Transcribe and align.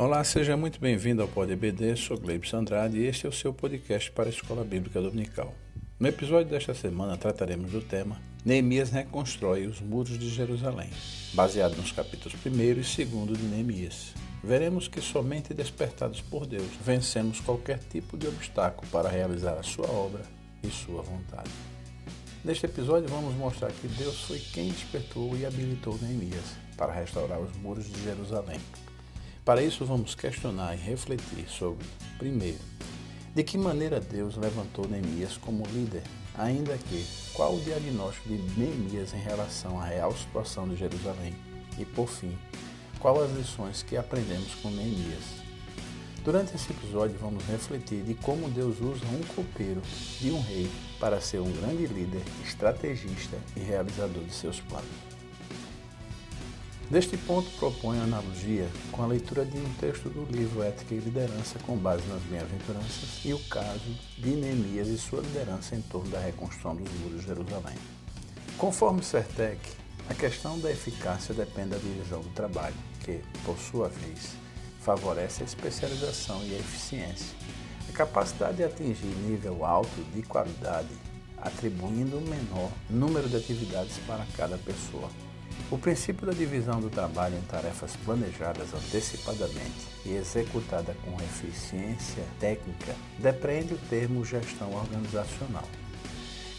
Olá, 0.00 0.24
seja 0.24 0.56
muito 0.56 0.80
bem-vindo 0.80 1.20
ao 1.20 1.28
Pod 1.28 1.52
EBD, 1.52 1.94
sou 1.94 2.16
Gleibson 2.16 2.60
Andrade 2.60 2.96
e 2.96 3.04
este 3.04 3.26
é 3.26 3.28
o 3.28 3.32
seu 3.32 3.52
podcast 3.52 4.10
para 4.12 4.24
a 4.24 4.30
Escola 4.30 4.64
Bíblica 4.64 4.98
Dominical. 4.98 5.54
No 5.98 6.08
episódio 6.08 6.50
desta 6.50 6.72
semana 6.72 7.18
trataremos 7.18 7.70
do 7.70 7.82
tema 7.82 8.18
Neemias 8.42 8.88
reconstrói 8.88 9.66
os 9.66 9.78
muros 9.82 10.18
de 10.18 10.30
Jerusalém, 10.30 10.88
baseado 11.34 11.76
nos 11.76 11.92
capítulos 11.92 12.34
1 12.34 12.48
e 12.48 13.04
2 13.04 13.38
de 13.38 13.44
Neemias. 13.44 14.14
Veremos 14.42 14.88
que 14.88 15.02
somente 15.02 15.52
despertados 15.52 16.22
por 16.22 16.46
Deus 16.46 16.70
vencemos 16.82 17.38
qualquer 17.38 17.78
tipo 17.80 18.16
de 18.16 18.26
obstáculo 18.26 18.90
para 18.90 19.10
realizar 19.10 19.58
a 19.58 19.62
sua 19.62 19.86
obra 19.86 20.22
e 20.62 20.70
sua 20.70 21.02
vontade. 21.02 21.50
Neste 22.42 22.64
episódio 22.64 23.06
vamos 23.06 23.34
mostrar 23.34 23.70
que 23.70 23.86
Deus 23.86 24.22
foi 24.22 24.38
quem 24.38 24.70
despertou 24.70 25.36
e 25.36 25.44
habilitou 25.44 25.98
Neemias 26.00 26.56
para 26.74 26.90
restaurar 26.90 27.38
os 27.38 27.54
muros 27.58 27.84
de 27.84 28.02
Jerusalém. 28.02 28.58
Para 29.44 29.62
isso 29.62 29.84
vamos 29.86 30.14
questionar 30.14 30.74
e 30.74 30.78
refletir 30.78 31.48
sobre, 31.48 31.86
primeiro, 32.18 32.58
de 33.34 33.42
que 33.42 33.56
maneira 33.56 33.98
Deus 33.98 34.36
levantou 34.36 34.86
Neemias 34.86 35.38
como 35.38 35.66
líder, 35.68 36.02
ainda 36.36 36.76
que 36.76 37.06
qual 37.32 37.54
o 37.54 37.60
diagnóstico 37.60 38.28
de 38.28 38.36
Neemias 38.58 39.14
em 39.14 39.20
relação 39.20 39.80
à 39.80 39.86
real 39.86 40.14
situação 40.14 40.68
de 40.68 40.76
Jerusalém 40.76 41.34
e, 41.78 41.84
por 41.84 42.08
fim, 42.08 42.36
qual 42.98 43.22
as 43.22 43.30
lições 43.32 43.82
que 43.82 43.96
aprendemos 43.96 44.54
com 44.56 44.70
Neemias. 44.70 45.40
Durante 46.22 46.54
esse 46.54 46.70
episódio 46.70 47.16
vamos 47.18 47.42
refletir 47.46 48.02
de 48.02 48.14
como 48.14 48.50
Deus 48.50 48.78
usa 48.78 49.06
um 49.06 49.34
copeiro 49.34 49.80
de 50.20 50.30
um 50.30 50.40
rei 50.42 50.70
para 50.98 51.18
ser 51.18 51.40
um 51.40 51.50
grande 51.50 51.86
líder, 51.86 52.22
estrategista 52.44 53.38
e 53.56 53.60
realizador 53.60 54.22
de 54.22 54.34
seus 54.34 54.60
planos. 54.60 55.09
Neste 56.90 57.16
ponto 57.16 57.48
proponho 57.52 58.02
analogia 58.02 58.68
com 58.90 59.04
a 59.04 59.06
leitura 59.06 59.44
de 59.44 59.56
um 59.56 59.74
texto 59.74 60.08
do 60.08 60.24
livro 60.36 60.60
Ética 60.60 60.92
e 60.92 60.98
Liderança 60.98 61.56
com 61.60 61.76
base 61.76 62.04
nas 62.08 62.20
bem-aventuranças 62.22 63.24
e 63.24 63.32
o 63.32 63.38
caso 63.44 63.96
de 64.18 64.30
Neemias 64.30 64.88
e 64.88 64.98
sua 64.98 65.20
liderança 65.20 65.76
em 65.76 65.82
torno 65.82 66.10
da 66.10 66.18
reconstrução 66.18 66.74
dos 66.74 66.92
muros 66.94 67.20
de 67.20 67.28
Jerusalém. 67.28 67.76
Conforme 68.58 69.04
Sertec, 69.04 69.60
a 70.08 70.14
questão 70.14 70.58
da 70.58 70.68
eficácia 70.68 71.32
depende 71.32 71.70
da 71.70 71.76
divisão 71.76 72.22
do 72.22 72.30
trabalho, 72.30 72.74
que, 73.04 73.20
por 73.44 73.56
sua 73.56 73.88
vez, 73.88 74.32
favorece 74.80 75.44
a 75.44 75.46
especialização 75.46 76.42
e 76.42 76.56
a 76.56 76.58
eficiência, 76.58 77.36
a 77.88 77.92
capacidade 77.92 78.56
de 78.56 78.64
atingir 78.64 79.14
nível 79.28 79.64
alto 79.64 80.02
de 80.12 80.22
qualidade, 80.22 80.90
atribuindo 81.36 82.18
um 82.18 82.22
menor 82.22 82.72
número 82.90 83.28
de 83.28 83.36
atividades 83.36 83.96
para 84.08 84.26
cada 84.36 84.58
pessoa. 84.58 85.08
O 85.68 85.78
princípio 85.78 86.26
da 86.26 86.32
divisão 86.32 86.80
do 86.80 86.90
trabalho 86.90 87.36
em 87.36 87.42
tarefas 87.42 87.96
planejadas 88.04 88.74
antecipadamente 88.74 89.86
e 90.04 90.14
executada 90.14 90.96
com 91.04 91.14
eficiência 91.22 92.24
técnica 92.38 92.94
depreende 93.18 93.74
o 93.74 93.78
termo 93.88 94.24
gestão 94.24 94.72
organizacional. 94.74 95.68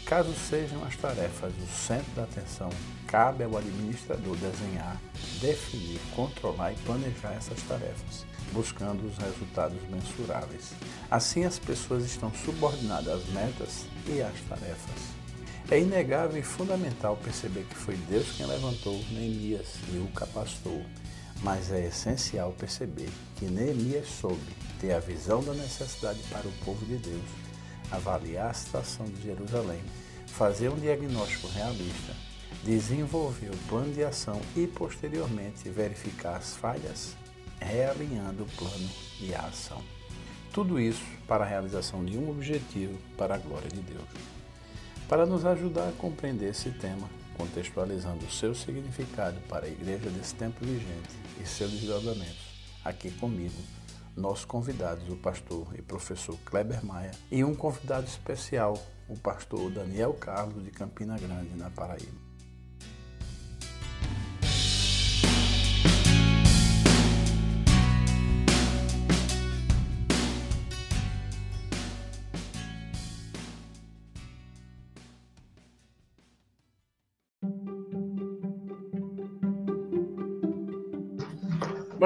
Caso 0.06 0.34
sejam 0.34 0.84
as 0.84 0.96
tarefas 0.96 1.52
o 1.54 1.66
centro 1.66 2.10
da 2.14 2.24
atenção, 2.24 2.68
cabe 3.06 3.44
ao 3.44 3.56
administrador 3.56 4.36
desenhar, 4.36 5.00
definir, 5.40 6.00
controlar 6.14 6.72
e 6.72 6.76
planejar 6.76 7.32
essas 7.32 7.62
tarefas, 7.62 8.26
buscando 8.52 9.06
os 9.06 9.16
resultados 9.16 9.80
mensuráveis. 9.88 10.72
Assim, 11.10 11.44
as 11.44 11.58
pessoas 11.58 12.04
estão 12.04 12.32
subordinadas 12.34 13.08
às 13.08 13.26
metas 13.28 13.86
e 14.06 14.20
às 14.20 14.38
tarefas. 14.48 15.21
É 15.72 15.80
inegável 15.80 16.38
e 16.38 16.42
fundamental 16.42 17.16
perceber 17.16 17.64
que 17.64 17.74
foi 17.74 17.96
Deus 17.96 18.30
quem 18.32 18.44
levantou 18.44 19.02
Neemias 19.10 19.68
e 19.90 19.96
o 19.96 20.06
capacitou, 20.08 20.84
mas 21.42 21.72
é 21.72 21.86
essencial 21.86 22.52
perceber 22.52 23.08
que 23.36 23.46
Neemias 23.46 24.06
soube 24.06 24.52
ter 24.78 24.92
a 24.92 24.98
visão 24.98 25.42
da 25.42 25.54
necessidade 25.54 26.18
para 26.30 26.46
o 26.46 26.52
povo 26.62 26.84
de 26.84 26.98
Deus 26.98 27.24
avaliar 27.90 28.50
a 28.50 28.52
situação 28.52 29.06
de 29.06 29.22
Jerusalém, 29.22 29.80
fazer 30.26 30.68
um 30.68 30.78
diagnóstico 30.78 31.48
realista, 31.48 32.14
desenvolver 32.62 33.48
o 33.48 33.68
plano 33.70 33.94
de 33.94 34.04
ação 34.04 34.42
e, 34.54 34.66
posteriormente, 34.66 35.70
verificar 35.70 36.36
as 36.36 36.54
falhas, 36.54 37.16
realinhando 37.58 38.42
o 38.42 38.56
plano 38.58 38.90
e 39.18 39.34
a 39.34 39.40
ação. 39.46 39.82
Tudo 40.52 40.78
isso 40.78 41.02
para 41.26 41.44
a 41.44 41.48
realização 41.48 42.04
de 42.04 42.18
um 42.18 42.28
objetivo 42.28 42.98
para 43.16 43.36
a 43.36 43.38
glória 43.38 43.70
de 43.70 43.80
Deus. 43.80 44.41
Para 45.12 45.26
nos 45.26 45.44
ajudar 45.44 45.90
a 45.90 45.92
compreender 45.92 46.48
esse 46.48 46.70
tema, 46.70 47.06
contextualizando 47.36 48.24
o 48.24 48.30
seu 48.30 48.54
significado 48.54 49.38
para 49.42 49.66
a 49.66 49.68
igreja 49.68 50.08
desse 50.08 50.34
tempo 50.34 50.64
vigente 50.64 51.10
e 51.38 51.46
seus 51.46 51.70
desdobramentos, 51.70 52.78
aqui 52.82 53.10
comigo 53.10 53.52
nossos 54.16 54.46
convidados, 54.46 55.06
o 55.10 55.16
pastor 55.16 55.68
e 55.78 55.82
professor 55.82 56.34
Kleber 56.46 56.82
Maia, 56.82 57.10
e 57.30 57.44
um 57.44 57.54
convidado 57.54 58.06
especial, 58.06 58.72
o 59.06 59.14
pastor 59.14 59.70
Daniel 59.70 60.14
Carlos 60.14 60.64
de 60.64 60.70
Campina 60.70 61.18
Grande, 61.18 61.54
na 61.58 61.68
Paraíba. 61.68 62.21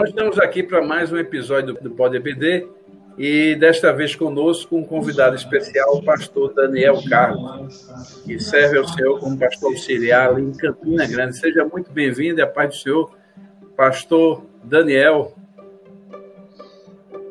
Nós 0.06 0.14
estamos 0.14 0.38
aqui 0.38 0.62
para 0.62 0.86
mais 0.86 1.12
um 1.12 1.16
episódio 1.16 1.74
do 1.74 1.90
Pode 1.90 2.16
EPD 2.16 2.68
e 3.18 3.56
desta 3.56 3.92
vez 3.92 4.14
conosco 4.14 4.76
um 4.76 4.84
convidado 4.84 5.34
especial, 5.34 5.96
o 5.96 6.04
pastor 6.04 6.54
Daniel 6.54 7.02
Carlos, 7.10 7.88
que 8.24 8.38
serve 8.38 8.78
ao 8.78 8.86
Senhor 8.86 9.18
como 9.18 9.36
pastor 9.36 9.72
auxiliar 9.72 10.38
em 10.38 10.52
Campina 10.52 11.04
Grande. 11.08 11.36
Seja 11.36 11.64
muito 11.64 11.90
bem-vindo 11.90 12.38
e 12.38 12.42
a 12.42 12.46
paz 12.46 12.68
do 12.68 12.82
Senhor, 12.82 13.10
pastor 13.76 14.44
Daniel. 14.62 15.34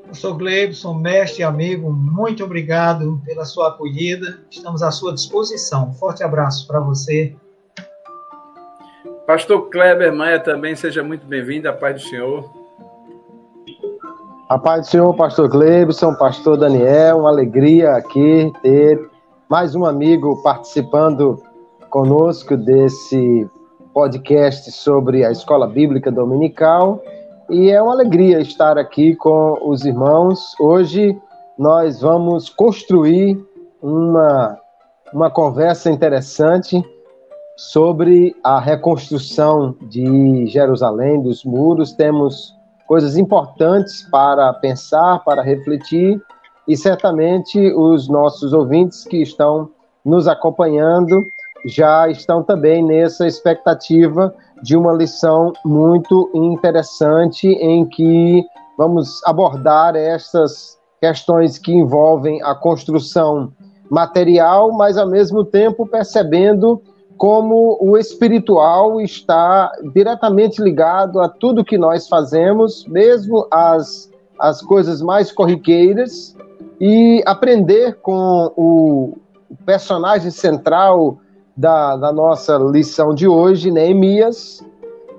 Pastor 0.07 0.37
Gleibson, 0.37 0.95
mestre 0.95 1.43
e 1.43 1.45
amigo, 1.45 1.89
muito 1.89 2.43
obrigado 2.43 3.21
pela 3.23 3.45
sua 3.45 3.69
acolhida. 3.69 4.39
Estamos 4.51 4.83
à 4.83 4.91
sua 4.91 5.13
disposição. 5.13 5.93
forte 5.93 6.25
abraço 6.25 6.67
para 6.67 6.81
você. 6.81 7.33
Pastor 9.25 9.69
Kleber 9.69 10.13
Maia 10.13 10.41
também, 10.41 10.75
seja 10.75 11.01
muito 11.01 11.25
bem-vindo, 11.25 11.69
a 11.69 11.73
paz 11.73 12.03
do 12.03 12.09
Senhor. 12.09 12.54
A 14.47 14.59
paz 14.59 14.81
do 14.81 14.91
Senhor, 14.91 15.15
pastor 15.15 15.49
Glebson, 15.49 16.13
pastor 16.13 16.55
Daniel, 16.55 17.21
uma 17.21 17.29
alegria 17.29 17.93
aqui 17.93 18.53
ter 18.61 19.09
mais 19.49 19.73
um 19.73 19.83
amigo 19.83 20.39
participando 20.43 21.41
conosco 21.89 22.55
desse 22.55 23.49
podcast 23.91 24.71
sobre 24.71 25.25
a 25.25 25.31
Escola 25.31 25.65
Bíblica 25.65 26.11
Dominical. 26.11 27.01
E 27.49 27.71
é 27.71 27.81
uma 27.81 27.93
alegria 27.93 28.39
estar 28.39 28.77
aqui 28.77 29.15
com 29.15 29.57
os 29.67 29.83
irmãos. 29.83 30.53
Hoje 30.59 31.19
nós 31.57 32.01
vamos 32.01 32.47
construir 32.47 33.43
uma, 33.81 34.59
uma 35.11 35.31
conversa 35.31 35.89
interessante 35.89 36.79
sobre 37.57 38.35
a 38.43 38.59
reconstrução 38.59 39.75
de 39.89 40.45
Jerusalém, 40.45 41.19
dos 41.19 41.43
muros. 41.43 41.93
Temos 41.93 42.53
coisas 42.87 43.17
importantes 43.17 44.03
para 44.11 44.53
pensar, 44.53 45.23
para 45.23 45.41
refletir, 45.41 46.21
e 46.67 46.75
certamente 46.75 47.59
os 47.73 48.07
nossos 48.07 48.53
ouvintes 48.53 49.03
que 49.03 49.21
estão 49.21 49.69
nos 50.03 50.27
acompanhando 50.27 51.23
já 51.65 52.07
estão 52.07 52.43
também 52.43 52.83
nessa 52.83 53.25
expectativa 53.25 54.33
de 54.61 54.77
uma 54.77 54.93
lição 54.93 55.51
muito 55.65 56.29
interessante 56.33 57.47
em 57.47 57.85
que 57.85 58.43
vamos 58.77 59.21
abordar 59.25 59.95
essas 59.95 60.77
questões 61.01 61.57
que 61.57 61.73
envolvem 61.73 62.41
a 62.43 62.53
construção 62.53 63.51
material, 63.89 64.71
mas 64.71 64.97
ao 64.97 65.07
mesmo 65.07 65.43
tempo 65.43 65.87
percebendo 65.87 66.81
como 67.17 67.77
o 67.81 67.97
espiritual 67.97 68.99
está 68.99 69.71
diretamente 69.93 70.61
ligado 70.61 71.19
a 71.19 71.29
tudo 71.29 71.63
que 71.63 71.77
nós 71.77 72.07
fazemos, 72.07 72.85
mesmo 72.87 73.47
as, 73.49 74.11
as 74.39 74.61
coisas 74.61 75.01
mais 75.01 75.31
corriqueiras, 75.31 76.35
e 76.79 77.23
aprender 77.25 77.95
com 78.01 78.51
o 78.57 79.17
personagem 79.65 80.29
central 80.29 81.17
da, 81.55 81.95
da 81.95 82.11
nossa 82.11 82.57
lição 82.57 83.13
de 83.13 83.27
hoje, 83.27 83.71
Neemias, 83.71 84.61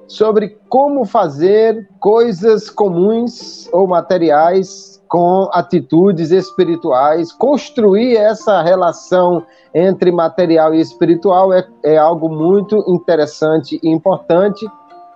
sobre 0.06 0.58
como 0.69 1.04
fazer 1.04 1.88
coisas 1.99 2.69
comuns 2.69 3.69
ou 3.72 3.87
materiais 3.87 4.95
com 5.08 5.48
atitudes 5.52 6.30
espirituais. 6.30 7.32
Construir 7.32 8.16
essa 8.16 8.62
relação 8.62 9.44
entre 9.74 10.10
material 10.10 10.74
e 10.74 10.80
espiritual 10.80 11.52
é, 11.52 11.66
é 11.82 11.96
algo 11.96 12.28
muito 12.28 12.84
interessante 12.88 13.78
e 13.82 13.88
importante, 13.88 14.66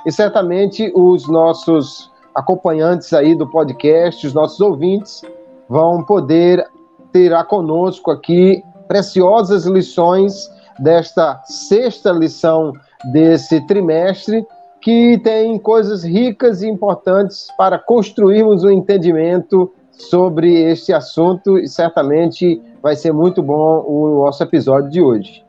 e 0.06 0.12
certamente 0.12 0.92
os 0.94 1.28
nossos 1.28 2.10
acompanhantes 2.34 3.12
aí 3.12 3.34
do 3.34 3.46
podcast, 3.46 4.26
os 4.26 4.34
nossos 4.34 4.60
ouvintes, 4.60 5.22
vão 5.68 6.04
poder 6.04 6.66
terá 7.12 7.44
conosco 7.44 8.10
aqui 8.10 8.62
preciosas 8.86 9.66
lições 9.66 10.50
desta 10.78 11.40
sexta 11.44 12.10
lição 12.10 12.72
desse 13.12 13.60
trimestre, 13.66 14.44
que 14.80 15.18
tem 15.22 15.58
coisas 15.58 16.02
ricas 16.02 16.62
e 16.62 16.68
importantes 16.68 17.48
para 17.56 17.78
construirmos 17.78 18.64
um 18.64 18.70
entendimento 18.70 19.72
sobre 20.08 20.70
este 20.70 20.92
assunto 20.92 21.58
e 21.58 21.68
certamente 21.68 22.60
vai 22.82 22.96
ser 22.96 23.12
muito 23.12 23.42
bom 23.42 23.84
o 23.86 24.24
nosso 24.24 24.42
episódio 24.42 24.90
de 24.90 25.00
hoje. 25.00 25.44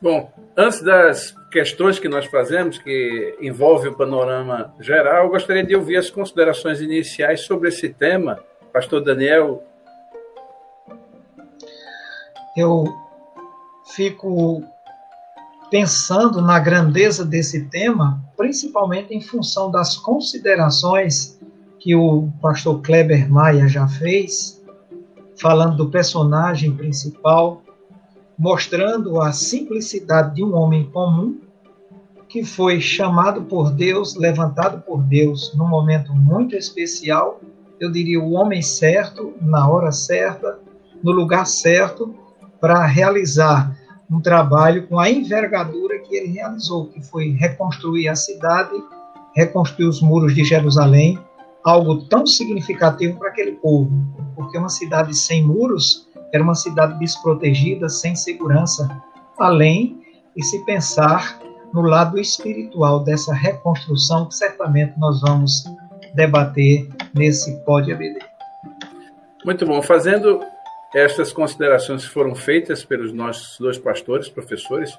Bom, 0.00 0.30
antes 0.56 0.82
das 0.82 1.34
questões 1.50 1.98
que 1.98 2.08
nós 2.08 2.26
fazemos, 2.26 2.78
que 2.78 3.36
envolve 3.40 3.88
o 3.88 3.96
panorama 3.96 4.74
geral, 4.80 5.24
eu 5.24 5.30
gostaria 5.30 5.64
de 5.64 5.76
ouvir 5.76 5.96
as 5.96 6.10
considerações 6.10 6.80
iniciais 6.80 7.42
sobre 7.42 7.68
esse 7.68 7.88
tema. 7.88 8.38
Pastor 8.72 9.02
Daniel, 9.04 9.62
eu 12.56 12.84
fico 13.94 14.64
pensando 15.70 16.42
na 16.42 16.58
grandeza 16.58 17.24
desse 17.24 17.66
tema, 17.68 18.20
principalmente 18.36 19.14
em 19.14 19.20
função 19.20 19.70
das 19.70 19.96
considerações 19.96 21.38
que 21.82 21.96
o 21.96 22.30
pastor 22.40 22.80
Kleber 22.80 23.28
Maia 23.28 23.66
já 23.66 23.88
fez, 23.88 24.62
falando 25.36 25.76
do 25.76 25.90
personagem 25.90 26.76
principal, 26.76 27.60
mostrando 28.38 29.20
a 29.20 29.32
simplicidade 29.32 30.36
de 30.36 30.44
um 30.44 30.54
homem 30.54 30.88
comum 30.90 31.40
que 32.28 32.44
foi 32.44 32.80
chamado 32.80 33.42
por 33.42 33.72
Deus, 33.72 34.14
levantado 34.14 34.80
por 34.82 35.02
Deus 35.02 35.52
num 35.56 35.66
momento 35.66 36.14
muito 36.14 36.54
especial, 36.54 37.40
eu 37.80 37.90
diria 37.90 38.20
o 38.20 38.32
homem 38.34 38.62
certo, 38.62 39.34
na 39.40 39.68
hora 39.68 39.90
certa, 39.90 40.60
no 41.02 41.10
lugar 41.10 41.46
certo, 41.46 42.14
para 42.60 42.86
realizar 42.86 43.76
um 44.08 44.20
trabalho 44.20 44.86
com 44.86 45.00
a 45.00 45.10
envergadura 45.10 45.98
que 45.98 46.14
ele 46.14 46.28
realizou, 46.28 46.86
que 46.86 47.02
foi 47.02 47.30
reconstruir 47.30 48.06
a 48.06 48.14
cidade, 48.14 48.72
reconstruir 49.34 49.86
os 49.86 50.00
muros 50.00 50.32
de 50.32 50.44
Jerusalém, 50.44 51.18
algo 51.64 52.04
tão 52.08 52.26
significativo 52.26 53.18
para 53.18 53.28
aquele 53.28 53.52
povo, 53.52 53.90
porque 54.34 54.58
uma 54.58 54.68
cidade 54.68 55.16
sem 55.16 55.44
muros 55.44 56.08
era 56.32 56.42
uma 56.42 56.54
cidade 56.54 56.98
desprotegida, 56.98 57.88
sem 57.88 58.16
segurança, 58.16 58.88
além 59.38 60.00
de 60.36 60.42
se 60.44 60.64
pensar 60.64 61.38
no 61.72 61.82
lado 61.82 62.18
espiritual 62.18 63.04
dessa 63.04 63.34
reconstrução 63.34 64.26
que 64.26 64.34
certamente 64.34 64.98
nós 64.98 65.20
vamos 65.20 65.64
debater 66.14 66.88
nesse 67.14 67.56
Pode 67.64 67.92
ABD. 67.92 68.18
Muito 69.44 69.66
bom. 69.66 69.80
Fazendo 69.82 70.40
estas 70.94 71.32
considerações 71.32 72.04
foram 72.04 72.34
feitas 72.34 72.84
pelos 72.84 73.12
nossos 73.12 73.58
dois 73.58 73.78
pastores, 73.78 74.28
professores. 74.28 74.98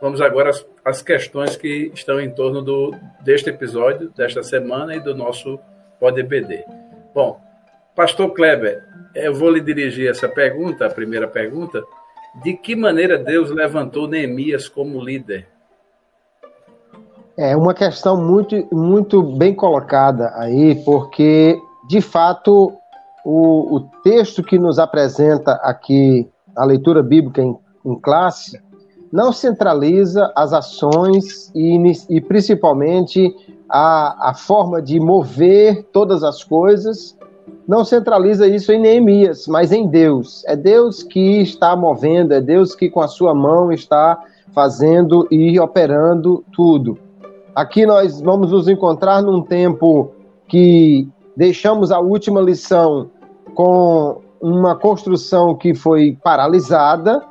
Vamos 0.00 0.20
agora 0.20 0.50
às, 0.50 0.66
às 0.84 1.02
questões 1.02 1.56
que 1.56 1.90
estão 1.94 2.20
em 2.20 2.30
torno 2.30 2.62
do, 2.62 2.94
deste 3.22 3.50
episódio, 3.50 4.10
desta 4.16 4.42
semana 4.42 4.94
e 4.96 5.00
do 5.00 5.14
nosso 5.14 5.58
PodBD. 6.04 6.66
Bom, 7.14 7.40
Pastor 7.96 8.30
Kleber, 8.34 8.82
eu 9.14 9.34
vou 9.34 9.48
lhe 9.48 9.60
dirigir 9.62 10.10
essa 10.10 10.28
pergunta, 10.28 10.84
a 10.84 10.90
primeira 10.90 11.26
pergunta. 11.26 11.82
De 12.42 12.52
que 12.52 12.76
maneira 12.76 13.16
Deus 13.16 13.50
levantou 13.50 14.06
Neemias 14.06 14.68
como 14.68 15.02
líder? 15.02 15.48
É 17.38 17.56
uma 17.56 17.72
questão 17.72 18.22
muito, 18.22 18.68
muito 18.70 19.22
bem 19.22 19.54
colocada 19.54 20.30
aí, 20.36 20.74
porque, 20.84 21.58
de 21.88 22.02
fato, 22.02 22.74
o, 23.24 23.76
o 23.76 23.80
texto 24.02 24.42
que 24.42 24.58
nos 24.58 24.78
apresenta 24.78 25.52
aqui 25.62 26.28
a 26.54 26.66
leitura 26.66 27.02
bíblica 27.02 27.40
em, 27.40 27.56
em 27.86 27.98
classe 27.98 28.62
não 29.10 29.32
centraliza 29.32 30.30
as 30.36 30.52
ações 30.52 31.50
e, 31.54 31.78
e 32.10 32.20
principalmente 32.20 33.34
a, 33.68 34.30
a 34.30 34.34
forma 34.34 34.80
de 34.80 35.00
mover 35.00 35.84
todas 35.92 36.22
as 36.22 36.44
coisas, 36.44 37.16
não 37.66 37.84
centraliza 37.84 38.46
isso 38.46 38.72
em 38.72 38.80
Neemias, 38.80 39.46
mas 39.46 39.72
em 39.72 39.86
Deus. 39.86 40.44
É 40.46 40.54
Deus 40.54 41.02
que 41.02 41.40
está 41.40 41.74
movendo, 41.74 42.32
é 42.32 42.40
Deus 42.40 42.74
que 42.74 42.90
com 42.90 43.00
a 43.00 43.08
sua 43.08 43.34
mão 43.34 43.72
está 43.72 44.22
fazendo 44.52 45.26
e 45.30 45.58
operando 45.58 46.44
tudo. 46.52 46.98
Aqui 47.54 47.86
nós 47.86 48.20
vamos 48.20 48.50
nos 48.50 48.68
encontrar 48.68 49.22
num 49.22 49.40
tempo 49.40 50.10
que 50.48 51.08
deixamos 51.36 51.90
a 51.90 52.00
última 52.00 52.40
lição 52.40 53.10
com 53.54 54.20
uma 54.40 54.76
construção 54.76 55.54
que 55.54 55.74
foi 55.74 56.18
paralisada. 56.22 57.22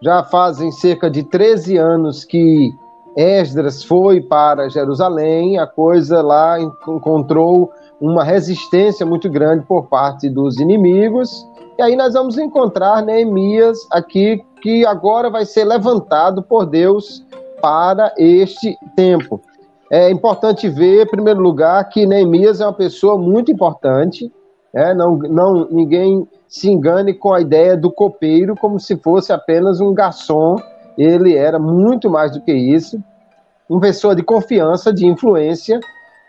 Já 0.00 0.22
fazem 0.22 0.70
cerca 0.70 1.10
de 1.10 1.22
13 1.24 1.76
anos 1.76 2.24
que 2.24 2.70
Esdras 3.16 3.84
foi 3.84 4.20
para 4.20 4.68
Jerusalém, 4.68 5.58
a 5.58 5.66
coisa 5.66 6.20
lá 6.20 6.58
encontrou 6.60 7.70
uma 8.00 8.24
resistência 8.24 9.06
muito 9.06 9.30
grande 9.30 9.64
por 9.66 9.86
parte 9.86 10.28
dos 10.28 10.58
inimigos. 10.58 11.46
E 11.78 11.82
aí 11.82 11.96
nós 11.96 12.14
vamos 12.14 12.38
encontrar 12.38 13.02
Neemias 13.02 13.78
aqui, 13.90 14.44
que 14.60 14.84
agora 14.84 15.30
vai 15.30 15.44
ser 15.44 15.64
levantado 15.64 16.42
por 16.42 16.66
Deus 16.66 17.24
para 17.60 18.12
este 18.18 18.76
tempo. 18.96 19.40
É 19.90 20.10
importante 20.10 20.68
ver, 20.68 21.04
em 21.04 21.10
primeiro 21.10 21.40
lugar, 21.40 21.88
que 21.88 22.06
Neemias 22.06 22.60
é 22.60 22.66
uma 22.66 22.72
pessoa 22.72 23.16
muito 23.16 23.52
importante, 23.52 24.30
é, 24.74 24.92
não, 24.92 25.16
não, 25.16 25.68
ninguém 25.70 26.26
se 26.48 26.68
engane 26.68 27.14
com 27.14 27.32
a 27.32 27.40
ideia 27.40 27.76
do 27.76 27.92
copeiro 27.92 28.56
como 28.56 28.80
se 28.80 28.96
fosse 28.96 29.32
apenas 29.32 29.80
um 29.80 29.94
garçom. 29.94 30.56
Ele 30.96 31.36
era 31.36 31.58
muito 31.58 32.08
mais 32.10 32.32
do 32.32 32.40
que 32.40 32.52
isso. 32.52 33.02
Uma 33.68 33.80
pessoa 33.80 34.14
de 34.14 34.22
confiança, 34.22 34.92
de 34.92 35.06
influência, 35.06 35.80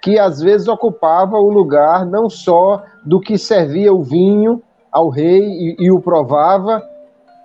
que 0.02 0.20
às 0.20 0.40
vezes 0.40 0.68
ocupava 0.68 1.38
o 1.38 1.50
lugar 1.50 2.06
não 2.06 2.30
só 2.30 2.84
do 3.04 3.20
que 3.20 3.38
servia 3.38 3.94
o 3.94 4.04
vinho 4.04 4.62
ao 4.92 5.10
rei 5.10 5.42
e, 5.42 5.76
e 5.80 5.92
o 5.92 6.00
provava, 6.00 6.82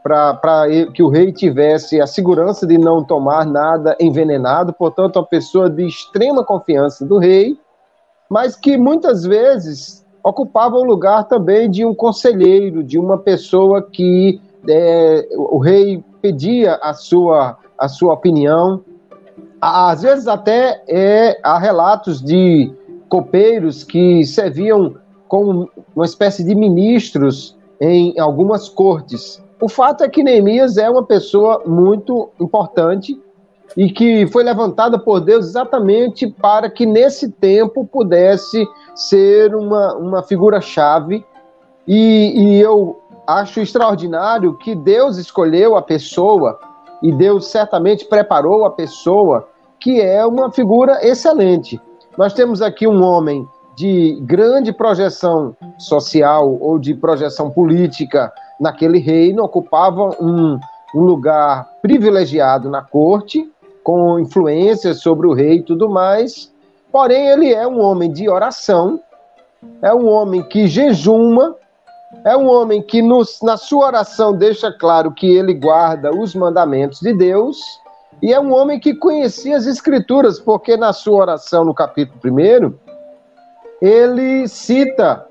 para 0.03 0.67
que 0.95 1.03
o 1.03 1.09
rei 1.09 1.33
tivesse 1.33 2.01
a 2.01 2.07
segurança 2.07 2.67
de 2.67 2.79
não 2.79 3.05
tomar 3.05 3.45
nada 3.45 3.97
envenenado, 4.01 4.73
portanto, 4.73 5.17
uma 5.17 5.27
pessoa 5.27 5.69
de 5.69 5.87
extrema 5.87 6.45
confiança 6.45 7.05
do 7.05 7.19
rei, 7.19 7.59
mas 8.29 8.57
que 8.57 8.79
muitas 8.79 9.25
vezes 9.25 10.07
ocupava 10.23 10.77
o 10.77 10.85
lugar 10.85 11.25
também 11.25 11.71
de 11.71 11.85
um 11.85 11.95
conselheiro, 11.95 12.83
de 12.83 12.99
uma 12.99 13.19
pessoa 13.19 13.83
que 13.83 14.41
é, 14.69 15.29
o 15.35 15.59
rei 15.59 16.05
pedia 16.21 16.75
a 16.83 16.95
sua, 16.95 17.59
a 17.79 17.89
sua 17.89 18.15
opinião. 18.15 18.85
Às 19.61 20.03
vezes 20.03 20.27
até 20.27 20.83
é, 20.89 21.39
há 21.43 21.59
relatos 21.59 22.23
de 22.23 22.73
copeiros 23.09 23.85
que 23.85 24.25
serviam 24.25 24.95
como 25.29 25.71
uma 25.95 26.05
espécie 26.05 26.43
de 26.45 26.55
ministros 26.55 27.57
em 27.81 28.19
algumas 28.19 28.69
cortes. 28.69 29.43
O 29.61 29.69
fato 29.69 30.03
é 30.03 30.09
que 30.09 30.23
Neemias 30.23 30.77
é 30.77 30.89
uma 30.89 31.05
pessoa 31.05 31.63
muito 31.67 32.31
importante 32.41 33.21
e 33.77 33.91
que 33.91 34.27
foi 34.27 34.43
levantada 34.43 34.99
por 34.99 35.21
Deus 35.21 35.47
exatamente 35.47 36.27
para 36.27 36.69
que 36.69 36.87
nesse 36.87 37.31
tempo 37.31 37.85
pudesse 37.85 38.67
ser 38.95 39.55
uma, 39.55 39.95
uma 39.95 40.23
figura-chave. 40.23 41.25
E, 41.87 42.33
e 42.37 42.61
eu 42.61 43.00
acho 43.39 43.61
extraordinário 43.61 44.55
que 44.55 44.75
Deus 44.75 45.17
escolheu 45.17 45.77
a 45.77 45.83
pessoa 45.83 46.59
e 47.03 47.13
Deus 47.13 47.49
certamente 47.49 48.05
preparou 48.05 48.65
a 48.65 48.71
pessoa 48.71 49.49
que 49.79 50.01
é 50.01 50.25
uma 50.27 50.53
figura 50.53 51.07
excelente. 51.07 51.81
Nós 52.19 52.35
temos 52.35 52.61
aqui 52.61 52.87
um 52.87 53.03
homem 53.03 53.49
de 53.77 54.19
grande 54.23 54.73
projeção 54.73 55.57
social 55.79 56.59
ou 56.61 56.79
de 56.79 56.95
projeção 56.95 57.51
política 57.51 58.31
naquele 58.61 58.99
reino, 58.99 59.43
ocupava 59.43 60.11
um, 60.21 60.59
um 60.95 61.01
lugar 61.01 61.67
privilegiado 61.81 62.69
na 62.69 62.83
corte, 62.83 63.51
com 63.83 64.19
influências 64.19 65.01
sobre 65.01 65.27
o 65.27 65.33
rei 65.33 65.57
e 65.57 65.63
tudo 65.63 65.89
mais. 65.89 66.53
Porém, 66.93 67.29
ele 67.29 67.55
é 67.55 67.67
um 67.67 67.81
homem 67.81 68.13
de 68.13 68.29
oração, 68.29 69.01
é 69.81 69.95
um 69.95 70.07
homem 70.09 70.43
que 70.43 70.67
jejuma, 70.67 71.55
é 72.25 72.37
um 72.37 72.49
homem 72.49 72.83
que 72.83 73.01
nos, 73.01 73.41
na 73.43 73.57
sua 73.57 73.87
oração 73.87 74.33
deixa 74.33 74.73
claro 74.73 75.13
que 75.13 75.27
ele 75.27 75.55
guarda 75.55 76.11
os 76.11 76.35
mandamentos 76.35 77.01
de 77.01 77.13
Deus, 77.13 77.59
e 78.23 78.33
é 78.33 78.41
um 78.41 78.53
homem 78.53 78.79
que 78.79 78.95
conhecia 78.95 79.57
as 79.57 79.67
Escrituras, 79.67 80.39
porque 80.39 80.77
na 80.77 80.93
sua 80.93 81.21
oração, 81.21 81.65
no 81.65 81.73
capítulo 81.73 82.21
1, 82.25 82.75
ele 83.81 84.47
cita, 84.47 85.25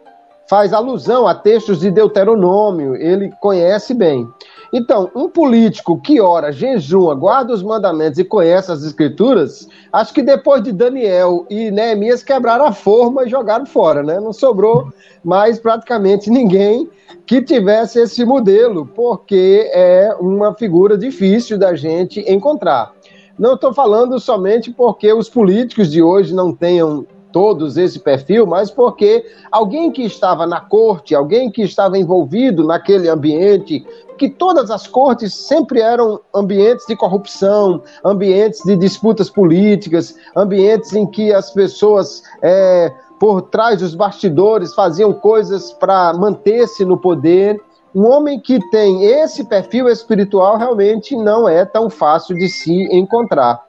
faz 0.49 0.73
alusão 0.73 1.27
a 1.27 1.35
textos 1.35 1.79
de 1.79 1.91
Deuteronômio, 1.91 2.95
ele 2.95 3.29
conhece 3.39 3.93
bem. 3.93 4.27
Então, 4.71 5.09
um 5.15 5.27
político 5.27 5.99
que 5.99 6.21
ora, 6.21 6.51
jejua, 6.51 7.15
guarda 7.15 7.53
os 7.53 7.63
mandamentos 7.63 8.19
e 8.19 8.23
conhece 8.23 8.71
as 8.71 8.83
escrituras, 8.83 9.67
acho 9.91 10.13
que 10.13 10.21
depois 10.21 10.61
de 10.63 10.71
Daniel 10.71 11.45
e 11.49 11.71
Neemias 11.71 12.23
quebraram 12.23 12.65
a 12.65 12.71
forma 12.71 13.25
e 13.25 13.29
jogaram 13.29 13.65
fora, 13.65 14.03
né? 14.03 14.19
Não 14.19 14.31
sobrou 14.31 14.93
mais 15.23 15.59
praticamente 15.59 16.29
ninguém 16.29 16.89
que 17.25 17.41
tivesse 17.41 17.99
esse 17.99 18.23
modelo, 18.23 18.85
porque 18.85 19.69
é 19.73 20.15
uma 20.19 20.53
figura 20.53 20.97
difícil 20.97 21.57
da 21.57 21.73
gente 21.75 22.19
encontrar. 22.31 22.93
Não 23.37 23.53
estou 23.53 23.73
falando 23.73 24.19
somente 24.19 24.71
porque 24.71 25.11
os 25.13 25.29
políticos 25.29 25.91
de 25.91 26.01
hoje 26.01 26.33
não 26.33 26.53
tenham 26.53 27.07
todos 27.31 27.77
esse 27.77 27.99
perfil, 27.99 28.45
mas 28.45 28.71
porque 28.71 29.25
alguém 29.51 29.91
que 29.91 30.03
estava 30.03 30.45
na 30.45 30.59
corte, 30.59 31.15
alguém 31.15 31.49
que 31.49 31.61
estava 31.61 31.97
envolvido 31.97 32.63
naquele 32.63 33.07
ambiente, 33.07 33.85
que 34.19 34.29
todas 34.29 34.69
as 34.69 34.85
cortes 34.85 35.33
sempre 35.33 35.79
eram 35.79 36.19
ambientes 36.35 36.85
de 36.85 36.95
corrupção, 36.95 37.81
ambientes 38.03 38.61
de 38.65 38.75
disputas 38.75 39.29
políticas, 39.29 40.13
ambientes 40.35 40.93
em 40.93 41.07
que 41.07 41.33
as 41.33 41.49
pessoas 41.51 42.21
é, 42.41 42.91
por 43.17 43.43
trás 43.43 43.79
dos 43.79 43.95
bastidores 43.95 44.73
faziam 44.73 45.13
coisas 45.13 45.71
para 45.71 46.13
manter-se 46.13 46.83
no 46.83 46.97
poder. 46.97 47.59
Um 47.95 48.05
homem 48.05 48.39
que 48.39 48.59
tem 48.69 49.05
esse 49.05 49.45
perfil 49.45 49.87
espiritual 49.87 50.57
realmente 50.57 51.15
não 51.15 51.47
é 51.47 51.63
tão 51.63 51.89
fácil 51.89 52.35
de 52.35 52.49
se 52.49 52.83
encontrar. 52.95 53.63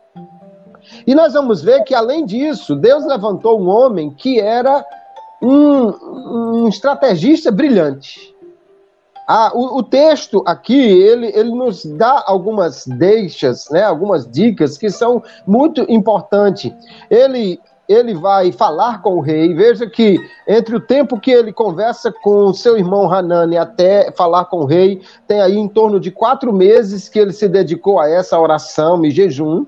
E 1.07 1.14
nós 1.14 1.33
vamos 1.33 1.62
ver 1.62 1.85
que, 1.85 1.95
além 1.95 2.26
disso, 2.26 2.75
Deus 2.75 3.07
levantou 3.07 3.61
um 3.61 3.69
homem 3.69 4.11
que 4.11 4.40
era 4.40 4.85
um, 5.40 6.64
um 6.64 6.69
estrategista 6.69 7.52
brilhante. 7.52 8.35
Ah, 9.32 9.52
o, 9.54 9.78
o, 9.78 9.82
texto 9.84 10.42
aqui, 10.44 10.75
ele, 10.75 11.30
ele 11.37 11.52
nos 11.52 11.87
dá 11.87 12.25
algumas 12.26 12.84
deixas, 12.84 13.70
né, 13.70 13.84
algumas 13.84 14.28
dicas 14.28 14.76
que 14.76 14.90
são 14.90 15.22
muito 15.46 15.87
importantes. 15.88 16.72
Ele, 17.08 17.60
ele 17.88 18.12
vai 18.12 18.50
falar 18.50 19.00
com 19.00 19.18
o 19.18 19.20
rei. 19.20 19.54
Veja 19.54 19.88
que 19.88 20.18
entre 20.49 20.75
o 20.75 20.80
tempo 20.80 21.20
que 21.20 21.30
ele 21.30 21.52
conversa 21.52 22.12
com 22.25 22.52
seu 22.52 22.76
irmão 22.76 23.08
Hanani 23.08 23.56
até 23.56 24.10
falar 24.10 24.46
com 24.46 24.62
o 24.62 24.64
rei, 24.64 25.00
tem 25.28 25.40
aí 25.40 25.56
em 25.56 25.68
torno 25.68 26.00
de 26.00 26.10
quatro 26.10 26.52
meses 26.52 27.08
que 27.08 27.20
ele 27.20 27.32
se 27.32 27.49
dedicou 27.49 28.00
a 28.00 28.10
essa 28.10 28.37
oração 28.37 29.04
e 29.04 29.12
jejum. 29.12 29.64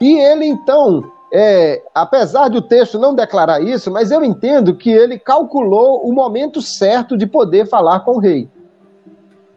E 0.00 0.18
ele, 0.18 0.46
então, 0.46 1.04
é, 1.32 1.80
apesar 1.94 2.48
do 2.48 2.60
texto 2.60 2.98
não 2.98 3.14
declarar 3.14 3.62
isso, 3.62 3.88
mas 3.88 4.10
eu 4.10 4.24
entendo 4.24 4.74
que 4.74 4.90
ele 4.90 5.16
calculou 5.16 6.04
o 6.04 6.12
momento 6.12 6.60
certo 6.60 7.16
de 7.16 7.24
poder 7.24 7.68
falar 7.68 8.00
com 8.00 8.16
o 8.16 8.18
rei. 8.18 8.50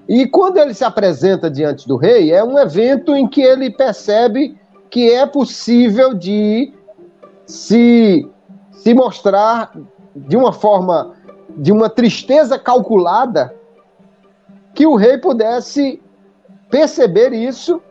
E 0.07 0.27
quando 0.27 0.57
ele 0.57 0.73
se 0.73 0.83
apresenta 0.83 1.49
diante 1.49 1.87
do 1.87 1.95
rei, 1.95 2.31
é 2.31 2.43
um 2.43 2.59
evento 2.59 3.15
em 3.15 3.27
que 3.27 3.41
ele 3.41 3.69
percebe 3.69 4.57
que 4.89 5.11
é 5.11 5.25
possível 5.25 6.13
de 6.13 6.73
se, 7.45 8.27
se 8.71 8.93
mostrar 8.93 9.71
de 10.15 10.35
uma 10.35 10.51
forma, 10.51 11.13
de 11.49 11.71
uma 11.71 11.89
tristeza 11.89 12.59
calculada, 12.59 13.55
que 14.73 14.85
o 14.85 14.95
rei 14.95 15.17
pudesse 15.17 16.01
perceber 16.69 17.31
isso 17.33 17.81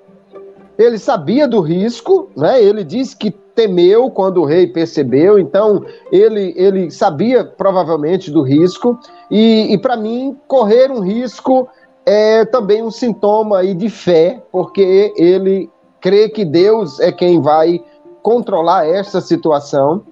ele 0.78 0.98
sabia 0.98 1.46
do 1.46 1.60
risco, 1.60 2.30
né? 2.36 2.62
Ele 2.62 2.82
disse 2.82 3.16
que 3.16 3.30
temeu 3.30 4.10
quando 4.10 4.40
o 4.40 4.44
rei 4.44 4.66
percebeu, 4.66 5.38
então 5.38 5.84
ele, 6.10 6.54
ele 6.56 6.90
sabia 6.90 7.44
provavelmente 7.44 8.30
do 8.30 8.42
risco, 8.42 8.98
e, 9.30 9.72
e 9.72 9.78
para 9.78 9.96
mim, 9.96 10.36
correr 10.48 10.90
um 10.90 11.00
risco 11.00 11.68
é 12.04 12.44
também 12.44 12.82
um 12.82 12.90
sintoma 12.90 13.58
aí 13.58 13.74
de 13.74 13.88
fé, 13.88 14.42
porque 14.50 15.12
ele 15.16 15.70
crê 16.00 16.28
que 16.28 16.44
Deus 16.44 16.98
é 17.00 17.12
quem 17.12 17.40
vai 17.40 17.82
controlar 18.22 18.86
essa 18.86 19.20
situação. 19.20 20.04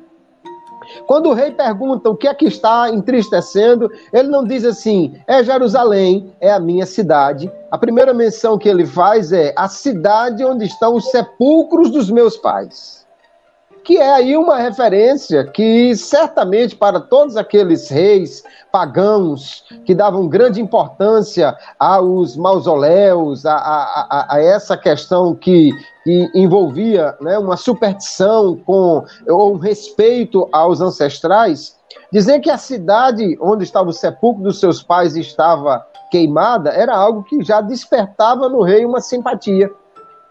Quando 1.06 1.28
o 1.28 1.32
rei 1.32 1.52
pergunta 1.52 2.11
o 2.11 2.16
que 2.16 2.26
é 2.26 2.35
que 2.35 2.47
está 2.47 2.90
entristecendo, 2.90 3.90
ele 4.12 4.28
não 4.28 4.44
diz 4.44 4.64
assim, 4.64 5.14
é 5.26 5.42
Jerusalém, 5.42 6.32
é 6.40 6.52
a 6.52 6.59
minha 6.59 6.87
cidade. 6.87 7.50
A 7.70 7.78
primeira 7.78 8.12
menção 8.12 8.59
que 8.59 8.68
ele 8.68 8.87
faz 8.87 9.32
é 9.32 9.52
a 9.56 9.68
cidade 9.68 10.44
onde 10.44 10.64
estão 10.64 10.97
os 10.97 11.11
sepulcros 11.11 11.90
dos 11.90 12.11
meus 12.11 12.37
pais 12.37 13.00
que 13.90 13.97
é 13.97 14.09
aí 14.09 14.37
uma 14.37 14.56
referência 14.56 15.42
que 15.42 15.97
certamente 15.97 16.76
para 16.76 17.00
todos 17.00 17.37
aqueles 17.37 17.88
reis 17.88 18.44
pagãos 18.70 19.64
que 19.85 19.97
davam 19.97 20.28
grande 20.28 20.61
importância 20.61 21.56
aos 21.76 22.37
mausoléus, 22.37 23.44
a, 23.44 23.56
a, 23.56 24.26
a, 24.37 24.40
essa 24.40 24.76
questão 24.76 25.35
que, 25.35 25.73
que 26.04 26.30
envolvia 26.37 27.16
né, 27.20 27.37
uma 27.37 27.56
superstição 27.56 28.56
com 28.64 29.04
ou 29.26 29.56
respeito 29.56 30.49
aos 30.52 30.80
ancestrais, 30.80 31.76
dizer 32.12 32.38
que 32.38 32.49
a 32.49 32.59
cidade 32.59 33.37
onde 33.40 33.64
estava 33.64 33.90
o 33.90 33.92
sepulcro 33.92 34.44
dos 34.44 34.61
seus 34.61 34.80
pais 34.80 35.16
estava 35.16 35.85
queimada 36.12 36.70
era 36.70 36.94
algo 36.94 37.25
que 37.25 37.42
já 37.42 37.61
despertava 37.61 38.49
no 38.49 38.62
rei 38.62 38.85
uma 38.85 39.00
simpatia. 39.00 39.68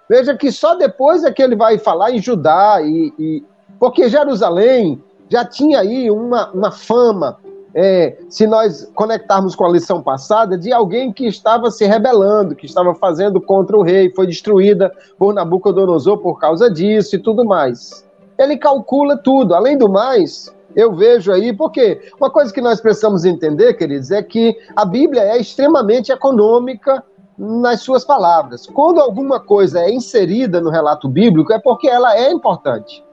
Veja 0.10 0.36
que 0.36 0.52
só 0.52 0.74
depois 0.74 1.24
é 1.24 1.32
que 1.32 1.44
ele 1.44 1.56
vai 1.56 1.78
falar 1.78 2.10
em 2.10 2.20
Judá, 2.20 2.82
e, 2.82 3.14
e 3.20 3.44
porque 3.80 4.10
Jerusalém 4.10 5.02
já 5.30 5.46
tinha 5.46 5.80
aí 5.80 6.10
uma, 6.12 6.50
uma 6.52 6.72
fama, 6.72 7.38
é, 7.74 8.18
se 8.30 8.48
nós 8.48 8.90
conectarmos 8.96 9.56
com 9.56 9.66
a 9.66 9.70
lição 9.70 10.02
passada, 10.02 10.58
de 10.58 10.74
alguém 10.74 11.14
que 11.14 11.28
estava 11.28 11.70
se 11.70 11.86
rebelando, 11.86 12.56
que 12.56 12.66
estava 12.66 12.96
fazendo 12.96 13.40
contra 13.40 13.78
o 13.78 13.84
rei, 13.84 14.12
foi 14.12 14.26
destruída 14.26 14.92
por 15.18 15.34
Nabucodonosor 15.34 16.18
por 16.18 16.40
causa 16.40 16.70
disso 16.70 17.16
e 17.16 17.20
tudo 17.20 17.46
mais. 17.46 18.06
Ele 18.38 18.58
calcula 18.58 19.18
tudo. 19.18 19.54
Além 19.54 19.78
do 19.78 19.88
mais, 19.88 20.54
eu 20.76 20.96
vejo 20.96 21.32
aí, 21.32 21.54
porque 21.54 22.02
uma 22.20 22.30
coisa 22.30 22.52
que 22.52 22.62
nós 22.62 22.82
precisamos 22.82 23.24
entender, 23.24 23.76
queridos, 23.76 24.12
é 24.12 24.24
que 24.24 24.58
a 24.76 24.84
Bíblia 24.84 25.22
é 25.22 25.38
extremamente 25.38 26.12
econômica 26.12 27.04
nas 27.38 27.82
suas 27.82 28.04
palavras. 28.04 28.66
Quando 28.66 29.00
alguma 29.00 29.40
coisa 29.40 29.80
é 29.80 29.92
inserida 29.92 30.60
no 30.60 30.70
relato 30.70 31.08
bíblico, 31.08 31.54
é 31.54 31.60
porque 31.60 31.88
ela 31.88 32.18
é 32.18 32.32
importante. 32.32 33.04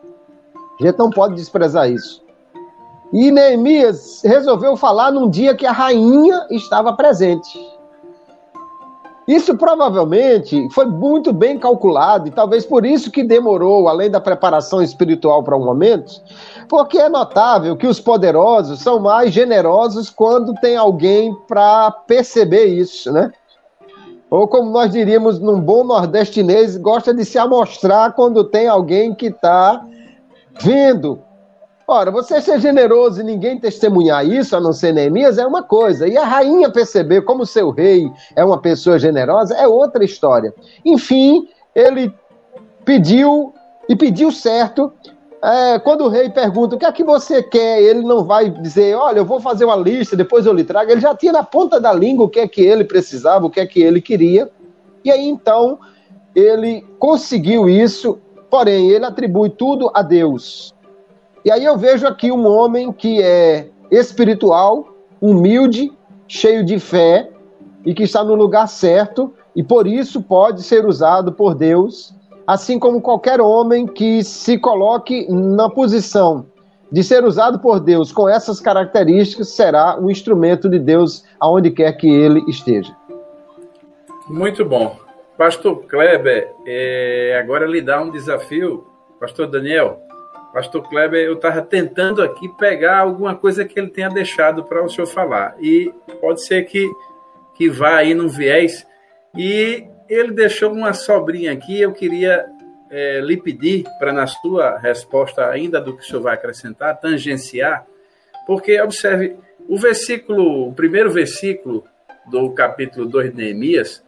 A 0.81 0.85
gente 0.85 0.99
não 0.99 1.11
pode 1.11 1.35
desprezar 1.35 1.91
isso. 1.91 2.23
E 3.13 3.31
Neemias 3.31 4.23
resolveu 4.25 4.77
falar 4.77 5.11
num 5.11 5.29
dia 5.29 5.55
que 5.55 5.65
a 5.65 5.73
rainha 5.73 6.47
estava 6.51 6.93
presente. 6.93 7.59
Isso 9.27 9.57
provavelmente 9.57 10.69
foi 10.71 10.87
muito 10.87 11.33
bem 11.33 11.59
calculado 11.59 12.29
e 12.29 12.31
talvez 12.31 12.65
por 12.65 12.87
isso 12.87 13.11
que 13.11 13.25
demorou, 13.25 13.89
além 13.89 14.09
da 14.09 14.21
preparação 14.21 14.81
espiritual 14.81 15.43
para 15.43 15.57
o 15.57 15.65
momento, 15.65 16.23
porque 16.69 16.99
é 16.99 17.09
notável 17.09 17.77
que 17.77 17.89
os 17.89 17.99
poderosos 17.99 18.81
são 18.81 19.01
mais 19.01 19.33
generosos 19.33 20.11
quando 20.11 20.55
tem 20.55 20.77
alguém 20.77 21.35
para 21.49 21.91
perceber 21.91 22.67
isso, 22.67 23.11
né? 23.13 23.33
Ou 24.31 24.47
como 24.47 24.71
nós 24.71 24.93
diríamos 24.93 25.41
num 25.41 25.61
bom 25.61 25.83
nordestinês, 25.83 26.77
gosta 26.77 27.13
de 27.13 27.25
se 27.25 27.39
amostrar 27.39 28.13
quando 28.13 28.45
tem 28.45 28.69
alguém 28.69 29.13
que 29.13 29.27
está 29.27 29.85
vendo. 30.61 31.23
Ora, 31.89 32.11
você 32.11 32.41
ser 32.41 32.59
generoso 32.61 33.21
e 33.21 33.25
ninguém 33.25 33.61
testemunhar 33.61 34.27
isso, 34.27 34.57
a 34.57 34.61
não 34.61 34.73
ser 34.73 34.93
Neemias, 34.93 35.39
é 35.39 35.47
uma 35.47 35.63
coisa. 35.63 36.09
E 36.09 36.17
a 36.17 36.25
rainha 36.25 36.71
perceber 36.71 37.23
como 37.23 37.47
seu 37.47 37.71
rei 37.71 38.11
é 38.35 38.45
uma 38.45 38.61
pessoa 38.61 38.99
generosa 38.99 39.55
é 39.55 39.69
outra 39.69 40.05
história. 40.05 40.53
Enfim, 40.85 41.49
ele 41.75 42.13
pediu 42.85 43.55
e 43.89 43.95
pediu 43.95 44.33
certo 44.33 44.93
é, 45.43 45.79
quando 45.79 46.03
o 46.03 46.09
rei 46.09 46.29
pergunta 46.29 46.75
o 46.75 46.79
que 46.79 46.85
é 46.85 46.91
que 46.91 47.05
você 47.05 47.41
quer, 47.41 47.81
ele 47.81 48.03
não 48.03 48.25
vai 48.25 48.51
dizer, 48.51 48.97
olha, 48.97 49.19
eu 49.19 49.25
vou 49.25 49.39
fazer 49.39 49.65
uma 49.65 49.77
lista, 49.77 50.17
depois 50.17 50.45
eu 50.45 50.53
lhe 50.53 50.65
trago. 50.65 50.91
Ele 50.91 51.01
já 51.01 51.15
tinha 51.15 51.33
na 51.33 51.45
ponta 51.45 51.79
da 51.79 51.93
língua 51.93 52.27
o 52.27 52.29
que 52.29 52.41
é 52.41 52.49
que 52.49 52.63
ele 52.63 52.83
precisava, 52.83 53.47
o 53.47 53.51
que 53.51 53.61
é 53.61 53.67
que 53.67 53.81
ele 53.81 54.01
queria. 54.01 54.51
E 55.05 55.11
aí 55.11 55.29
então 55.29 55.79
ele 56.35 56.85
conseguiu 56.99 57.69
isso, 57.69 58.19
porém 58.51 58.91
ele 58.91 59.05
atribui 59.05 59.51
tudo 59.51 59.91
a 59.95 60.03
Deus. 60.03 60.75
E 61.45 61.51
aí 61.51 61.65
eu 61.65 61.77
vejo 61.77 62.07
aqui 62.07 62.33
um 62.33 62.47
homem 62.47 62.93
que 62.93 63.23
é 63.23 63.69
espiritual, 63.91 64.89
humilde, 65.21 65.93
cheio 66.27 66.65
de 66.65 66.79
fé 66.79 67.31
e 67.85 67.95
que 67.95 68.03
está 68.03 68.25
no 68.25 68.35
lugar 68.35 68.67
certo 68.67 69.33
e 69.55 69.63
por 69.63 69.87
isso 69.87 70.21
pode 70.21 70.63
ser 70.63 70.85
usado 70.85 71.33
por 71.33 71.55
Deus 71.55 72.17
assim 72.47 72.79
como 72.79 73.01
qualquer 73.01 73.41
homem 73.41 73.87
que 73.87 74.23
se 74.23 74.57
coloque 74.57 75.27
na 75.29 75.69
posição 75.69 76.47
de 76.93 77.03
ser 77.03 77.25
usado 77.25 77.59
por 77.59 77.81
Deus 77.81 78.13
com 78.13 78.29
essas 78.29 78.61
características, 78.61 79.49
será 79.49 79.99
um 79.99 80.09
instrumento 80.09 80.69
de 80.69 80.79
Deus 80.79 81.25
aonde 81.41 81.71
quer 81.71 81.93
que 81.93 82.09
ele 82.09 82.45
esteja. 82.49 82.95
Muito 84.29 84.65
bom. 84.65 84.97
Pastor 85.37 85.85
Kleber, 85.87 86.51
é, 86.67 87.39
agora 87.39 87.67
lhe 87.67 87.83
dá 87.83 88.01
um 88.01 88.11
desafio. 88.11 88.87
Pastor 89.21 89.47
Daniel, 89.47 90.01
Pastor 90.53 90.89
Kleber, 90.89 91.23
eu 91.25 91.35
estava 91.35 91.61
tentando 91.61 92.23
aqui 92.23 92.49
pegar 92.57 93.01
alguma 93.01 93.35
coisa 93.35 93.65
que 93.65 93.79
ele 93.79 93.91
tenha 93.91 94.09
deixado 94.09 94.65
para 94.65 94.83
o 94.83 94.89
senhor 94.89 95.07
falar. 95.07 95.55
E 95.61 95.93
pode 96.21 96.45
ser 96.45 96.65
que, 96.65 96.91
que 97.55 97.69
vá 97.69 97.97
aí 97.97 98.15
num 98.15 98.29
viés 98.29 98.87
E 99.37 99.87
ele 100.09 100.33
deixou 100.33 100.73
uma 100.73 100.93
sobrinha 100.95 101.53
aqui, 101.53 101.81
eu 101.81 101.93
queria 101.93 102.47
é, 102.91 103.21
lhe 103.21 103.37
pedir 103.37 103.85
para, 103.99 104.13
na 104.13 104.27
sua 104.27 104.79
resposta, 104.79 105.47
ainda 105.47 105.81
do 105.81 105.95
que 105.95 106.03
o 106.03 106.07
senhor 106.07 106.23
vai 106.23 106.35
acrescentar, 106.35 106.99
tangenciar, 106.99 107.87
porque, 108.47 108.81
observe, 108.81 109.37
o 109.69 109.77
versículo, 109.77 110.69
o 110.69 110.73
primeiro 110.73 111.11
versículo 111.11 111.85
do 112.31 112.51
capítulo 112.53 113.07
2 113.07 113.31
de 113.31 113.37
Neemias, 113.37 114.03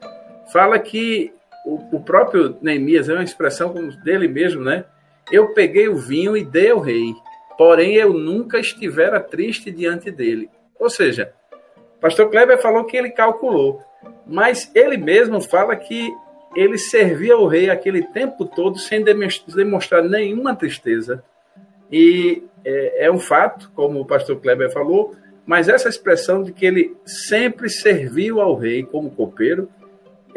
fala 0.52 0.78
que 0.78 1.32
o, 1.64 1.96
o 1.96 2.00
próprio 2.00 2.56
Neemias 2.62 3.08
é 3.08 3.14
uma 3.14 3.24
expressão 3.24 3.74
dele 4.02 4.28
mesmo, 4.28 4.62
né? 4.62 4.84
Eu 5.30 5.52
peguei 5.52 5.88
o 5.88 5.96
vinho 5.96 6.36
e 6.36 6.44
dei 6.44 6.70
ao 6.70 6.80
rei, 6.80 7.14
porém 7.56 7.94
eu 7.94 8.12
nunca 8.12 8.58
estivera 8.58 9.20
triste 9.20 9.70
diante 9.70 10.10
dele. 10.10 10.48
Ou 10.78 10.88
seja, 10.88 11.32
pastor 12.00 12.30
Kleber 12.30 12.60
falou 12.60 12.84
que 12.84 12.96
ele 12.96 13.10
calculou, 13.10 13.82
mas 14.26 14.70
ele 14.74 14.96
mesmo 14.96 15.40
fala 15.40 15.76
que 15.76 16.10
ele 16.56 16.78
servia 16.78 17.34
ao 17.34 17.46
rei 17.46 17.68
aquele 17.68 18.02
tempo 18.02 18.46
todo 18.46 18.78
sem 18.78 19.04
demonstrar 19.04 20.02
nenhuma 20.02 20.56
tristeza. 20.56 21.22
E 21.92 22.42
é, 22.64 23.06
é 23.06 23.12
um 23.12 23.18
fato, 23.18 23.70
como 23.74 24.00
o 24.00 24.06
pastor 24.06 24.40
Kleber 24.40 24.72
falou, 24.72 25.14
mas 25.44 25.68
essa 25.68 25.88
expressão 25.88 26.42
de 26.42 26.52
que 26.52 26.66
ele 26.66 26.96
sempre 27.04 27.68
serviu 27.68 28.40
ao 28.40 28.54
rei 28.54 28.82
como 28.82 29.10
copeiro, 29.10 29.68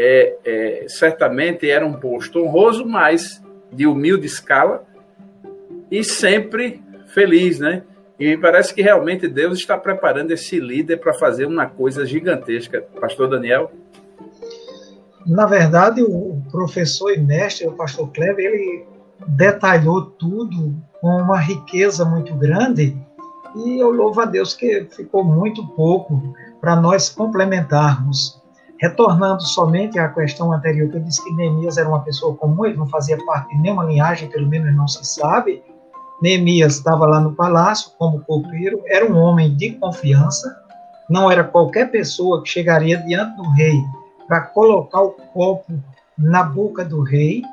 é, 0.01 0.37
é, 0.43 0.85
certamente 0.87 1.69
era 1.69 1.85
um 1.85 1.93
posto 1.93 2.43
honroso, 2.43 2.85
mas 2.85 3.41
de 3.71 3.85
humilde 3.85 4.25
escala 4.25 4.83
e 5.89 6.03
sempre 6.03 6.81
feliz, 7.13 7.59
né? 7.59 7.83
E 8.19 8.37
parece 8.37 8.73
que 8.73 8.81
realmente 8.81 9.27
Deus 9.27 9.59
está 9.59 9.77
preparando 9.77 10.31
esse 10.31 10.59
líder 10.59 10.97
para 10.97 11.13
fazer 11.13 11.45
uma 11.45 11.65
coisa 11.65 12.05
gigantesca. 12.05 12.81
Pastor 12.99 13.29
Daniel? 13.29 13.71
Na 15.25 15.45
verdade, 15.45 16.01
o 16.01 16.41
professor 16.51 17.11
e 17.11 17.19
mestre, 17.19 17.67
o 17.67 17.73
pastor 17.73 18.11
Kleber, 18.11 18.45
ele 18.45 18.85
detalhou 19.27 20.03
tudo 20.03 20.75
com 20.99 21.09
uma 21.09 21.39
riqueza 21.39 22.03
muito 22.05 22.33
grande 22.35 22.97
e 23.55 23.79
eu 23.79 23.91
louvo 23.91 24.21
a 24.21 24.25
Deus 24.25 24.53
que 24.53 24.85
ficou 24.85 25.23
muito 25.23 25.65
pouco 25.69 26.33
para 26.59 26.75
nós 26.75 27.09
complementarmos. 27.09 28.40
Retornando 28.81 29.43
somente 29.43 29.99
à 29.99 30.09
questão 30.09 30.51
anterior, 30.51 30.89
que 30.89 30.97
eu 30.97 31.01
disse 31.01 31.23
que 31.23 31.31
Neemias 31.35 31.77
era 31.77 31.87
uma 31.87 32.01
pessoa 32.01 32.35
comum, 32.35 32.65
ele 32.65 32.77
não 32.77 32.87
fazia 32.87 33.15
parte 33.25 33.55
de 33.55 33.61
nenhuma 33.61 33.83
linhagem, 33.83 34.27
pelo 34.27 34.47
menos 34.47 34.75
não 34.75 34.87
se 34.87 35.05
sabe. 35.05 35.61
Neemias 36.19 36.77
estava 36.77 37.05
lá 37.05 37.19
no 37.19 37.35
palácio 37.35 37.91
como 37.99 38.21
copeiro, 38.21 38.81
era 38.87 39.05
um 39.05 39.15
homem 39.15 39.55
de 39.55 39.73
confiança, 39.73 40.59
não 41.07 41.29
era 41.29 41.43
qualquer 41.43 41.91
pessoa 41.91 42.41
que 42.41 42.49
chegaria 42.49 42.97
diante 42.97 43.35
do 43.37 43.47
rei 43.51 43.79
para 44.27 44.41
colocar 44.41 45.01
o 45.01 45.11
copo 45.11 45.73
na 46.17 46.41
boca 46.41 46.83
do 46.83 47.03
rei. 47.03 47.43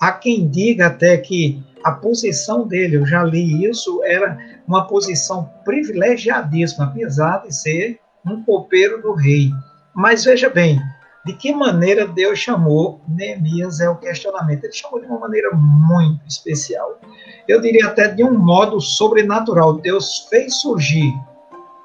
Há 0.00 0.12
quem 0.12 0.48
diga 0.48 0.86
até 0.86 1.18
que 1.18 1.62
a 1.84 1.92
posição 1.92 2.66
dele, 2.66 2.96
eu 2.96 3.04
já 3.04 3.22
li 3.22 3.66
isso, 3.66 4.02
era 4.02 4.38
uma 4.66 4.86
posição 4.86 5.50
privilegiadíssima, 5.62 6.86
apesar 6.86 7.42
de 7.42 7.54
ser 7.54 8.00
um 8.24 8.42
copeiro 8.42 9.02
do 9.02 9.12
rei. 9.12 9.50
Mas 9.94 10.24
veja 10.24 10.50
bem, 10.50 10.80
de 11.24 11.32
que 11.32 11.54
maneira 11.54 12.06
Deus 12.06 12.38
chamou 12.38 13.00
Neemias 13.08 13.80
é 13.80 13.88
o 13.88 13.96
questionamento. 13.96 14.64
Ele 14.64 14.72
chamou 14.72 15.00
de 15.00 15.06
uma 15.06 15.20
maneira 15.20 15.50
muito 15.54 16.20
especial. 16.28 17.00
Eu 17.48 17.60
diria 17.60 17.86
até 17.86 18.08
de 18.08 18.22
um 18.22 18.36
modo 18.36 18.80
sobrenatural. 18.80 19.74
Deus 19.74 20.26
fez 20.28 20.60
surgir 20.60 21.12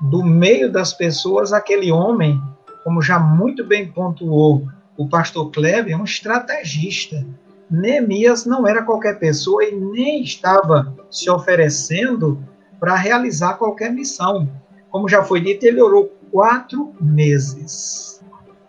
do 0.02 0.24
meio 0.24 0.72
das 0.72 0.94
pessoas 0.94 1.54
aquele 1.54 1.92
homem, 1.92 2.42
como 2.84 3.02
já 3.02 3.20
muito 3.20 3.64
bem 3.64 3.92
pontuou 3.92 4.68
o 4.98 5.08
pastor 5.08 5.52
Kleber, 5.52 6.00
um 6.00 6.04
estrategista. 6.04 7.26
Neemias 7.72 8.46
não 8.46 8.68
era 8.68 8.84
qualquer 8.84 9.20
pessoa 9.20 9.64
e 9.64 9.72
nem 9.72 10.24
estava 10.24 10.94
se 11.10 11.30
oferecendo 11.30 12.44
para 12.80 12.96
realizar 12.96 13.54
qualquer 13.54 13.92
missão. 13.92 14.50
Como 14.90 15.08
já 15.08 15.24
foi 15.24 15.40
dito, 15.40 15.66
ele 15.66 15.82
orou 15.82 16.12
quatro 16.32 16.94
meses. 17.00 18.22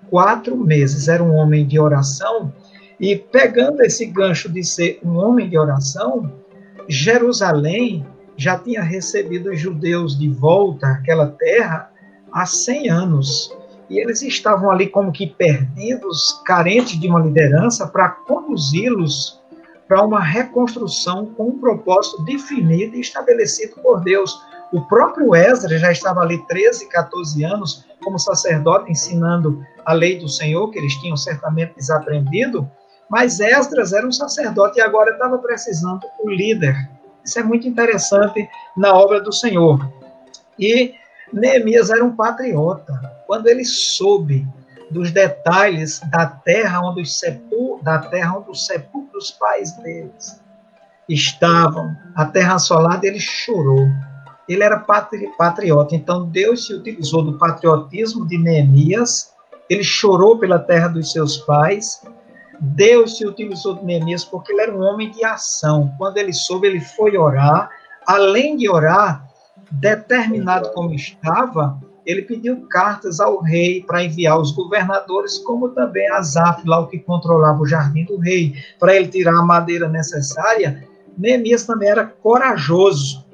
Quatro 0.09 0.57
meses. 0.57 1.09
Era 1.09 1.23
um 1.23 1.35
homem 1.35 1.67
de 1.67 1.79
oração. 1.79 2.53
E 2.99 3.17
pegando 3.17 3.83
esse 3.83 4.07
gancho 4.07 4.49
de 4.49 4.63
ser 4.63 5.01
um 5.03 5.17
homem 5.17 5.49
de 5.49 5.59
oração, 5.59 6.33
Jerusalém 6.89 8.07
já 8.37 8.59
tinha 8.59 8.83
recebido 8.83 9.51
os 9.51 9.61
judeus 9.61 10.19
de 10.19 10.29
volta 10.29 10.89
àquela 10.89 11.27
terra 11.27 11.91
há 12.33 12.47
100 12.47 12.91
anos. 12.91 13.57
E 13.89 13.99
eles 13.99 14.23
estavam 14.23 14.71
ali 14.71 14.87
como 14.87 15.13
que 15.13 15.27
perdidos, 15.27 16.41
carentes 16.45 16.99
de 16.99 17.09
uma 17.09 17.21
liderança 17.21 17.87
para 17.87 18.09
conduzi-los 18.09 19.41
para 19.91 20.05
uma 20.05 20.23
reconstrução 20.23 21.27
com 21.35 21.49
um 21.49 21.59
propósito 21.59 22.23
definido 22.23 22.95
e 22.95 23.01
estabelecido 23.01 23.75
por 23.83 24.01
Deus. 24.01 24.41
O 24.73 24.83
próprio 24.83 25.35
Esdras 25.35 25.81
já 25.81 25.91
estava 25.91 26.21
ali 26.21 26.39
13, 26.47 26.89
14 26.89 27.45
anos 27.45 27.85
como 28.03 28.19
sacerdote 28.19 28.91
ensinando 28.91 29.65
a 29.85 29.93
lei 29.93 30.19
do 30.19 30.29
Senhor, 30.29 30.71
que 30.71 30.79
eles 30.79 30.95
tinham 30.97 31.17
certamente 31.17 31.75
desaprendido, 31.75 32.71
mas 33.09 33.41
Esdras 33.41 33.93
era 33.93 34.07
um 34.07 34.13
sacerdote 34.13 34.79
e 34.79 34.83
agora 34.83 35.13
estava 35.13 35.39
precisando 35.39 36.07
um 36.25 36.31
líder. 36.31 36.89
Isso 37.25 37.39
é 37.39 37.43
muito 37.43 37.67
interessante 37.67 38.49
na 38.77 38.95
obra 38.95 39.21
do 39.21 39.33
Senhor. 39.33 39.93
E 40.59 40.95
Neemias 41.33 41.91
era 41.91 42.05
um 42.05 42.15
patriota. 42.15 42.93
Quando 43.27 43.49
ele 43.49 43.65
soube 43.65 44.47
dos 44.91 45.11
detalhes 45.11 46.01
da 46.11 46.27
terra 46.27 46.81
onde 46.81 47.03
os 47.03 47.19
sepul 47.19 47.81
da 47.83 47.99
terra 47.99 48.39
onde 48.39 48.51
os 48.51 48.67
sepulcros 48.67 49.31
pais 49.33 49.73
deles 49.73 50.41
estavam, 51.09 51.97
a 52.15 52.25
terra 52.25 52.55
assolada, 52.55 53.07
ele 53.07 53.21
chorou 53.21 53.89
ele 54.53 54.65
era 54.65 54.81
patri, 54.81 55.31
patriota. 55.39 55.95
Então 55.95 56.27
Deus 56.27 56.67
se 56.67 56.75
utilizou 56.75 57.23
do 57.23 57.39
patriotismo 57.39 58.27
de 58.27 58.37
Neemias, 58.37 59.33
ele 59.69 59.85
chorou 59.85 60.39
pela 60.39 60.59
terra 60.59 60.89
dos 60.89 61.13
seus 61.13 61.37
pais. 61.39 62.03
Deus 62.61 63.17
se 63.17 63.25
utilizou 63.25 63.77
de 63.77 63.85
Neemias 63.85 64.25
porque 64.25 64.53
ele 64.53 64.63
era 64.63 64.77
um 64.77 64.83
homem 64.83 65.09
de 65.13 65.25
ação. 65.25 65.95
Quando 65.97 66.17
ele 66.17 66.33
soube, 66.33 66.67
ele 66.67 66.81
foi 66.81 67.17
orar. 67.17 67.71
Além 68.05 68.57
de 68.57 68.69
orar, 68.69 69.25
determinado 69.71 70.73
como 70.73 70.93
estava, 70.93 71.81
ele 72.05 72.23
pediu 72.23 72.67
cartas 72.69 73.21
ao 73.21 73.41
rei 73.41 73.85
para 73.85 74.03
enviar 74.03 74.33
aos 74.33 74.51
governadores, 74.51 75.39
como 75.39 75.69
também 75.69 76.11
a 76.11 76.21
Zaf, 76.23 76.67
lá 76.67 76.81
o 76.81 76.89
que 76.89 76.99
controlava 76.99 77.61
o 77.61 77.67
jardim 77.67 78.05
do 78.05 78.19
rei, 78.19 78.55
para 78.81 78.97
ele 78.97 79.07
tirar 79.07 79.39
a 79.39 79.45
madeira 79.45 79.89
necessária. 79.89 80.83
Neemias 81.17 81.65
também 81.65 81.89
era 81.89 82.05
corajoso 82.05 83.30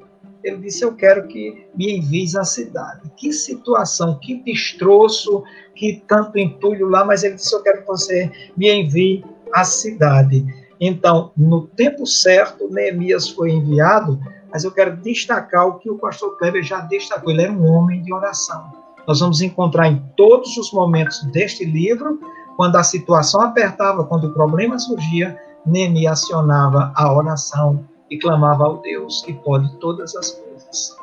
ele 0.47 0.57
disse: 0.57 0.83
Eu 0.83 0.95
quero 0.95 1.27
que 1.27 1.67
me 1.75 1.97
envies 1.97 2.35
à 2.35 2.43
cidade. 2.43 3.11
Que 3.17 3.31
situação, 3.31 4.19
que 4.19 4.41
destroço, 4.43 5.43
que 5.75 6.03
tanto 6.07 6.37
entulho 6.37 6.87
lá, 6.87 7.05
mas 7.05 7.23
ele 7.23 7.35
disse: 7.35 7.55
Eu 7.55 7.61
quero 7.61 7.81
que 7.81 7.87
você 7.87 8.31
me 8.55 8.71
envie 8.71 9.23
à 9.53 9.63
cidade. 9.63 10.45
Então, 10.79 11.31
no 11.35 11.67
tempo 11.67 12.05
certo, 12.05 12.69
Neemias 12.69 13.29
foi 13.29 13.51
enviado, 13.51 14.19
mas 14.51 14.63
eu 14.63 14.71
quero 14.71 14.95
destacar 14.97 15.67
o 15.67 15.79
que 15.79 15.89
o 15.89 15.97
pastor 15.97 16.37
Kleber 16.37 16.63
já 16.63 16.81
destacou: 16.81 17.31
ele 17.31 17.43
era 17.43 17.51
um 17.51 17.65
homem 17.65 18.01
de 18.01 18.13
oração. 18.13 18.71
Nós 19.07 19.19
vamos 19.19 19.41
encontrar 19.41 19.87
em 19.87 20.03
todos 20.15 20.57
os 20.57 20.71
momentos 20.71 21.23
deste 21.31 21.63
livro, 21.63 22.19
quando 22.55 22.75
a 22.75 22.83
situação 22.83 23.41
apertava, 23.41 24.03
quando 24.03 24.25
o 24.27 24.33
problema 24.33 24.77
surgia, 24.77 25.37
Neemias 25.65 26.23
acionava 26.23 26.91
a 26.95 27.13
oração 27.13 27.85
e 28.09 28.17
clamava 28.17 28.63
ao 28.65 28.77
Deus 28.77 29.21
que 29.25 29.33
pode 29.33 29.75
todas 29.77 30.15
as 30.15 30.31
coisas. 30.31 30.95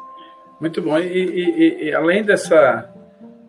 Muito 0.61 0.81
bom. 0.81 0.99
E, 0.99 1.05
e, 1.05 1.85
e 1.85 1.95
além 1.95 2.23
dessa, 2.23 2.91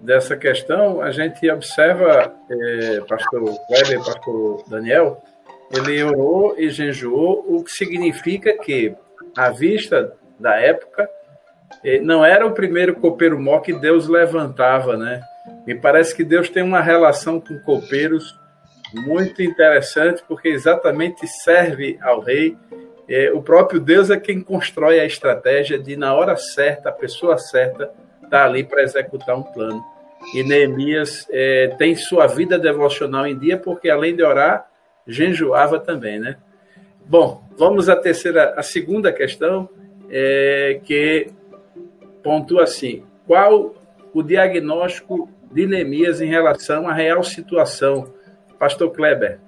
dessa 0.02 0.36
questão, 0.36 1.02
a 1.02 1.12
gente 1.12 1.50
observa, 1.50 2.34
é, 2.50 3.02
pastor 3.02 3.44
Weber, 3.44 4.04
pastor 4.04 4.64
Daniel, 4.68 5.22
ele 5.72 6.04
orou 6.04 6.56
e 6.58 6.70
jejuou, 6.70 7.46
o 7.48 7.64
que 7.64 7.72
significa 7.72 8.58
que, 8.58 8.96
à 9.38 9.50
vista 9.50 10.14
da 10.40 10.56
época, 10.56 11.10
é, 11.84 12.00
não 12.00 12.24
era 12.24 12.46
o 12.46 12.54
primeiro 12.54 12.96
copeiro 12.96 13.40
mó 13.40 13.60
que 13.60 13.74
Deus 13.74 14.08
levantava, 14.08 14.98
né? 14.98 15.22
Me 15.66 15.76
parece 15.76 16.16
que 16.16 16.24
Deus 16.24 16.50
tem 16.50 16.64
uma 16.64 16.82
relação 16.82 17.40
com 17.40 17.60
copeiros 17.60 18.38
muito 18.94 19.42
interessante, 19.42 20.24
porque 20.28 20.48
exatamente 20.48 21.28
serve 21.28 21.98
ao 22.02 22.22
rei 22.22 22.58
é, 23.08 23.32
o 23.32 23.42
próprio 23.42 23.80
Deus 23.80 24.10
é 24.10 24.20
quem 24.20 24.42
constrói 24.42 25.00
a 25.00 25.06
estratégia 25.06 25.78
de, 25.78 25.96
na 25.96 26.14
hora 26.14 26.36
certa, 26.36 26.90
a 26.90 26.92
pessoa 26.92 27.38
certa 27.38 27.92
está 28.24 28.46
ali 28.46 28.64
para 28.64 28.84
executar 28.84 29.38
um 29.38 29.44
plano. 29.44 29.84
E 30.34 30.44
Neemias 30.44 31.28
é, 31.30 31.76
tem 31.78 31.96
sua 31.96 32.26
vida 32.26 32.58
devocional 32.58 33.28
em 33.28 33.38
dia, 33.38 33.58
porque 33.58 33.90
além 33.90 34.16
de 34.16 34.24
orar, 34.24 34.68
jejuava 35.06 35.80
também, 35.80 36.20
né? 36.20 36.38
Bom, 37.06 37.44
vamos 37.56 37.88
à 37.90 37.96
terceira, 37.96 38.56
a 38.58 38.64
segunda 38.64 39.14
questão, 39.14 39.70
é, 40.10 40.80
que 40.84 41.30
pontua 42.24 42.64
assim: 42.64 43.04
qual 43.28 43.76
o 44.12 44.24
diagnóstico 44.24 45.30
de 45.52 45.68
Neemias 45.68 46.22
em 46.22 46.28
relação 46.28 46.88
à 46.88 46.94
real 46.94 47.24
situação 47.24 48.12
Pastor 48.58 48.92
Kleber. 48.92 49.40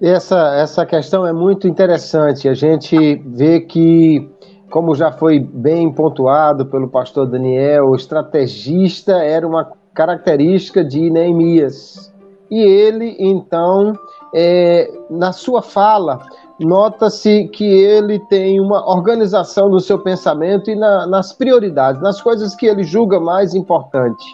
Essa, 0.00 0.54
essa 0.56 0.84
questão 0.84 1.26
é 1.26 1.32
muito 1.32 1.68
interessante. 1.68 2.48
A 2.48 2.54
gente 2.54 3.22
vê 3.26 3.60
que, 3.60 4.28
como 4.70 4.94
já 4.94 5.12
foi 5.12 5.38
bem 5.38 5.92
pontuado 5.92 6.66
pelo 6.66 6.88
pastor 6.88 7.26
Daniel, 7.26 7.90
o 7.90 7.94
estrategista 7.94 9.12
era 9.12 9.46
uma 9.46 9.72
característica 9.94 10.84
de 10.84 11.08
Neemias. 11.10 12.12
E 12.50 12.60
ele, 12.60 13.16
então, 13.18 13.94
é, 14.34 14.92
na 15.08 15.32
sua 15.32 15.62
fala, 15.62 16.20
nota-se 16.60 17.48
que 17.48 17.64
ele 17.64 18.18
tem 18.18 18.60
uma 18.60 18.88
organização 18.88 19.68
no 19.68 19.80
seu 19.80 19.98
pensamento 19.98 20.70
e 20.70 20.74
na, 20.74 21.06
nas 21.06 21.32
prioridades, 21.32 22.02
nas 22.02 22.20
coisas 22.20 22.54
que 22.54 22.66
ele 22.66 22.82
julga 22.82 23.18
mais 23.18 23.54
importante. 23.54 24.24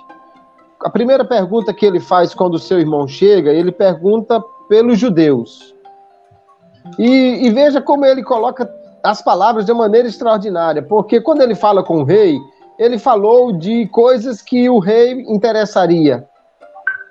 A 0.83 0.89
primeira 0.89 1.25
pergunta 1.25 1.75
que 1.75 1.85
ele 1.85 2.01
faz 2.01 2.35
quando 2.35 2.55
o 2.55 2.59
seu 2.59 2.81
irmão 2.81 3.07
chega, 3.07 3.53
ele 3.53 3.71
pergunta 3.71 4.43
pelos 4.71 5.01
judeus. 5.01 5.75
E, 6.97 7.45
e 7.45 7.51
veja 7.51 7.83
como 7.83 8.07
ele 8.07 8.23
coloca 8.23 8.73
as 9.03 9.21
palavras 9.21 9.67
de 9.67 9.73
maneira 9.73 10.07
extraordinária, 10.07 10.81
porque 10.81 11.21
quando 11.21 11.43
ele 11.43 11.57
fala 11.57 11.83
com 11.83 11.99
o 11.99 12.05
rei, 12.05 12.39
ele 12.79 12.97
falou 12.97 13.53
de 13.53 13.89
coisas 13.89 14.41
que 14.41 14.71
o 14.71 14.79
rei 14.79 15.25
interessaria. 15.29 16.25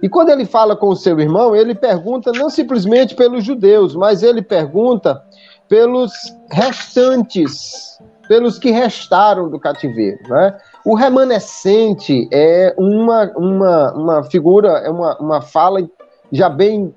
E 0.02 0.08
quando 0.08 0.30
ele 0.30 0.46
fala 0.46 0.74
com 0.74 0.88
o 0.88 0.96
seu 0.96 1.20
irmão, 1.20 1.54
ele 1.54 1.76
pergunta 1.76 2.32
não 2.32 2.50
simplesmente 2.50 3.14
pelos 3.14 3.44
judeus, 3.44 3.94
mas 3.94 4.24
ele 4.24 4.42
pergunta 4.42 5.22
pelos 5.68 6.14
restantes, 6.50 8.00
pelos 8.26 8.58
que 8.58 8.72
restaram 8.72 9.50
do 9.50 9.60
cativeiro. 9.60 10.20
Né? 10.30 10.58
O 10.86 10.96
remanescente 10.96 12.30
é 12.32 12.74
uma, 12.78 13.30
uma, 13.36 13.94
uma 13.94 14.24
figura, 14.24 14.70
é 14.78 14.90
uma, 14.90 15.18
uma 15.18 15.42
fala 15.42 15.86
já 16.32 16.48
bem 16.48 16.96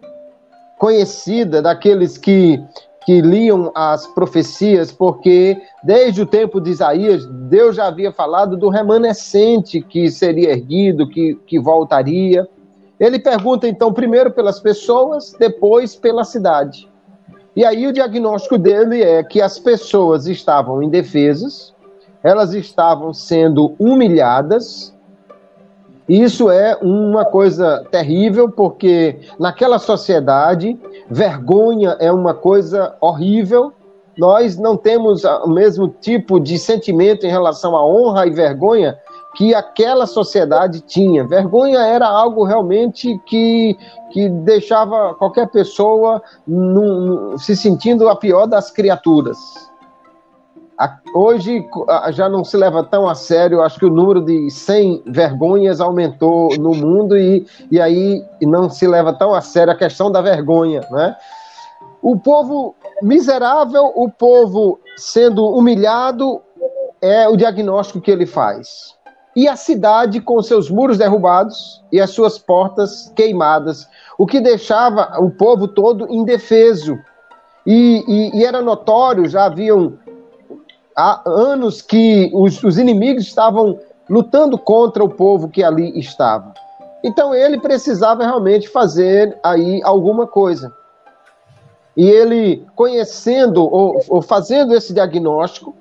conhecida 0.83 1.63
daqueles 1.63 2.19
que, 2.19 2.61
que 3.07 3.21
liam 3.21 3.71
as 3.73 4.05
profecias, 4.05 4.91
porque 4.91 5.57
desde 5.85 6.23
o 6.23 6.27
tempo 6.27 6.61
de 6.61 6.71
Isaías, 6.71 7.25
Deus 7.25 7.77
já 7.77 7.87
havia 7.87 8.11
falado 8.11 8.57
do 8.57 8.69
remanescente 8.69 9.81
que 9.81 10.11
seria 10.11 10.51
erguido, 10.51 11.09
que, 11.09 11.37
que 11.47 11.57
voltaria. 11.57 12.49
Ele 12.99 13.21
pergunta 13.21 13.69
então 13.69 13.93
primeiro 13.93 14.33
pelas 14.33 14.59
pessoas, 14.59 15.33
depois 15.39 15.95
pela 15.95 16.25
cidade. 16.25 16.91
E 17.55 17.65
aí 17.65 17.87
o 17.87 17.93
diagnóstico 17.93 18.59
dele 18.59 19.05
é 19.05 19.23
que 19.23 19.41
as 19.41 19.61
pessoas 19.61 20.27
estavam 20.27 20.83
indefesas, 20.83 21.73
elas 22.25 22.55
estavam 22.55 23.15
sendo 23.15 23.77
humilhadas. 23.79 24.93
Isso 26.13 26.51
é 26.51 26.77
uma 26.83 27.25
coisa 27.25 27.87
terrível, 27.91 28.47
porque 28.47 29.19
naquela 29.39 29.79
sociedade, 29.79 30.79
vergonha 31.09 31.97
é 31.99 32.13
uma 32.13 32.35
coisa 32.35 32.95
horrível. 33.01 33.73
Nós 34.19 34.59
não 34.59 34.77
temos 34.77 35.25
o 35.25 35.47
mesmo 35.47 35.89
tipo 35.89 36.39
de 36.39 36.59
sentimento 36.59 37.25
em 37.25 37.31
relação 37.31 37.75
à 37.75 37.83
honra 37.83 38.27
e 38.27 38.31
vergonha 38.31 38.99
que 39.35 39.55
aquela 39.55 40.07
sociedade 40.07 40.83
tinha. 40.83 41.27
Vergonha 41.27 41.79
era 41.79 42.07
algo 42.07 42.45
realmente 42.45 43.19
que, 43.25 43.75
que 44.11 44.29
deixava 44.29 45.15
qualquer 45.15 45.49
pessoa 45.49 46.21
num, 46.47 47.39
se 47.39 47.57
sentindo 47.57 48.07
a 48.11 48.15
pior 48.15 48.45
das 48.45 48.71
criaturas. 48.71 49.39
Hoje 51.15 51.65
já 52.13 52.29
não 52.29 52.45
se 52.45 52.57
leva 52.57 52.83
tão 52.83 53.09
a 53.09 53.15
sério, 53.15 53.63
acho 53.63 53.79
que 53.79 53.85
o 53.85 53.91
número 53.91 54.25
de 54.25 54.51
100 54.51 55.05
vergonhas 55.07 55.81
aumentou 55.81 56.49
no 56.59 56.75
mundo 56.75 57.17
e, 57.17 57.47
e 57.71 57.81
aí 57.81 58.25
não 58.43 58.71
se 58.71 58.87
leva 58.87 59.13
tão 59.13 59.35
a 59.35 59.41
sério 59.41 59.73
a 59.73 59.77
questão 59.77 60.11
da 60.11 60.21
vergonha. 60.21 60.81
Né? 60.91 61.17
O 62.01 62.19
povo 62.19 62.75
miserável, 63.03 63.93
o 63.95 64.11
povo 64.11 64.81
sendo 64.97 65.47
humilhado, 65.47 66.41
é 67.01 67.29
o 67.29 67.37
diagnóstico 67.37 68.01
que 68.01 68.11
ele 68.11 68.27
faz 68.27 68.97
e 69.35 69.49
a 69.49 69.57
cidade 69.57 70.21
com 70.21 70.43
seus 70.43 70.71
muros 70.71 70.99
derrubados 70.99 71.83
e 71.91 72.01
as 72.01 72.11
suas 72.11 72.39
portas 72.39 73.11
queimadas, 73.17 73.89
o 74.19 74.27
que 74.27 74.41
deixava 74.41 75.21
o 75.21 75.31
povo 75.31 75.67
todo 75.67 76.13
indefeso. 76.13 76.99
E, 77.67 78.05
e, 78.07 78.39
e 78.39 78.45
era 78.45 78.61
notório, 78.61 79.29
já 79.29 79.45
haviam 79.45 79.99
há 80.97 81.23
anos 81.27 81.83
que 81.83 82.31
os, 82.35 82.63
os 82.63 82.79
inimigos 82.79 83.25
estavam 83.25 83.79
lutando 84.09 84.59
contra 84.59 85.03
o 85.03 85.09
povo 85.09 85.49
que 85.49 85.63
ali 85.63 85.99
estava. 85.99 86.53
Então 87.03 87.35
ele 87.35 87.59
precisava 87.59 88.25
realmente 88.25 88.69
fazer 88.69 89.39
aí 89.43 89.81
alguma 89.83 90.27
coisa. 90.27 90.73
E 91.97 92.09
ele, 92.09 92.65
conhecendo 92.75 93.63
ou, 93.63 94.03
ou 94.09 94.23
fazendo 94.23 94.75
esse 94.75 94.95
diagnóstico, 94.95 95.75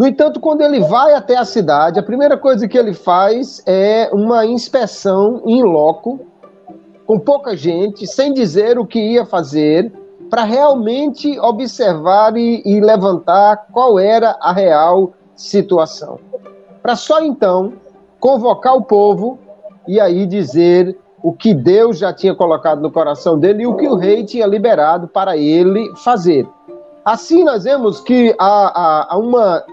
no 0.00 0.06
entanto, 0.06 0.40
quando 0.40 0.62
ele 0.62 0.80
vai 0.80 1.12
até 1.12 1.36
a 1.36 1.44
cidade, 1.44 1.98
a 1.98 2.02
primeira 2.02 2.34
coisa 2.34 2.66
que 2.66 2.78
ele 2.78 2.94
faz 2.94 3.62
é 3.66 4.08
uma 4.12 4.46
inspeção 4.46 5.42
em 5.44 5.62
loco, 5.62 6.20
com 7.04 7.18
pouca 7.18 7.54
gente, 7.54 8.06
sem 8.06 8.32
dizer 8.32 8.78
o 8.78 8.86
que 8.86 8.98
ia 8.98 9.26
fazer, 9.26 9.92
para 10.30 10.44
realmente 10.44 11.38
observar 11.40 12.36
e, 12.36 12.62
e 12.64 12.80
levantar 12.80 13.66
qual 13.72 13.98
era 13.98 14.36
a 14.40 14.52
real 14.52 15.12
situação. 15.34 16.20
Para 16.80 16.94
só 16.94 17.20
então 17.20 17.72
convocar 18.20 18.76
o 18.76 18.82
povo 18.82 19.38
e 19.88 19.98
aí 19.98 20.24
dizer 20.24 20.96
o 21.22 21.32
que 21.32 21.52
Deus 21.52 21.98
já 21.98 22.12
tinha 22.12 22.34
colocado 22.34 22.80
no 22.80 22.90
coração 22.90 23.38
dele 23.38 23.64
e 23.64 23.66
o 23.66 23.76
que 23.76 23.88
o 23.88 23.96
rei 23.96 24.24
tinha 24.24 24.46
liberado 24.46 25.08
para 25.08 25.36
ele 25.36 25.92
fazer. 25.96 26.48
Assim, 27.04 27.44
nós 27.44 27.64
vemos 27.64 28.00
que 28.00 28.34
há, 28.38 28.68
há, 28.68 29.14
há 29.14 29.18
uma 29.18 29.64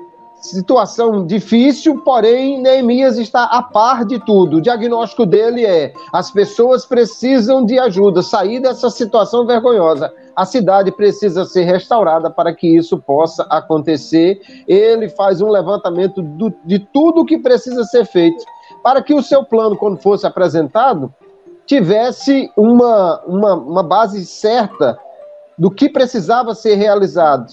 situação 0.41 1.25
difícil, 1.25 2.01
porém 2.01 2.61
Neemias 2.61 3.17
está 3.17 3.43
a 3.43 3.61
par 3.61 4.05
de 4.05 4.19
tudo. 4.19 4.57
O 4.57 4.61
diagnóstico 4.61 5.25
dele 5.25 5.65
é: 5.65 5.93
as 6.11 6.31
pessoas 6.31 6.85
precisam 6.85 7.65
de 7.65 7.77
ajuda, 7.79 8.21
sair 8.21 8.59
dessa 8.59 8.89
situação 8.89 9.45
vergonhosa. 9.45 10.11
A 10.37 10.45
cidade 10.45 10.91
precisa 10.91 11.45
ser 11.45 11.63
restaurada 11.63 12.29
para 12.29 12.53
que 12.53 12.67
isso 12.67 12.99
possa 12.99 13.41
acontecer. 13.49 14.39
Ele 14.67 15.09
faz 15.09 15.41
um 15.41 15.49
levantamento 15.49 16.21
do, 16.21 16.53
de 16.63 16.77
tudo 16.77 17.21
o 17.21 17.25
que 17.25 17.39
precisa 17.39 17.83
ser 17.85 18.05
feito 18.05 18.45
para 18.83 19.01
que 19.01 19.15
o 19.15 19.23
seu 19.23 19.43
plano, 19.43 19.75
quando 19.75 19.97
fosse 19.97 20.27
apresentado, 20.27 21.11
tivesse 21.65 22.51
uma, 22.55 23.19
uma, 23.25 23.55
uma 23.55 23.81
base 23.81 24.23
certa 24.27 24.95
do 25.57 25.71
que 25.71 25.89
precisava 25.89 26.53
ser 26.53 26.75
realizado. 26.75 27.51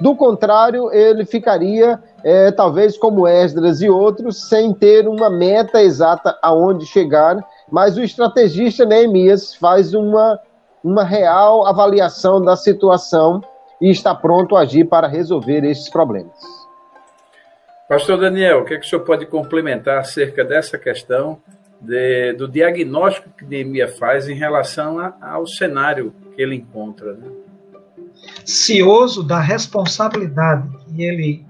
Do 0.00 0.16
contrário, 0.16 0.92
ele 0.92 1.24
ficaria 1.24 2.02
é, 2.24 2.50
talvez 2.50 2.98
como 2.98 3.28
Esdras 3.28 3.80
e 3.80 3.88
outros, 3.88 4.48
sem 4.48 4.74
ter 4.74 5.06
uma 5.06 5.30
meta 5.30 5.80
exata 5.80 6.36
aonde 6.42 6.84
chegar, 6.84 7.38
mas 7.70 7.96
o 7.96 8.02
estrategista 8.02 8.84
Neemias 8.84 9.54
faz 9.54 9.94
uma, 9.94 10.40
uma 10.84 11.02
real 11.02 11.66
avaliação 11.66 12.42
da 12.42 12.54
situação 12.54 13.42
e 13.80 13.90
está 13.90 14.14
pronto 14.14 14.54
a 14.54 14.60
agir 14.60 14.84
para 14.84 15.08
resolver 15.08 15.64
esses 15.64 15.88
problemas. 15.88 16.38
Pastor 17.88 18.20
Daniel, 18.20 18.60
o 18.60 18.64
que, 18.64 18.74
é 18.74 18.78
que 18.78 18.86
o 18.86 18.88
senhor 18.88 19.02
pode 19.02 19.24
complementar 19.26 19.98
acerca 19.98 20.44
dessa 20.44 20.78
questão 20.78 21.38
de, 21.80 22.34
do 22.34 22.46
diagnóstico 22.46 23.30
que 23.30 23.44
Neemias 23.46 23.98
faz 23.98 24.28
em 24.28 24.34
relação 24.34 24.98
a, 24.98 25.14
ao 25.20 25.46
cenário 25.46 26.14
que 26.34 26.42
ele 26.42 26.54
encontra? 26.54 27.14
Né? 27.14 27.28
Cioso 28.44 29.22
da 29.22 29.40
responsabilidade 29.40 30.68
que 30.86 31.02
ele 31.02 31.46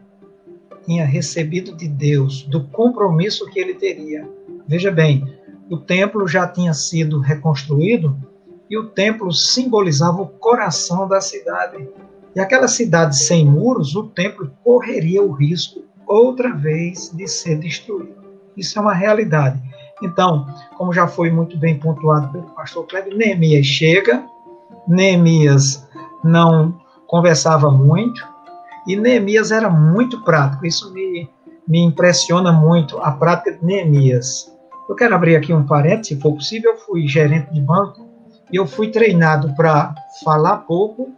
tinha 0.85 1.05
recebido 1.05 1.77
de 1.77 1.89
Deus, 1.89 2.43
do 2.43 2.65
compromisso 2.69 3.49
que 3.51 3.59
ele 3.59 3.75
teria. 3.75 4.29
Veja 4.67 4.91
bem, 4.91 5.25
o 5.71 5.77
templo 5.77 6.27
já 6.27 6.47
tinha 6.47 6.75
sido 6.75 7.21
reconstruído 7.21 8.17
e 8.75 8.79
o 8.79 8.87
templo 8.87 9.33
simbolizava 9.33 10.21
o 10.21 10.27
coração 10.27 11.07
da 11.07 11.21
cidade. 11.21 11.89
E 12.35 12.41
aquela 12.41 12.67
cidade 12.67 13.17
sem 13.17 13.47
muros, 13.47 13.95
o 13.95 14.09
templo 14.09 14.51
correria 14.65 15.23
o 15.23 15.31
risco 15.31 15.85
outra 16.05 16.53
vez 16.53 17.09
de 17.15 17.29
ser 17.29 17.57
destruído. 17.61 18.17
Isso 18.57 18.77
é 18.77 18.83
uma 18.83 18.93
realidade. 18.93 19.63
Então, 20.03 20.45
como 20.77 20.93
já 20.93 21.07
foi 21.07 21.31
muito 21.31 21.57
bem 21.57 21.79
pontuado 21.79 22.33
pelo 22.33 22.51
pastor 22.51 22.85
Kleber, 22.89 23.17
Neemias 23.17 23.65
chega, 23.65 24.27
Neemias 24.89 25.87
não 26.25 26.77
conversava 27.07 27.71
muito, 27.71 28.27
e 28.89 28.97
Neemias 28.97 29.53
era 29.53 29.71
muito 29.71 30.21
prático, 30.25 30.67
isso 30.67 30.93
me, 30.93 31.31
me 31.67 31.79
impressiona 31.79 32.51
muito, 32.51 32.99
a 32.99 33.13
prática 33.13 33.53
de 33.53 33.65
Neemias. 33.65 34.53
Eu 34.89 34.97
quero 34.97 35.15
abrir 35.15 35.37
aqui 35.37 35.55
um 35.55 35.65
parênteses, 35.65 36.09
se 36.09 36.21
for 36.21 36.35
possível, 36.35 36.73
eu 36.73 36.79
fui 36.79 37.07
gerente 37.07 37.53
de 37.55 37.61
banco 37.61 38.04
eu 38.53 38.67
fui 38.67 38.91
treinado 38.91 39.55
para 39.55 39.95
falar 40.25 40.59
pouco, 40.59 41.13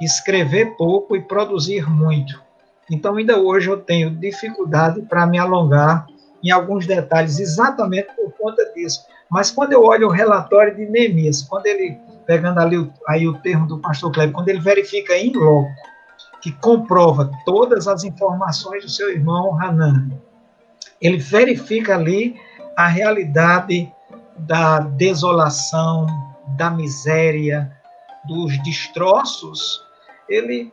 escrever 0.00 0.76
pouco 0.76 1.16
e 1.16 1.22
produzir 1.22 1.88
muito. 1.88 2.42
Então, 2.90 3.16
ainda 3.16 3.38
hoje 3.38 3.68
eu 3.68 3.78
tenho 3.78 4.10
dificuldade 4.10 5.02
para 5.02 5.26
me 5.26 5.38
alongar 5.38 6.06
em 6.42 6.50
alguns 6.50 6.86
detalhes, 6.86 7.40
exatamente 7.40 8.08
por 8.14 8.32
conta 8.32 8.64
disso. 8.72 9.04
Mas 9.28 9.50
quando 9.50 9.72
eu 9.72 9.82
olho 9.82 10.06
o 10.06 10.10
relatório 10.10 10.74
de 10.74 10.86
Neemias, 10.86 11.42
quando 11.42 11.66
ele, 11.66 11.98
pegando 12.24 12.60
ali 12.60 12.90
aí 13.08 13.26
o 13.26 13.38
termo 13.38 13.66
do 13.66 13.78
pastor 13.78 14.12
Kleber, 14.12 14.32
quando 14.32 14.48
ele 14.48 14.60
verifica 14.60 15.16
em 15.16 15.32
loco, 15.32 15.68
que 16.40 16.52
comprova 16.52 17.30
todas 17.44 17.88
as 17.88 18.04
informações 18.04 18.84
do 18.84 18.90
seu 18.90 19.10
irmão 19.10 19.60
Hanan, 19.60 20.08
ele 21.00 21.16
verifica 21.16 21.96
ali 21.96 22.36
a 22.76 22.86
realidade 22.86 23.92
da 24.38 24.78
desolação, 24.78 26.06
da 26.48 26.70
miséria, 26.70 27.72
dos 28.26 28.60
destroços, 28.62 29.84
ele 30.28 30.72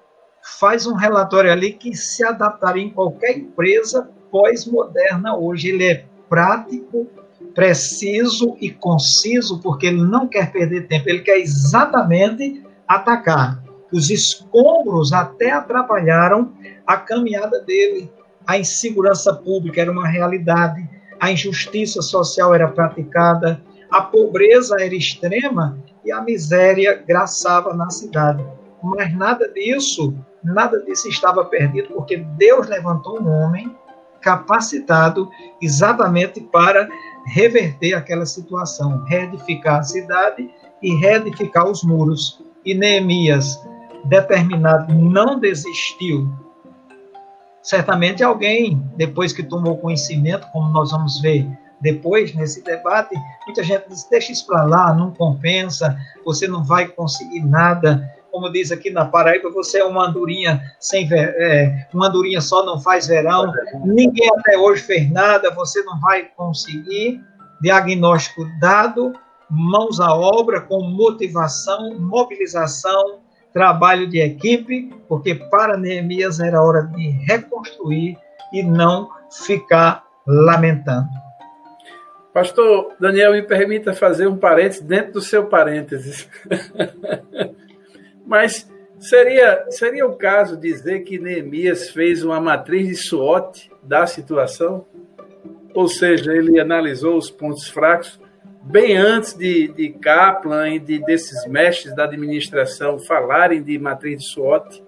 faz 0.60 0.86
um 0.86 0.94
relatório 0.94 1.52
ali 1.52 1.74
que 1.74 1.96
se 1.96 2.24
adaptaria 2.24 2.84
em 2.84 2.90
qualquer 2.90 3.38
empresa 3.38 4.10
pós-moderna 4.32 5.36
hoje. 5.36 5.70
Ele 5.70 5.86
é 5.86 6.06
prático, 6.28 7.08
preciso 7.54 8.58
e 8.60 8.70
conciso, 8.70 9.62
porque 9.62 9.88
ele 9.88 10.02
não 10.02 10.28
quer 10.28 10.52
perder 10.52 10.88
tempo, 10.88 11.10
ele 11.10 11.20
quer 11.22 11.38
exatamente 11.40 12.64
atacar. 12.88 13.64
Os 13.92 14.10
escombros 14.10 15.14
até 15.14 15.52
atrapalharam 15.52 16.52
a 16.86 16.98
caminhada 16.98 17.62
dele. 17.62 18.12
A 18.46 18.58
insegurança 18.58 19.34
pública 19.34 19.82
era 19.82 19.92
uma 19.92 20.08
realidade, 20.08 20.90
a 21.20 21.32
injustiça 21.32 22.02
social 22.02 22.54
era 22.54 22.68
praticada, 22.68 23.64
a 23.94 24.02
pobreza 24.02 24.76
era 24.82 24.96
extrema 24.96 25.78
e 26.04 26.12
a 26.12 26.20
miséria 26.20 26.96
graçava 27.08 27.76
na 27.76 27.92
cidade. 27.92 28.44
Mas 28.82 29.16
nada 29.16 29.48
disso, 29.50 30.16
nada 30.44 30.84
disso 30.84 31.08
estava 31.08 31.46
perdido, 31.46 31.90
porque 31.94 32.18
Deus 32.18 32.68
levantou 32.68 33.22
um 33.22 33.30
homem 33.30 33.72
capacitado 34.20 35.30
exatamente 35.62 36.42
para 36.42 36.90
reverter 37.28 37.94
aquela 37.94 38.26
situação, 38.26 39.04
reedificar 39.06 39.82
a 39.82 39.84
cidade 39.84 40.50
e 40.82 40.96
reedificar 40.96 41.70
os 41.70 41.84
muros. 41.84 42.44
E 42.66 42.74
Neemias, 42.74 43.62
determinado, 44.06 44.92
não 44.92 45.40
desistiu. 45.40 46.28
Certamente 47.62 48.24
alguém, 48.24 48.82
depois 48.96 49.32
que 49.32 49.44
tomou 49.44 49.78
conhecimento, 49.78 50.48
como 50.52 50.70
nós 50.70 50.90
vamos 50.92 51.22
ver 51.22 51.48
depois 51.84 52.34
nesse 52.34 52.64
debate, 52.64 53.14
muita 53.46 53.62
gente 53.62 53.90
diz: 53.90 54.08
deixa 54.10 54.32
isso 54.32 54.48
para 54.48 54.64
lá, 54.64 54.94
não 54.94 55.12
compensa, 55.12 55.96
você 56.24 56.48
não 56.48 56.64
vai 56.64 56.88
conseguir 56.88 57.42
nada. 57.42 58.10
Como 58.32 58.52
diz 58.52 58.72
aqui 58.72 58.90
na 58.90 59.06
Paraíba, 59.06 59.52
você 59.52 59.80
é 59.80 59.86
uma 59.86 60.08
andorinha 60.08 60.60
sem 60.80 61.06
ver, 61.06 61.36
é, 61.38 61.88
uma 61.94 62.08
andorinha 62.08 62.42
só 62.42 62.66
não 62.66 62.80
faz 62.80 63.06
verão. 63.06 63.52
Ninguém 63.86 64.28
até 64.40 64.58
hoje 64.58 64.82
fez 64.82 65.12
nada, 65.12 65.52
você 65.52 65.84
não 65.84 66.00
vai 66.00 66.24
conseguir. 66.36 67.22
Diagnóstico 67.62 68.46
dado, 68.60 69.14
mãos 69.50 70.00
à 70.00 70.16
obra 70.16 70.62
com 70.62 70.82
motivação, 70.82 72.00
mobilização, 72.00 73.20
trabalho 73.54 74.10
de 74.10 74.20
equipe, 74.20 74.92
porque 75.08 75.36
para 75.36 75.78
Neemias 75.78 76.40
era 76.40 76.62
hora 76.62 76.84
de 76.84 77.10
reconstruir 77.28 78.18
e 78.52 78.64
não 78.64 79.10
ficar 79.46 80.04
lamentando. 80.26 81.23
Pastor 82.34 82.96
Daniel, 83.00 83.34
me 83.34 83.44
permita 83.44 83.94
fazer 83.94 84.28
um 84.28 84.36
parênteses 84.36 84.82
dentro 84.82 85.14
do 85.14 85.22
seu 85.22 85.46
parênteses. 85.46 86.28
Mas 88.26 88.68
seria, 88.98 89.66
seria 89.70 90.06
o 90.08 90.16
caso 90.16 90.58
dizer 90.58 91.02
que 91.02 91.20
Neemias 91.20 91.92
fez 91.92 92.24
uma 92.24 92.42
matriz 92.42 92.88
de 92.88 92.96
SWOT 92.96 93.72
da 93.84 94.08
situação? 94.08 94.86
Ou 95.76 95.88
seja, 95.88 96.34
ele 96.34 96.60
analisou 96.60 97.18
os 97.18 97.30
pontos 97.30 97.70
fracos 97.70 98.20
bem 98.64 98.98
antes 98.98 99.34
de, 99.34 99.68
de 99.68 99.90
Kaplan 99.90 100.70
e 100.70 100.80
de, 100.80 101.00
desses 101.06 101.46
mestres 101.48 101.96
da 101.96 102.06
administração 102.06 102.98
falarem 102.98 103.62
de 103.62 103.78
matriz 103.78 104.22
de 104.22 104.28
SWOT? 104.30 104.84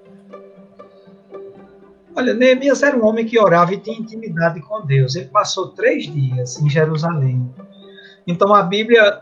Olha, 2.15 2.33
Neemias 2.33 2.81
era 2.81 2.95
um 2.95 3.05
homem 3.05 3.25
que 3.25 3.37
orava 3.37 3.73
e 3.73 3.77
tinha 3.77 3.99
intimidade 3.99 4.61
com 4.61 4.85
Deus. 4.85 5.15
Ele 5.15 5.27
passou 5.27 5.69
três 5.69 6.05
dias 6.05 6.59
em 6.61 6.69
Jerusalém. 6.69 7.53
Então, 8.25 8.53
a 8.53 8.63
Bíblia 8.63 9.21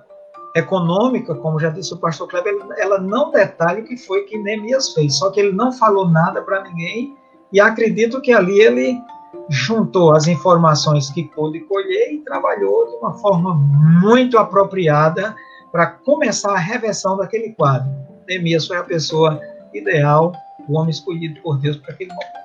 econômica, 0.56 1.34
como 1.34 1.60
já 1.60 1.70
disse 1.70 1.94
o 1.94 1.98
pastor 1.98 2.28
Kleber, 2.28 2.54
ela 2.78 3.00
não 3.00 3.32
detalha 3.32 3.82
o 3.82 3.86
que 3.86 3.98
foi 3.98 4.22
que 4.26 4.38
Neemias 4.38 4.94
fez. 4.94 5.18
Só 5.18 5.32
que 5.32 5.40
ele 5.40 5.52
não 5.52 5.72
falou 5.72 6.08
nada 6.08 6.42
para 6.44 6.64
ninguém 6.64 7.16
e 7.52 7.60
acredito 7.60 8.22
que 8.22 8.32
ali 8.32 8.60
ele 8.62 9.02
juntou 9.50 10.14
as 10.14 10.28
informações 10.28 11.10
que 11.10 11.24
pôde 11.24 11.62
colher 11.62 12.14
e 12.14 12.20
trabalhou 12.20 12.88
de 12.88 12.96
uma 12.98 13.14
forma 13.14 13.56
muito 13.56 14.38
apropriada 14.38 15.36
para 15.72 15.88
começar 15.88 16.54
a 16.54 16.60
reversão 16.60 17.18
daquele 17.18 17.50
quadro. 17.54 17.90
Neemias 18.28 18.68
foi 18.68 18.78
a 18.78 18.84
pessoa 18.84 19.42
ideal, 19.74 20.34
o 20.70 20.78
homem 20.78 20.92
escolhido 20.92 21.42
por 21.42 21.58
Deus 21.58 21.78
para 21.78 21.94
aquele 21.94 22.12
momento. 22.12 22.44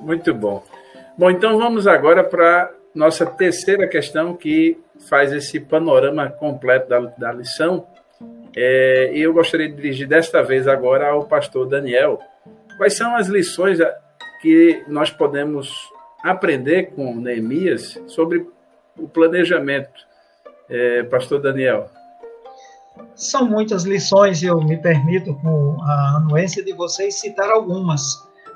Muito 0.00 0.34
bom. 0.34 0.62
Bom, 1.16 1.30
então 1.30 1.58
vamos 1.58 1.86
agora 1.86 2.24
para 2.24 2.72
nossa 2.94 3.26
terceira 3.26 3.86
questão 3.88 4.34
que 4.34 4.78
faz 5.08 5.32
esse 5.32 5.58
panorama 5.58 6.28
completo 6.28 6.88
da, 6.88 7.00
da 7.00 7.32
lição. 7.32 7.86
É, 8.56 9.10
eu 9.14 9.32
gostaria 9.32 9.68
de 9.68 9.74
dirigir 9.74 10.06
desta 10.06 10.42
vez 10.42 10.68
agora 10.68 11.08
ao 11.08 11.24
pastor 11.24 11.66
Daniel. 11.66 12.20
Quais 12.76 12.94
são 12.94 13.16
as 13.16 13.26
lições 13.26 13.78
que 14.40 14.84
nós 14.86 15.10
podemos 15.10 15.72
aprender 16.22 16.92
com 16.94 17.14
Neemias 17.16 18.00
sobre 18.06 18.46
o 18.96 19.08
planejamento? 19.08 19.92
É, 20.68 21.02
pastor 21.02 21.40
Daniel. 21.40 21.90
São 23.14 23.48
muitas 23.48 23.84
lições, 23.84 24.42
eu 24.42 24.60
me 24.60 24.80
permito, 24.80 25.34
com 25.34 25.76
a 25.82 26.16
anuência 26.16 26.64
de 26.64 26.72
vocês, 26.72 27.20
citar 27.20 27.50
algumas. 27.50 28.02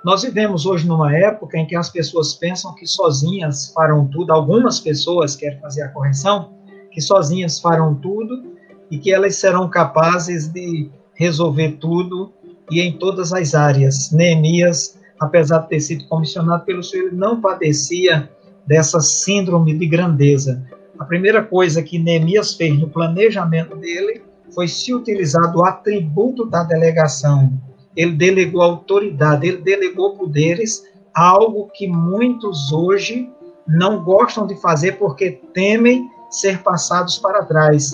Nós 0.05 0.23
vivemos 0.23 0.65
hoje 0.65 0.87
numa 0.87 1.15
época 1.15 1.59
em 1.59 1.67
que 1.67 1.75
as 1.75 1.91
pessoas 1.91 2.35
pensam 2.35 2.75
que 2.75 2.87
sozinhas 2.87 3.73
farão 3.73 4.07
tudo, 4.07 4.33
algumas 4.33 4.79
pessoas 4.79 5.35
querem 5.35 5.59
fazer 5.59 5.83
a 5.83 5.89
correção, 5.89 6.53
que 6.93 7.01
sozinhas 7.01 7.59
farão 7.59 7.95
tudo 7.95 8.57
e 8.91 8.99
que 8.99 9.13
elas 9.13 9.37
serão 9.37 9.69
capazes 9.69 10.47
de 10.49 10.89
resolver 11.15 11.73
tudo 11.81 12.33
e 12.71 12.81
em 12.81 12.97
todas 12.97 13.33
as 13.33 13.55
áreas. 13.55 14.13
Neemias, 14.13 14.99
apesar 15.19 15.59
de 15.61 15.69
ter 15.69 15.81
sido 15.81 16.07
comissionado 16.07 16.65
pelo 16.65 16.83
Senhor, 16.83 17.13
não 17.13 17.41
padecia 17.41 18.31
dessa 18.67 19.01
síndrome 19.01 19.77
de 19.77 19.87
grandeza. 19.87 20.65
A 20.99 21.05
primeira 21.05 21.43
coisa 21.43 21.83
que 21.83 21.99
Neemias 21.99 22.55
fez 22.55 22.79
no 22.79 22.89
planejamento 22.89 23.75
dele 23.77 24.23
foi 24.55 24.69
se 24.69 24.95
utilizar 24.95 25.53
do 25.53 25.65
atributo 25.65 26.47
da 26.47 26.63
delegação 26.63 27.53
ele 27.99 28.13
delegou 28.13 28.63
autoridade, 28.63 29.49
ele 29.49 29.57
delegou 29.57 30.17
poderes, 30.17 30.85
algo 31.13 31.69
que 31.75 31.89
muitos 31.89 32.71
hoje 32.71 33.29
não 33.67 34.05
gostam 34.05 34.47
de 34.47 34.55
fazer 34.61 34.93
porque 34.93 35.41
temem 35.53 36.09
ser 36.31 36.63
passados 36.63 37.19
para 37.19 37.45
trás. 37.45 37.91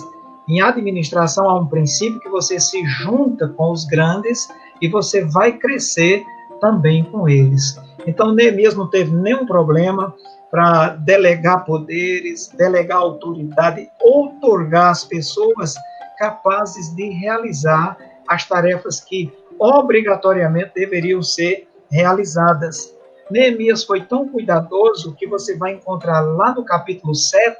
Em 0.47 0.61
administração 0.61 1.49
há 1.49 1.59
um 1.59 1.65
princípio 1.65 2.19
que 2.19 2.29
você 2.29 2.59
se 2.59 2.85
junta 2.85 3.47
com 3.47 3.71
os 3.71 3.85
grandes 3.85 4.47
e 4.79 4.87
você 4.87 5.25
vai 5.25 5.53
crescer 5.53 6.23
também 6.61 7.03
com 7.05 7.27
eles. 7.27 7.75
Então 8.05 8.31
Neemias 8.31 8.75
não 8.75 8.87
teve 8.87 9.11
nenhum 9.11 9.47
problema 9.47 10.13
para 10.51 10.89
delegar 10.89 11.65
poderes, 11.65 12.49
delegar 12.55 12.99
autoridade, 12.99 13.89
outorgar 13.99 14.91
as 14.91 15.03
pessoas 15.03 15.73
capazes 16.19 16.95
de 16.95 17.09
realizar 17.09 17.97
as 18.27 18.45
tarefas 18.47 18.99
que 18.99 19.33
obrigatoriamente 19.59 20.71
deveriam 20.75 21.21
ser 21.21 21.67
realizadas. 21.91 22.95
Neemias 23.29 23.83
foi 23.83 24.01
tão 24.01 24.27
cuidadoso 24.27 25.15
que 25.15 25.25
você 25.25 25.57
vai 25.57 25.73
encontrar 25.73 26.21
lá 26.21 26.53
no 26.53 26.63
capítulo 26.63 27.15
7, 27.15 27.57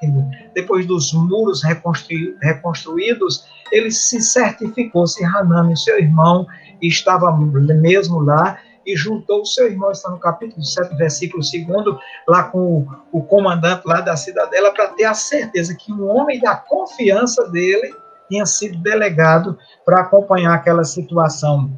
depois 0.53 0.86
dos 0.86 1.12
muros 1.13 1.63
reconstru 1.63 2.38
reconstruídos, 2.41 3.45
ele 3.71 3.89
se 3.89 4.21
certificou 4.21 5.08
se 5.08 5.25
Hanami, 5.25 5.75
seu 5.75 5.97
irmão, 5.97 6.45
estava 6.81 7.36
mesmo 7.36 8.19
lá 8.19 8.60
e 8.86 8.95
juntou 8.95 9.41
o 9.41 9.45
seu 9.45 9.65
irmão, 9.65 9.89
está 9.91 10.12
no 10.12 10.19
capítulo 10.19 10.63
7, 10.63 10.95
versículo 10.95 11.41
2, 11.41 11.97
lá 12.27 12.43
com 12.43 12.86
o 13.12 13.23
comandante 13.23 13.81
lá 13.86 14.01
da 14.01 14.15
cidadela, 14.15 14.71
para 14.71 14.89
ter 14.89 15.05
a 15.05 15.15
certeza 15.15 15.75
que 15.75 15.91
um 15.91 16.08
homem 16.08 16.39
da 16.39 16.55
confiança 16.55 17.49
dele 17.49 17.91
tinha 18.29 18.45
sido 18.45 18.77
delegado 18.77 19.58
para 19.84 20.01
acompanhar 20.01 20.53
aquela 20.53 20.84
situação. 20.84 21.71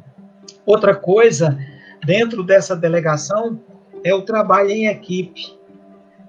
Outra 0.68 0.94
coisa, 0.94 1.58
dentro 2.04 2.42
dessa 2.44 2.76
delegação, 2.76 3.58
é 4.04 4.14
o 4.14 4.20
trabalho 4.20 4.68
em 4.68 4.86
equipe. 4.86 5.58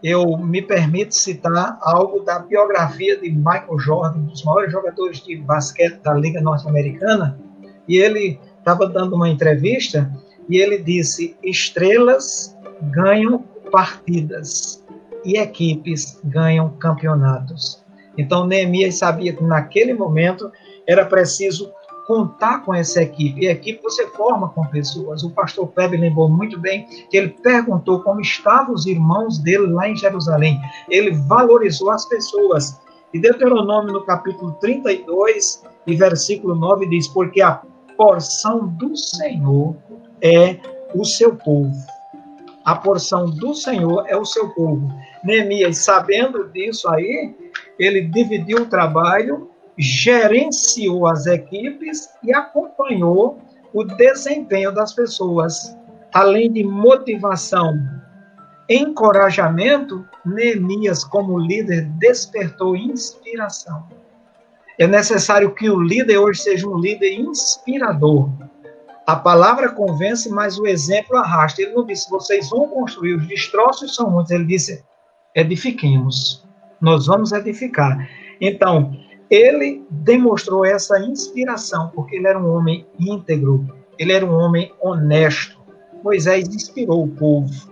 Eu 0.01 0.37
me 0.37 0.61
permito 0.61 1.13
citar 1.13 1.77
algo 1.81 2.21
da 2.21 2.39
biografia 2.39 3.19
de 3.19 3.29
Michael 3.29 3.77
Jordan, 3.77 4.19
um 4.19 4.25
dos 4.27 4.41
maiores 4.45 4.71
jogadores 4.71 5.21
de 5.25 5.35
basquete 5.35 5.99
da 6.01 6.13
Liga 6.13 6.39
Norte-Americana, 6.39 7.37
e 7.85 7.97
ele 7.97 8.39
estava 8.57 8.87
dando 8.87 9.13
uma 9.13 9.27
entrevista 9.27 10.09
e 10.47 10.55
ele 10.55 10.77
disse: 10.77 11.35
estrelas 11.43 12.57
ganham 12.93 13.39
partidas 13.69 14.81
e 15.25 15.37
equipes 15.37 16.17
ganham 16.23 16.69
campeonatos. 16.77 17.83
Então 18.17 18.47
Neemias 18.47 18.99
sabia 18.99 19.33
que 19.33 19.43
naquele 19.43 19.93
momento 19.93 20.49
era 20.87 21.05
preciso 21.05 21.73
contar 22.09 22.65
com 22.65 22.73
essa 22.73 23.03
equipe. 23.03 23.41
E 23.41 23.47
a 23.47 23.51
equipe 23.51 23.83
você 23.83 24.07
forma 24.07 24.49
com 24.49 24.65
pessoas. 24.65 25.21
O 25.21 25.29
pastor 25.29 25.67
Pepe 25.67 25.95
lembrou 25.95 26.27
muito 26.27 26.59
bem 26.59 26.87
que 27.07 27.15
ele 27.15 27.29
perguntou 27.29 27.99
como 28.01 28.19
estavam 28.19 28.73
os 28.73 28.87
irmãos 28.87 29.37
dele 29.37 29.67
lá 29.67 29.87
em 29.87 29.95
Jerusalém. 29.95 30.59
Ele 30.89 31.11
valorizou 31.11 31.91
as 31.91 32.07
pessoas. 32.07 32.81
E 33.13 33.19
Deuteronômio, 33.19 33.93
no 33.93 34.03
capítulo 34.05 34.53
32 34.53 35.63
e 35.85 35.95
versículo 35.95 36.55
9, 36.55 36.87
diz: 36.89 37.07
Porque 37.09 37.43
a 37.43 37.61
porção 37.95 38.65
do 38.65 38.97
Senhor 38.97 39.75
é 40.19 40.57
o 40.95 41.05
seu 41.05 41.35
povo. 41.35 41.71
A 42.65 42.73
porção 42.73 43.29
do 43.29 43.53
Senhor 43.53 44.03
é 44.07 44.17
o 44.17 44.25
seu 44.25 44.49
povo. 44.49 44.91
Neemias, 45.23 45.77
sabendo 45.77 46.49
disso 46.49 46.89
aí, 46.89 47.35
ele 47.77 48.01
dividiu 48.01 48.63
o 48.63 48.65
trabalho 48.65 49.48
gerenciou 49.79 51.07
as 51.07 51.25
equipes 51.25 52.09
e 52.21 52.33
acompanhou 52.33 53.39
o 53.73 53.85
desempenho 53.85 54.73
das 54.73 54.93
pessoas. 54.93 55.73
Além 56.13 56.51
de 56.51 56.65
motivação, 56.65 57.73
encorajamento, 58.67 60.05
Neemias, 60.25 61.03
como 61.05 61.39
líder, 61.39 61.85
despertou 61.97 62.75
inspiração. 62.75 63.87
É 64.77 64.85
necessário 64.85 65.53
que 65.55 65.69
o 65.69 65.79
líder 65.79 66.17
hoje 66.17 66.41
seja 66.41 66.67
um 66.67 66.77
líder 66.77 67.13
inspirador. 67.13 68.29
A 69.07 69.15
palavra 69.15 69.71
convence, 69.71 70.29
mas 70.29 70.59
o 70.59 70.67
exemplo 70.67 71.17
arrasta. 71.17 71.61
Ele 71.61 71.73
não 71.73 71.85
disse, 71.85 72.09
vocês 72.09 72.49
vão 72.49 72.67
construir, 72.67 73.15
os 73.15 73.27
destroços 73.27 73.95
são 73.95 74.09
muitos. 74.09 74.31
Ele 74.31 74.45
disse, 74.45 74.83
edifiquemos. 75.33 76.45
Nós 76.81 77.07
vamos 77.07 77.31
edificar. 77.31 78.09
Então, 78.39 78.93
ele 79.29 79.85
demonstrou 79.89 80.65
essa 80.65 80.99
inspiração, 80.99 81.91
porque 81.93 82.15
ele 82.15 82.27
era 82.27 82.39
um 82.39 82.51
homem 82.51 82.85
íntegro, 82.99 83.67
ele 83.97 84.11
era 84.11 84.25
um 84.25 84.33
homem 84.33 84.73
honesto. 84.81 85.57
Moisés 86.03 86.47
inspirou 86.47 87.03
o 87.03 87.07
povo 87.07 87.69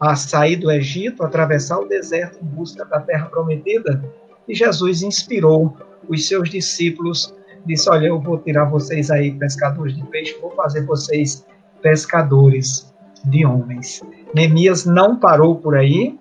a 0.00 0.14
sair 0.14 0.56
do 0.56 0.70
Egito, 0.70 1.24
atravessar 1.24 1.78
o 1.78 1.88
deserto 1.88 2.38
em 2.42 2.46
busca 2.46 2.84
da 2.84 3.00
terra 3.00 3.26
prometida, 3.26 4.02
e 4.48 4.54
Jesus 4.54 5.02
inspirou 5.02 5.76
os 6.08 6.26
seus 6.26 6.48
discípulos, 6.48 7.34
disse: 7.66 7.90
Olha, 7.90 8.06
eu 8.06 8.20
vou 8.20 8.38
tirar 8.38 8.64
vocês 8.64 9.10
aí, 9.10 9.32
pescadores 9.32 9.94
de 9.94 10.04
peixe, 10.06 10.38
vou 10.40 10.52
fazer 10.52 10.86
vocês 10.86 11.44
pescadores 11.82 12.94
de 13.24 13.44
homens. 13.44 14.02
Neemias 14.32 14.86
não 14.86 15.16
parou 15.16 15.56
por 15.56 15.76
aí, 15.76 16.18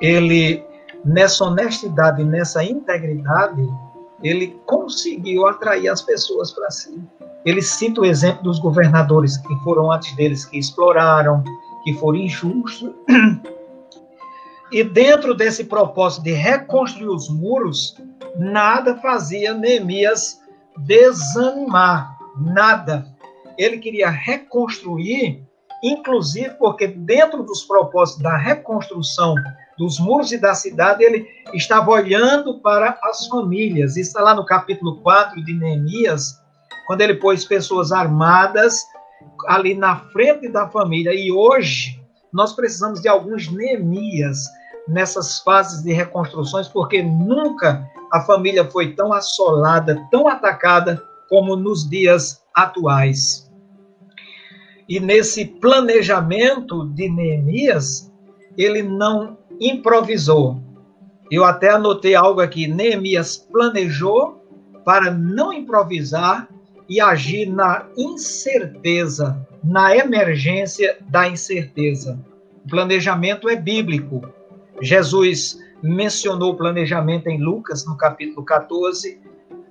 ele 0.00 0.62
nessa 1.04 1.44
honestidade, 1.44 2.24
nessa 2.24 2.64
integridade, 2.64 3.62
ele 4.22 4.60
conseguiu 4.66 5.46
atrair 5.46 5.88
as 5.88 6.02
pessoas 6.02 6.52
para 6.52 6.70
si. 6.70 7.02
Ele 7.44 7.60
cita 7.60 8.00
o 8.00 8.04
exemplo 8.04 8.44
dos 8.44 8.58
governadores 8.58 9.36
que 9.36 9.54
foram 9.64 9.90
antes 9.90 10.14
deles, 10.14 10.44
que 10.44 10.58
exploraram, 10.58 11.42
que 11.82 11.92
foram 11.94 12.18
injustos. 12.18 12.90
E 14.70 14.82
dentro 14.82 15.34
desse 15.34 15.64
propósito 15.64 16.22
de 16.22 16.32
reconstruir 16.32 17.08
os 17.08 17.28
muros, 17.28 17.94
nada 18.38 18.96
fazia 18.96 19.52
Neemias 19.52 20.40
desanimar, 20.78 22.16
nada. 22.38 23.06
Ele 23.58 23.78
queria 23.78 24.08
reconstruir, 24.08 25.44
inclusive 25.82 26.54
porque 26.58 26.86
dentro 26.86 27.42
dos 27.42 27.64
propósitos 27.64 28.22
da 28.22 28.36
reconstrução 28.36 29.34
dos 29.82 29.98
muros 29.98 30.30
e 30.30 30.38
da 30.38 30.54
cidade, 30.54 31.02
ele 31.02 31.26
estava 31.52 31.90
olhando 31.90 32.60
para 32.60 32.96
as 33.02 33.26
famílias. 33.26 33.96
Isso 33.96 34.10
está 34.10 34.22
lá 34.22 34.32
no 34.32 34.46
capítulo 34.46 35.00
4 35.02 35.44
de 35.44 35.52
Neemias, 35.54 36.40
quando 36.86 37.00
ele 37.00 37.14
pôs 37.14 37.44
pessoas 37.44 37.90
armadas 37.90 38.84
ali 39.48 39.74
na 39.74 39.96
frente 39.96 40.48
da 40.48 40.68
família. 40.68 41.12
E 41.12 41.32
hoje 41.32 42.00
nós 42.32 42.52
precisamos 42.52 43.02
de 43.02 43.08
alguns 43.08 43.50
Neemias 43.50 44.44
nessas 44.86 45.40
fases 45.40 45.82
de 45.82 45.92
reconstruções, 45.92 46.68
porque 46.68 47.02
nunca 47.02 47.84
a 48.12 48.20
família 48.20 48.64
foi 48.70 48.94
tão 48.94 49.12
assolada, 49.12 50.00
tão 50.12 50.28
atacada 50.28 51.02
como 51.28 51.56
nos 51.56 51.90
dias 51.90 52.40
atuais. 52.54 53.50
E 54.88 55.00
nesse 55.00 55.44
planejamento 55.44 56.86
de 56.90 57.08
Neemias, 57.08 58.12
ele 58.56 58.80
não 58.82 59.38
improvisou. 59.60 60.60
Eu 61.30 61.44
até 61.44 61.70
anotei 61.70 62.14
algo 62.14 62.40
aqui. 62.40 62.66
Neemias 62.66 63.36
planejou 63.36 64.42
para 64.84 65.10
não 65.10 65.52
improvisar 65.52 66.48
e 66.88 67.00
agir 67.00 67.46
na 67.46 67.86
incerteza, 67.96 69.46
na 69.64 69.96
emergência 69.96 70.98
da 71.08 71.28
incerteza. 71.28 72.18
O 72.64 72.68
planejamento 72.68 73.48
é 73.48 73.56
bíblico. 73.56 74.22
Jesus 74.80 75.58
mencionou 75.82 76.52
o 76.52 76.56
planejamento 76.56 77.28
em 77.28 77.42
Lucas, 77.42 77.86
no 77.86 77.96
capítulo 77.96 78.44
14. 78.44 79.18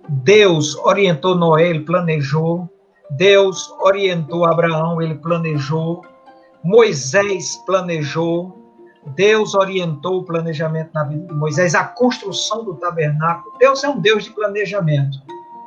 Deus 0.09 0.75
orientou 0.77 1.35
Noé, 1.35 1.69
ele 1.69 1.81
planejou. 1.81 2.69
Deus 3.11 3.73
orientou 3.79 4.45
Abraão, 4.45 5.01
ele 5.01 5.15
planejou. 5.15 6.01
Moisés 6.63 7.55
planejou. 7.65 8.60
Deus 9.15 9.55
orientou 9.55 10.19
o 10.19 10.23
planejamento 10.23 10.91
na 10.93 11.03
vida 11.03 11.25
de 11.27 11.33
Moisés, 11.33 11.73
a 11.73 11.83
construção 11.83 12.63
do 12.63 12.75
tabernáculo. 12.75 13.55
Deus 13.57 13.83
é 13.83 13.89
um 13.89 13.99
Deus 13.99 14.25
de 14.25 14.31
planejamento. 14.31 15.17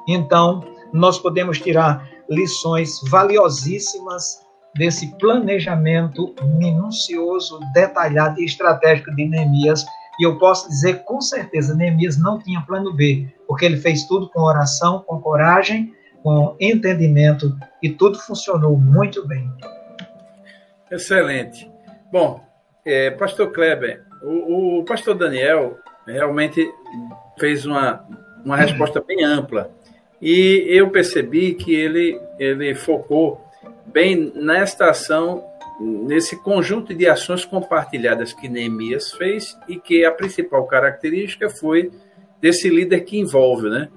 Então, 0.07 0.62
nós 0.92 1.18
podemos 1.18 1.59
tirar 1.59 2.09
lições 2.29 3.01
valiosíssimas 3.11 4.44
desse 4.77 5.16
planejamento 5.18 6.35
minucioso, 6.57 7.59
detalhado 7.73 8.40
e 8.40 8.44
estratégico 8.44 9.14
de 9.14 9.27
Neemias. 9.27 9.85
E 10.18 10.27
eu 10.27 10.38
posso 10.38 10.68
dizer 10.68 11.05
com 11.05 11.20
certeza, 11.20 11.75
Neemias 11.75 12.16
não 12.16 12.38
tinha 12.38 12.61
plano 12.62 12.92
B, 12.92 13.29
porque 13.49 13.64
ele 13.64 13.77
fez 13.77 14.05
tudo 14.05 14.29
com 14.31 14.40
oração, 14.40 15.05
com 15.07 15.20
coragem, 15.20 15.92
com 16.23 16.57
entendimento 16.61 17.57
e 17.83 17.90
tudo 17.90 18.18
funcionou 18.18 18.79
muito 18.79 19.27
bem. 19.27 19.51
Excelente. 20.90 21.70
Bom, 22.12 22.44
é, 22.85 23.11
pastor 23.11 23.51
Kleber, 23.51 24.03
o, 24.23 24.81
o, 24.81 24.85
pastor 24.85 25.14
Daniel 25.14 25.79
realmente 26.07 26.70
fez 27.38 27.64
uma, 27.64 28.05
uma 28.44 28.57
resposta 28.57 29.01
bem 29.01 29.25
ampla. 29.25 29.70
E 30.20 30.64
eu 30.68 30.90
percebi 30.90 31.55
que 31.55 31.75
ele, 31.75 32.20
ele 32.38 32.75
focou 32.75 33.40
bem 33.87 34.33
nesta 34.35 34.90
ação, 34.90 35.44
nesse 35.81 36.37
conjunto 36.42 36.94
de 36.94 37.07
ações 37.07 37.44
compartilhadas 37.44 38.33
que 38.33 38.49
Neemias 38.49 39.12
fez 39.12 39.59
e 39.68 39.77
que 39.77 40.05
a 40.05 40.12
principal 40.12 40.66
característica 40.66 41.49
foi 41.49 41.90
desse 42.40 42.68
líder 42.68 43.01
que 43.01 43.18
envolve, 43.18 43.68
né? 43.68 43.88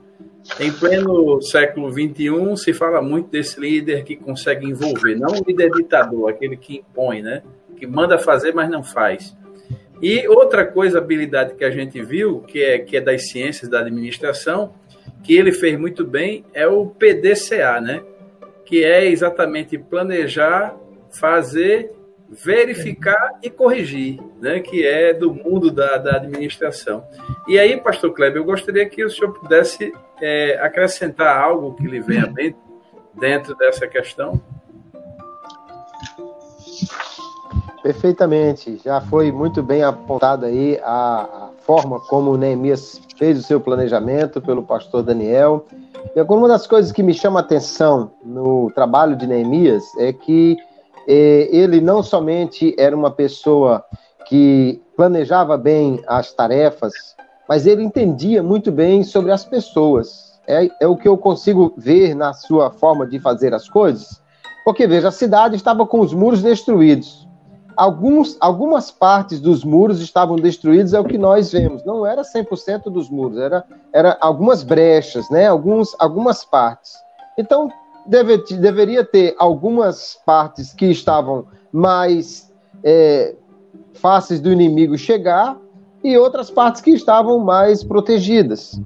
Em 0.59 0.71
pleno 0.71 1.41
século 1.41 1.91
XXI, 1.91 2.55
se 2.55 2.73
fala 2.73 3.01
muito 3.01 3.29
desse 3.29 3.59
líder 3.59 4.03
que 4.03 4.15
consegue 4.15 4.65
envolver, 4.65 5.15
não 5.15 5.27
o 5.27 5.43
líder 5.45 5.69
ditador, 5.71 6.29
aquele 6.29 6.55
que 6.55 6.77
impõe, 6.77 7.21
né? 7.21 7.43
Que 7.77 7.87
manda 7.87 8.17
fazer, 8.17 8.53
mas 8.53 8.69
não 8.69 8.83
faz. 8.83 9.35
E 10.01 10.27
outra 10.27 10.65
coisa, 10.65 10.99
habilidade 10.99 11.55
que 11.55 11.63
a 11.63 11.71
gente 11.71 12.01
viu, 12.01 12.41
que 12.41 12.63
é, 12.63 12.79
que 12.79 12.97
é 12.97 13.01
das 13.01 13.29
ciências 13.29 13.69
da 13.69 13.79
administração, 13.79 14.73
que 15.23 15.35
ele 15.35 15.51
fez 15.51 15.79
muito 15.79 16.05
bem, 16.05 16.45
é 16.53 16.67
o 16.67 16.85
PDCA, 16.85 17.81
né? 17.81 18.03
Que 18.65 18.83
é 18.83 19.05
exatamente 19.05 19.77
planejar, 19.77 20.75
fazer, 21.09 21.91
verificar 22.29 23.39
e 23.41 23.49
corrigir, 23.49 24.19
né? 24.39 24.59
Que 24.59 24.85
é 24.85 25.13
do 25.13 25.33
mundo 25.33 25.71
da, 25.71 25.97
da 25.97 26.17
administração. 26.17 27.03
E 27.47 27.57
aí, 27.57 27.77
pastor 27.77 28.13
Kleber, 28.13 28.41
eu 28.41 28.45
gostaria 28.45 28.87
que 28.87 29.03
o 29.03 29.09
senhor 29.09 29.33
pudesse 29.33 29.91
é, 30.21 30.59
acrescentar 30.61 31.35
algo 31.37 31.75
que 31.75 31.87
lhe 31.87 31.99
venha 31.99 32.27
bem 32.27 32.55
dentro 33.19 33.55
dessa 33.55 33.87
questão. 33.87 34.39
Perfeitamente. 37.81 38.81
Já 38.83 38.99
foi 39.01 39.31
muito 39.31 39.61
bem 39.61 39.83
apontada 39.83 40.47
aí 40.47 40.79
a, 40.83 41.21
a 41.21 41.49
forma 41.59 41.99
como 41.99 42.37
Neemias 42.37 42.99
fez 43.17 43.39
o 43.39 43.43
seu 43.43 43.59
planejamento 43.59 44.41
pelo 44.41 44.63
pastor 44.63 45.03
Daniel. 45.03 45.65
E 46.15 46.21
uma 46.21 46.47
das 46.47 46.65
coisas 46.65 46.91
que 46.91 47.03
me 47.03 47.13
chama 47.13 47.39
a 47.39 47.43
atenção 47.43 48.11
no 48.23 48.71
trabalho 48.71 49.15
de 49.15 49.27
Neemias 49.27 49.83
é 49.99 50.11
que 50.11 50.57
eh, 51.07 51.47
ele 51.51 51.79
não 51.79 52.01
somente 52.01 52.75
era 52.77 52.95
uma 52.95 53.11
pessoa 53.11 53.83
que 54.27 54.81
planejava 54.95 55.57
bem 55.57 56.01
as 56.07 56.33
tarefas, 56.33 56.93
mas 57.47 57.65
ele 57.65 57.83
entendia 57.83 58.41
muito 58.41 58.71
bem 58.71 59.03
sobre 59.03 59.31
as 59.31 59.45
pessoas. 59.45 60.39
É, 60.47 60.69
é 60.81 60.87
o 60.87 60.95
que 60.95 61.07
eu 61.07 61.17
consigo 61.17 61.73
ver 61.77 62.15
na 62.15 62.33
sua 62.33 62.71
forma 62.71 63.05
de 63.05 63.19
fazer 63.19 63.53
as 63.53 63.69
coisas. 63.69 64.21
Porque, 64.65 64.87
veja, 64.87 65.09
a 65.09 65.11
cidade 65.11 65.55
estava 65.55 65.85
com 65.85 65.99
os 65.99 66.13
muros 66.13 66.41
destruídos 66.41 67.26
alguns, 67.77 68.35
algumas 68.39 68.89
partes 68.89 69.39
dos 69.39 69.63
muros 69.63 70.01
estavam 70.01 70.35
destruídos, 70.35 70.93
é 70.93 70.99
o 70.99 71.05
que 71.05 71.17
nós 71.17 71.51
vemos. 71.51 71.85
Não 71.85 72.05
era 72.05 72.23
100% 72.23 72.89
dos 72.89 73.09
muros, 73.09 73.37
era, 73.37 73.63
era 73.93 74.17
algumas 74.19 74.63
brechas, 74.63 75.29
né? 75.29 75.47
Alguns, 75.47 75.95
algumas 75.99 76.43
partes. 76.43 76.93
Então, 77.37 77.71
deve, 78.07 78.37
deveria 78.55 79.05
ter 79.05 79.35
algumas 79.37 80.19
partes 80.25 80.73
que 80.73 80.87
estavam 80.87 81.45
mais 81.71 82.51
é, 82.83 83.35
fáceis 83.93 84.41
do 84.41 84.51
inimigo 84.51 84.97
chegar 84.97 85.55
e 86.03 86.17
outras 86.17 86.49
partes 86.49 86.81
que 86.81 86.91
estavam 86.91 87.39
mais 87.39 87.83
protegidas. 87.83 88.79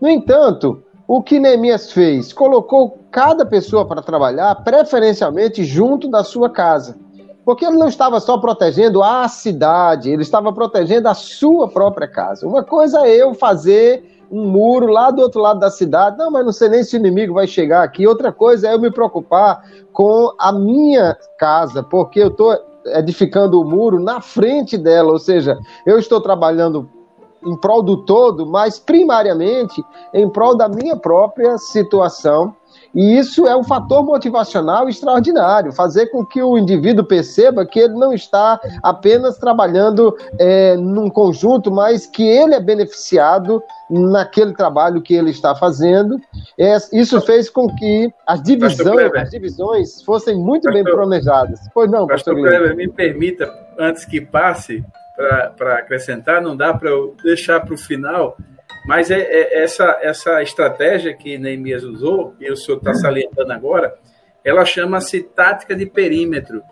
No 0.00 0.08
entanto, 0.08 0.82
o 1.06 1.22
que 1.22 1.38
Neemias 1.38 1.92
fez? 1.92 2.32
Colocou 2.32 2.98
cada 3.10 3.44
pessoa 3.44 3.84
para 3.86 4.02
trabalhar, 4.02 4.54
preferencialmente 4.56 5.64
junto 5.64 6.08
da 6.08 6.22
sua 6.24 6.48
casa. 6.48 6.96
Porque 7.48 7.64
ele 7.64 7.78
não 7.78 7.88
estava 7.88 8.20
só 8.20 8.36
protegendo 8.36 9.02
a 9.02 9.26
cidade, 9.26 10.10
ele 10.10 10.20
estava 10.20 10.52
protegendo 10.52 11.08
a 11.08 11.14
sua 11.14 11.66
própria 11.66 12.06
casa. 12.06 12.46
Uma 12.46 12.62
coisa 12.62 13.06
é 13.06 13.16
eu 13.16 13.32
fazer 13.32 14.04
um 14.30 14.50
muro 14.50 14.88
lá 14.88 15.10
do 15.10 15.22
outro 15.22 15.40
lado 15.40 15.58
da 15.58 15.70
cidade, 15.70 16.18
não, 16.18 16.30
mas 16.30 16.44
não 16.44 16.52
sei 16.52 16.68
nem 16.68 16.84
se 16.84 16.94
o 16.94 16.98
inimigo 16.98 17.32
vai 17.32 17.46
chegar 17.46 17.82
aqui. 17.82 18.06
Outra 18.06 18.30
coisa 18.30 18.68
é 18.68 18.74
eu 18.74 18.78
me 18.78 18.90
preocupar 18.90 19.64
com 19.94 20.30
a 20.38 20.52
minha 20.52 21.16
casa, 21.38 21.82
porque 21.82 22.20
eu 22.20 22.28
estou 22.28 22.54
edificando 22.84 23.58
o 23.58 23.64
muro 23.64 23.98
na 23.98 24.20
frente 24.20 24.76
dela, 24.76 25.10
ou 25.10 25.18
seja, 25.18 25.58
eu 25.86 25.98
estou 25.98 26.20
trabalhando 26.20 26.86
em 27.46 27.56
prol 27.56 27.82
do 27.82 28.04
todo, 28.04 28.44
mas 28.44 28.78
primariamente 28.78 29.82
em 30.12 30.28
prol 30.28 30.54
da 30.54 30.68
minha 30.68 30.98
própria 30.98 31.56
situação 31.56 32.54
e 32.94 33.18
isso 33.18 33.46
é 33.46 33.56
um 33.56 33.62
fator 33.62 34.04
motivacional 34.04 34.88
extraordinário, 34.88 35.72
fazer 35.72 36.06
com 36.06 36.24
que 36.24 36.42
o 36.42 36.56
indivíduo 36.56 37.04
perceba 37.04 37.66
que 37.66 37.78
ele 37.78 37.94
não 37.94 38.12
está 38.12 38.60
apenas 38.82 39.38
trabalhando 39.38 40.16
é, 40.38 40.76
num 40.76 41.10
conjunto, 41.10 41.70
mas 41.70 42.06
que 42.06 42.26
ele 42.26 42.54
é 42.54 42.60
beneficiado 42.60 43.62
naquele 43.90 44.52
trabalho 44.54 45.02
que 45.02 45.14
ele 45.14 45.30
está 45.30 45.54
fazendo. 45.54 46.20
É, 46.58 46.76
isso 46.92 47.20
fez 47.20 47.48
com 47.48 47.74
que 47.74 48.12
as 48.26 48.42
divisões, 48.42 49.10
as 49.14 49.30
divisões 49.30 50.02
fossem 50.02 50.36
muito 50.36 50.64
Pastor, 50.64 50.84
bem 50.84 50.92
planejadas. 50.92 51.60
Pois 51.74 51.90
não, 51.90 52.06
Pastor, 52.06 52.34
Pastor 52.34 52.50
Kleber, 52.50 52.76
me 52.76 52.88
permita, 52.88 53.52
antes 53.78 54.04
que 54.04 54.20
passe, 54.20 54.84
para 55.56 55.78
acrescentar, 55.78 56.40
não 56.40 56.56
dá 56.56 56.72
para 56.72 56.90
eu 56.90 57.14
deixar 57.22 57.60
para 57.60 57.74
o 57.74 57.78
final 57.78 58.36
mas 58.88 59.10
é, 59.10 59.18
é, 59.20 59.62
essa, 59.62 59.98
essa 60.00 60.42
estratégia 60.42 61.12
que 61.12 61.36
Neemias 61.36 61.84
usou, 61.84 62.34
e 62.40 62.50
o 62.50 62.56
senhor 62.56 62.78
está 62.78 62.94
salientando 62.94 63.52
agora, 63.52 63.94
ela 64.42 64.64
chama-se 64.64 65.22
tática 65.22 65.76
de 65.76 65.84
perímetro. 65.84 66.62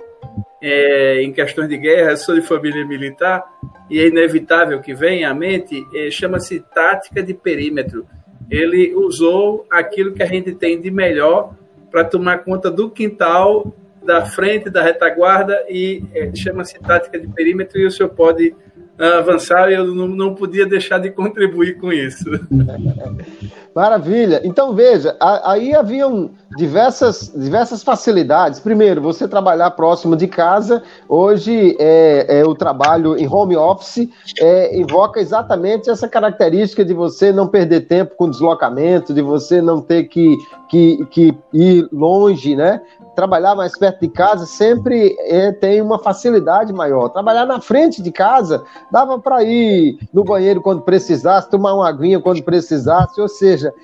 É, 0.62 1.20
em 1.22 1.30
questões 1.30 1.68
de 1.68 1.76
guerra, 1.76 2.16
sou 2.16 2.34
de 2.34 2.40
família 2.40 2.86
militar, 2.86 3.44
e 3.90 4.00
é 4.00 4.06
inevitável 4.06 4.80
que 4.80 4.94
venha 4.94 5.28
à 5.28 5.34
mente, 5.34 5.86
é, 5.94 6.10
chama-se 6.10 6.58
tática 6.74 7.22
de 7.22 7.34
perímetro. 7.34 8.06
Ele 8.50 8.94
usou 8.94 9.66
aquilo 9.70 10.14
que 10.14 10.22
a 10.22 10.26
gente 10.26 10.54
tem 10.54 10.80
de 10.80 10.90
melhor 10.90 11.54
para 11.90 12.02
tomar 12.02 12.38
conta 12.38 12.70
do 12.70 12.90
quintal, 12.90 13.74
da 14.02 14.24
frente, 14.24 14.70
da 14.70 14.82
retaguarda, 14.82 15.66
e 15.68 16.02
é, 16.14 16.34
chama-se 16.34 16.80
tática 16.80 17.18
de 17.18 17.28
perímetro, 17.28 17.78
e 17.78 17.84
o 17.84 17.90
senhor 17.90 18.08
pode 18.08 18.56
avançar 18.98 19.70
e 19.70 19.74
eu 19.74 19.94
não, 19.94 20.08
não 20.08 20.34
podia 20.34 20.66
deixar 20.66 20.98
de 20.98 21.10
contribuir 21.10 21.78
com 21.78 21.92
isso. 21.92 22.24
Maravilha. 23.74 24.40
Então 24.42 24.74
veja, 24.74 25.14
aí 25.20 25.74
haviam 25.74 26.30
diversas, 26.56 27.30
diversas 27.36 27.82
facilidades. 27.82 28.58
Primeiro, 28.58 29.02
você 29.02 29.28
trabalhar 29.28 29.70
próximo 29.72 30.16
de 30.16 30.26
casa. 30.26 30.82
Hoje 31.06 31.76
é, 31.78 32.40
é 32.40 32.44
o 32.44 32.54
trabalho 32.54 33.18
em 33.18 33.28
home 33.28 33.54
office 33.54 34.08
é, 34.40 34.78
invoca 34.78 35.20
exatamente 35.20 35.90
essa 35.90 36.08
característica 36.08 36.82
de 36.82 36.94
você 36.94 37.30
não 37.30 37.46
perder 37.46 37.82
tempo 37.82 38.14
com 38.16 38.30
deslocamento, 38.30 39.12
de 39.12 39.20
você 39.20 39.60
não 39.60 39.82
ter 39.82 40.04
que, 40.04 40.38
que, 40.70 41.04
que 41.10 41.34
ir 41.52 41.86
longe, 41.92 42.56
né? 42.56 42.80
Trabalhar 43.16 43.54
mais 43.54 43.76
perto 43.76 44.00
de 44.02 44.08
casa 44.08 44.44
sempre 44.44 45.16
é, 45.20 45.50
tem 45.50 45.80
uma 45.80 45.98
facilidade 45.98 46.72
maior. 46.72 47.08
Trabalhar 47.08 47.46
na 47.46 47.60
frente 47.60 48.02
de 48.02 48.12
casa 48.12 48.62
dava 48.90 49.18
para 49.18 49.42
ir 49.42 49.98
no 50.12 50.22
banheiro 50.22 50.60
quando 50.60 50.82
precisasse, 50.82 51.50
tomar 51.50 51.74
uma 51.74 51.88
aguinha 51.88 52.20
quando 52.20 52.42
precisasse, 52.42 53.18
ou 53.20 53.28
seja, 53.28 53.74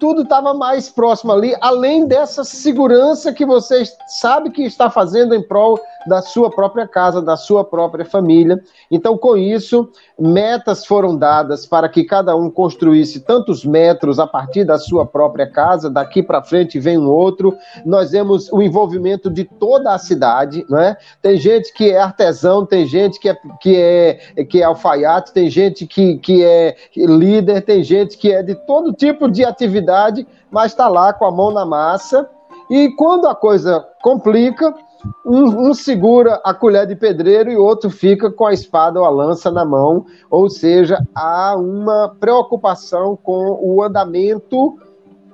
tudo 0.00 0.22
estava 0.22 0.54
mais 0.54 0.88
próximo 0.88 1.30
ali, 1.30 1.54
além 1.60 2.06
dessa 2.06 2.42
segurança 2.42 3.34
que 3.34 3.44
você 3.44 3.84
sabe 4.08 4.50
que 4.50 4.62
está 4.62 4.88
fazendo 4.88 5.34
em 5.34 5.42
prol 5.42 5.78
da 6.06 6.22
sua 6.22 6.50
própria 6.50 6.88
casa, 6.88 7.20
da 7.20 7.36
sua 7.36 7.62
própria 7.62 8.06
família. 8.06 8.58
Então, 8.90 9.18
com 9.18 9.36
isso, 9.36 9.90
metas 10.18 10.86
foram 10.86 11.14
dadas 11.14 11.66
para 11.66 11.86
que 11.86 12.02
cada 12.02 12.34
um 12.34 12.50
construísse 12.50 13.20
tantos 13.20 13.62
metros 13.62 14.18
a 14.18 14.26
partir 14.26 14.64
da 14.64 14.78
sua 14.78 15.04
própria 15.04 15.46
casa, 15.46 15.90
daqui 15.90 16.22
para 16.22 16.42
frente 16.42 16.80
vem 16.80 16.96
um 16.96 17.10
outro. 17.10 17.54
Nós 17.84 18.10
vemos 18.12 18.50
o 18.50 18.62
envolvimento 18.62 19.28
de 19.28 19.44
toda 19.44 19.92
a 19.92 19.98
cidade, 19.98 20.64
não 20.70 20.78
é? 20.78 20.96
Tem 21.20 21.36
gente 21.36 21.74
que 21.74 21.90
é 21.90 22.00
artesão, 22.00 22.64
tem 22.64 22.86
gente 22.86 23.20
que 23.20 23.28
é, 23.28 23.36
que 23.60 23.76
é, 23.76 24.44
que 24.44 24.62
é 24.62 24.64
alfaiate, 24.64 25.34
tem 25.34 25.50
gente 25.50 25.86
que, 25.86 26.16
que 26.16 26.42
é 26.42 26.74
líder, 26.96 27.60
tem 27.60 27.84
gente 27.84 28.16
que 28.16 28.32
é 28.32 28.42
de 28.42 28.54
todo 28.54 28.94
tipo 28.94 29.30
de 29.30 29.44
atividade 29.44 29.89
mas 30.50 30.72
está 30.72 30.88
lá 30.88 31.12
com 31.12 31.24
a 31.24 31.30
mão 31.30 31.50
na 31.50 31.64
massa. 31.64 32.28
E 32.70 32.90
quando 32.90 33.26
a 33.26 33.34
coisa 33.34 33.84
complica, 34.02 34.74
um, 35.24 35.68
um, 35.68 35.74
segura 35.74 36.40
a 36.44 36.52
colher 36.52 36.86
de 36.86 36.94
pedreiro 36.94 37.50
e 37.50 37.56
outro 37.56 37.90
fica 37.90 38.30
com 38.30 38.46
a 38.46 38.52
espada 38.52 38.98
ou 39.00 39.04
a 39.04 39.10
lança 39.10 39.50
na 39.50 39.64
mão. 39.64 40.06
Ou 40.30 40.48
seja, 40.48 41.04
há 41.14 41.56
uma 41.56 42.14
preocupação 42.20 43.18
com 43.22 43.58
o 43.62 43.82
andamento, 43.82 44.78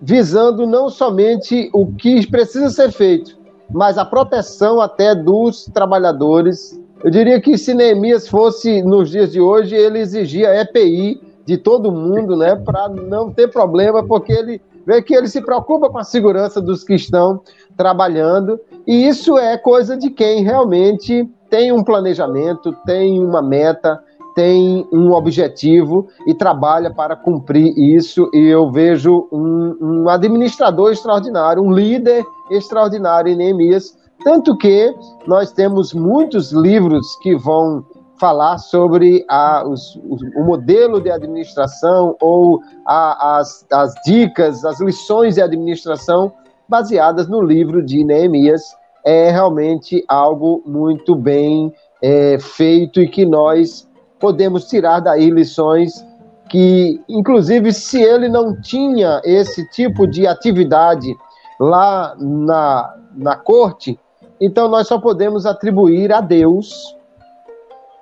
visando 0.00 0.66
não 0.66 0.88
somente 0.88 1.70
o 1.72 1.86
que 1.86 2.26
precisa 2.26 2.70
ser 2.70 2.92
feito, 2.92 3.36
mas 3.70 3.98
a 3.98 4.04
proteção 4.04 4.80
até 4.80 5.14
dos 5.14 5.64
trabalhadores. 5.66 6.80
Eu 7.02 7.10
diria 7.10 7.40
que 7.40 7.58
se 7.58 7.74
Neemias 7.74 8.28
fosse 8.28 8.82
nos 8.82 9.10
dias 9.10 9.32
de 9.32 9.40
hoje, 9.40 9.74
ele 9.74 9.98
exigia 9.98 10.60
EPI 10.60 11.20
de 11.46 11.56
todo 11.56 11.92
mundo, 11.92 12.36
né, 12.36 12.56
para 12.56 12.88
não 12.88 13.32
ter 13.32 13.48
problema, 13.48 14.04
porque 14.04 14.32
ele 14.32 14.60
vê 14.84 15.00
que 15.00 15.14
ele 15.14 15.28
se 15.28 15.40
preocupa 15.40 15.88
com 15.88 15.98
a 15.98 16.04
segurança 16.04 16.60
dos 16.60 16.84
que 16.84 16.94
estão 16.94 17.40
trabalhando, 17.76 18.60
e 18.86 19.06
isso 19.06 19.38
é 19.38 19.56
coisa 19.56 19.96
de 19.96 20.10
quem 20.10 20.42
realmente 20.42 21.28
tem 21.48 21.72
um 21.72 21.82
planejamento, 21.82 22.74
tem 22.84 23.22
uma 23.22 23.40
meta, 23.40 24.00
tem 24.34 24.86
um 24.92 25.12
objetivo 25.12 26.08
e 26.26 26.34
trabalha 26.34 26.92
para 26.92 27.16
cumprir 27.16 27.72
isso. 27.78 28.28
E 28.34 28.46
eu 28.46 28.70
vejo 28.70 29.26
um, 29.32 29.76
um 29.80 30.08
administrador 30.10 30.92
extraordinário, 30.92 31.62
um 31.62 31.72
líder 31.72 32.22
extraordinário 32.50 33.32
em 33.32 33.36
Neemias. 33.36 33.96
Tanto 34.22 34.56
que 34.56 34.94
nós 35.26 35.52
temos 35.52 35.94
muitos 35.94 36.52
livros 36.52 37.16
que 37.22 37.34
vão 37.34 37.82
falar 38.18 38.58
sobre 38.58 39.24
a, 39.28 39.66
os, 39.66 39.96
o 40.34 40.44
modelo 40.44 41.00
de 41.00 41.10
administração 41.10 42.16
ou 42.20 42.60
a, 42.86 43.38
as, 43.38 43.66
as 43.70 43.94
dicas, 44.04 44.64
as 44.64 44.80
lições 44.80 45.34
de 45.34 45.42
administração 45.42 46.32
baseadas 46.68 47.28
no 47.28 47.40
livro 47.40 47.82
de 47.84 48.02
Neemias. 48.02 48.62
É 49.04 49.30
realmente 49.30 50.04
algo 50.08 50.62
muito 50.66 51.14
bem 51.14 51.72
é, 52.02 52.38
feito 52.38 53.00
e 53.00 53.08
que 53.08 53.24
nós 53.24 53.88
podemos 54.18 54.66
tirar 54.66 55.00
daí 55.00 55.30
lições 55.30 56.04
que, 56.48 57.00
inclusive, 57.08 57.72
se 57.72 58.02
ele 58.02 58.28
não 58.28 58.60
tinha 58.60 59.20
esse 59.24 59.68
tipo 59.70 60.06
de 60.06 60.26
atividade 60.26 61.14
lá 61.58 62.14
na, 62.18 62.94
na 63.14 63.36
corte, 63.36 63.98
então 64.40 64.68
nós 64.68 64.86
só 64.86 64.98
podemos 64.98 65.46
atribuir 65.46 66.12
a 66.12 66.20
Deus 66.20 66.95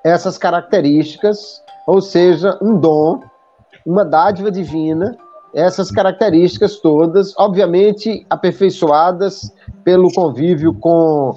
essas 0.05 0.37
características, 0.37 1.63
ou 1.87 2.03
seja, 2.03 2.59
um 2.61 2.79
dom, 2.79 3.21
uma 3.87 4.05
dádiva 4.05 4.51
divina, 4.51 5.17
essas 5.55 5.91
características 5.91 6.77
todas, 6.77 7.33
obviamente 7.39 8.27
aperfeiçoadas 8.29 9.53
pelo 9.83 10.13
convívio 10.13 10.75
com 10.75 11.35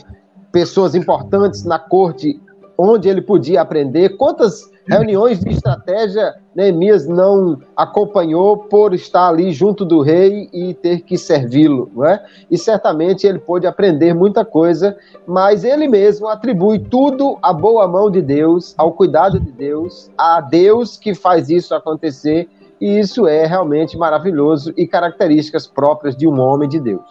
pessoas 0.52 0.96
importantes 0.96 1.64
na 1.64 1.80
corte 1.80 2.42
onde 2.78 3.08
ele 3.08 3.22
podia 3.22 3.62
aprender. 3.62 4.18
Quantas 4.18 4.70
reuniões 4.88 5.40
de 5.40 5.50
estratégia 5.50 6.36
Neemias 6.56 7.08
não 7.08 7.60
acompanhou 7.76 8.58
por 8.58 8.94
estar 8.94 9.28
ali 9.28 9.52
junto 9.52 9.86
do 9.86 10.02
rei 10.02 10.50
e 10.52 10.74
ter 10.74 11.02
que 11.02 11.18
servi-lo, 11.18 11.92
não 11.94 12.06
é? 12.06 12.24
E 12.50 12.58
certamente 12.58 13.28
ele 13.28 13.38
pôde 13.38 13.68
aprender 13.68 14.14
muita 14.14 14.44
coisa, 14.44 14.98
mas 15.28 15.64
ele 15.64 15.88
mesmo 15.88 16.28
atribui 16.28 16.80
tudo 16.80 17.38
à 17.42 17.54
boa 17.54 17.88
mão 17.88 18.10
de 18.10 18.22
Deus, 18.22 18.74
ao 18.78 18.92
cuidado 18.94 19.40
de 19.40 19.52
Deus, 19.52 20.10
a 20.18 20.42
Deus 20.42 20.98
que 20.98 21.14
faz 21.14 21.50
isso 21.50 21.76
acontecer, 21.76 22.50
e 22.80 23.00
isso 23.00 23.28
é 23.28 23.46
realmente 23.46 23.98
maravilhoso 23.98 24.74
e 24.78 24.88
características 24.88 25.68
próprias 25.68 26.16
de 26.16 26.28
um 26.28 26.40
homem 26.40 26.70
de 26.70 26.80
Deus. 26.80 27.06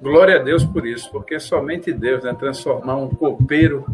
Glória 0.00 0.36
a 0.36 0.42
Deus 0.42 0.64
por 0.64 0.86
isso, 0.86 1.10
porque 1.10 1.40
somente 1.40 1.92
Deus, 1.92 2.22
né, 2.22 2.34
transformar 2.38 2.96
um 2.96 3.08
copeiro 3.08 3.84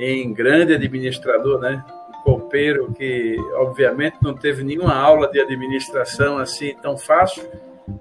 em 0.00 0.32
grande 0.32 0.74
administrador, 0.74 1.60
né? 1.60 1.84
Um 2.08 2.22
copeiro 2.22 2.92
que, 2.92 3.36
obviamente, 3.56 4.16
não 4.22 4.34
teve 4.34 4.64
nenhuma 4.64 4.94
aula 4.94 5.30
de 5.30 5.40
administração 5.40 6.38
assim 6.38 6.74
tão 6.80 6.96
fácil, 6.96 7.48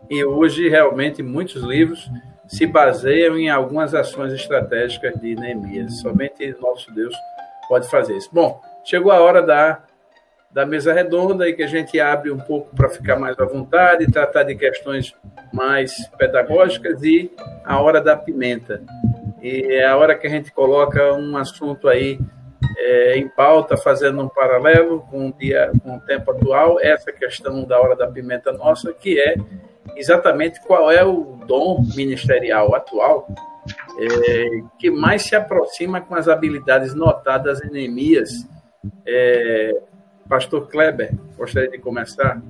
e 0.10 0.24
hoje, 0.24 0.70
realmente, 0.70 1.22
muitos 1.22 1.62
livros 1.62 2.10
se 2.48 2.66
baseiam 2.66 3.38
em 3.38 3.50
algumas 3.50 3.94
ações 3.94 4.34
estratégicas 4.34 5.14
de 5.20 5.36
Neemias. 5.36 6.00
Somente 6.00 6.56
nosso 6.60 6.94
Deus 6.94 7.16
pode 7.68 7.88
fazer 7.90 8.18
isso. 8.18 8.30
Bom, 8.32 8.60
chegou 8.84 9.12
a 9.12 9.20
hora 9.20 9.42
da, 9.42 9.84
da 10.52 10.66
mesa 10.66 10.92
redonda 10.92 11.48
e 11.48 11.54
que 11.54 11.62
a 11.62 11.68
gente 11.68 12.00
abre 12.00 12.32
um 12.32 12.40
pouco 12.40 12.76
para 12.76 12.90
ficar 12.90 13.18
mais 13.18 13.38
à 13.40 13.46
vontade, 13.46 14.12
tratar 14.12 14.44
de 14.44 14.56
questões 14.56 15.16
mais 15.54 16.08
pedagógicas 16.18 17.04
e 17.04 17.32
a 17.64 17.80
hora 17.80 18.02
da 18.02 18.18
pimenta. 18.18 18.82
E 19.42 19.76
é 19.76 19.86
a 19.86 19.98
hora 19.98 20.16
que 20.16 20.28
a 20.28 20.30
gente 20.30 20.52
coloca 20.52 21.14
um 21.14 21.38
assunto 21.38 21.88
aí 21.88 22.20
é, 22.78 23.18
em 23.18 23.28
pauta, 23.28 23.78
fazendo 23.78 24.22
um 24.22 24.28
paralelo 24.28 25.02
com 25.10 25.30
o, 25.30 25.34
dia, 25.34 25.72
com 25.84 25.98
o 25.98 26.00
tempo 26.02 26.32
atual, 26.32 26.80
essa 26.82 27.12
questão 27.12 27.64
da 27.64 27.80
hora 27.80 27.96
da 27.96 28.08
pimenta 28.08 28.52
nossa, 28.52 28.94
que 28.94 29.20
é 29.20 29.36
exatamente 29.96 30.62
qual 30.62 30.92
é 30.92 31.04
o 31.04 31.40
dom 31.46 31.84
ministerial 31.96 32.76
atual 32.76 33.28
é, 34.00 34.62
que 34.78 34.90
mais 34.90 35.24
se 35.24 35.36
aproxima 35.36 36.02
com 36.02 36.16
as 36.16 36.28
habilidades 36.28 36.94
notadas 36.94 37.64
em 37.64 37.70
Neemias. 37.70 38.48
É, 39.06 39.82
Pastor 40.28 40.68
Kleber, 40.68 41.14
gostaria 41.38 41.70
de 41.70 41.80
começar? 41.80 42.42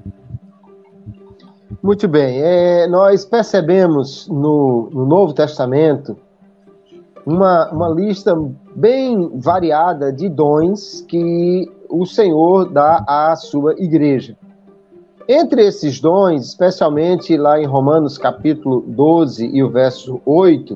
Muito 1.82 2.08
bem. 2.08 2.42
É, 2.44 2.88
nós 2.88 3.26
percebemos 3.26 4.28
no, 4.28 4.90
no, 4.92 5.06
Novo 5.06 5.34
Testamento 5.34 6.18
uma, 7.30 7.69
uma 7.69 7.89
lista 7.89 8.36
bem 8.75 9.30
variada 9.36 10.11
de 10.11 10.27
dons 10.27 11.01
que 11.07 11.71
o 11.88 12.03
Senhor 12.03 12.67
dá 12.71 13.03
à 13.07 13.36
sua 13.36 13.73
igreja. 13.73 14.36
Entre 15.27 15.63
esses 15.63 16.01
dons, 16.01 16.47
especialmente 16.47 17.38
lá 17.38 17.61
em 17.61 17.67
Romanos 17.67 18.17
capítulo 18.17 18.84
12 18.88 19.45
e 19.45 19.61
o 19.61 19.69
verso 19.69 20.19
8, 20.25 20.75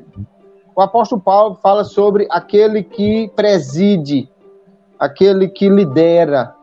o 0.75 0.81
apóstolo 0.81 1.19
Paulo 1.19 1.55
fala 1.55 1.83
sobre 1.83 2.27
aquele 2.29 2.83
que 2.83 3.31
preside, 3.35 4.29
aquele 4.99 5.47
que 5.47 5.67
lidera, 5.67 6.53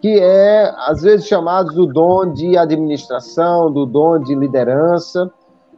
que 0.00 0.20
é 0.20 0.72
às 0.86 1.02
vezes 1.02 1.26
chamado 1.26 1.74
do 1.74 1.86
dom 1.86 2.32
de 2.32 2.56
administração, 2.56 3.72
do 3.72 3.84
dom 3.86 4.20
de 4.20 4.36
liderança, 4.36 5.28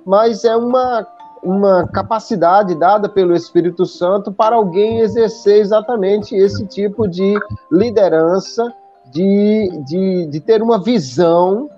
mas 0.04 0.44
é 0.44 0.54
uma, 0.54 1.06
uma 1.42 1.88
capacidade 1.88 2.74
dada 2.74 3.08
pelo 3.08 3.34
Espírito 3.34 3.84
Santo 3.84 4.32
para 4.32 4.56
alguém 4.56 5.00
exercer 5.00 5.60
exatamente 5.60 6.36
esse 6.36 6.64
tipo 6.66 7.08
de 7.08 7.34
liderança 7.70 8.72
de, 9.10 9.68
de, 9.84 10.26
de 10.26 10.40
ter 10.40 10.62
uma 10.62 10.78
visão 10.80 11.68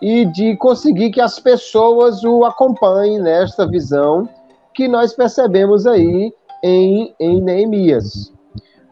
e 0.00 0.24
de 0.26 0.56
conseguir 0.56 1.10
que 1.10 1.20
as 1.20 1.38
pessoas 1.38 2.24
o 2.24 2.44
acompanhem 2.44 3.20
nesta 3.20 3.64
visão 3.64 4.28
que 4.74 4.88
nós 4.88 5.14
percebemos 5.14 5.86
aí 5.86 6.32
em, 6.62 7.14
em 7.20 7.40
Neemias. 7.40 8.32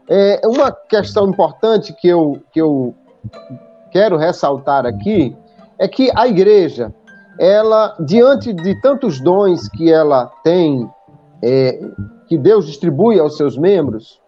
É, 0.08 0.40
uma 0.44 0.70
questão 0.70 1.28
importante 1.28 1.92
que 1.92 2.06
eu, 2.06 2.40
que 2.52 2.60
eu 2.60 2.94
quero 3.90 4.16
ressaltar 4.16 4.86
aqui 4.86 5.36
é 5.78 5.88
que 5.88 6.10
a 6.14 6.28
igreja, 6.28 6.94
ela, 7.38 7.96
diante 8.00 8.52
de 8.52 8.74
tantos 8.80 9.20
dons 9.20 9.68
que 9.68 9.90
ela 9.90 10.26
tem, 10.42 10.88
é, 11.42 11.80
que 12.28 12.36
Deus 12.36 12.66
distribui 12.66 13.18
aos 13.18 13.36
seus 13.36 13.56
membros, 13.56 14.20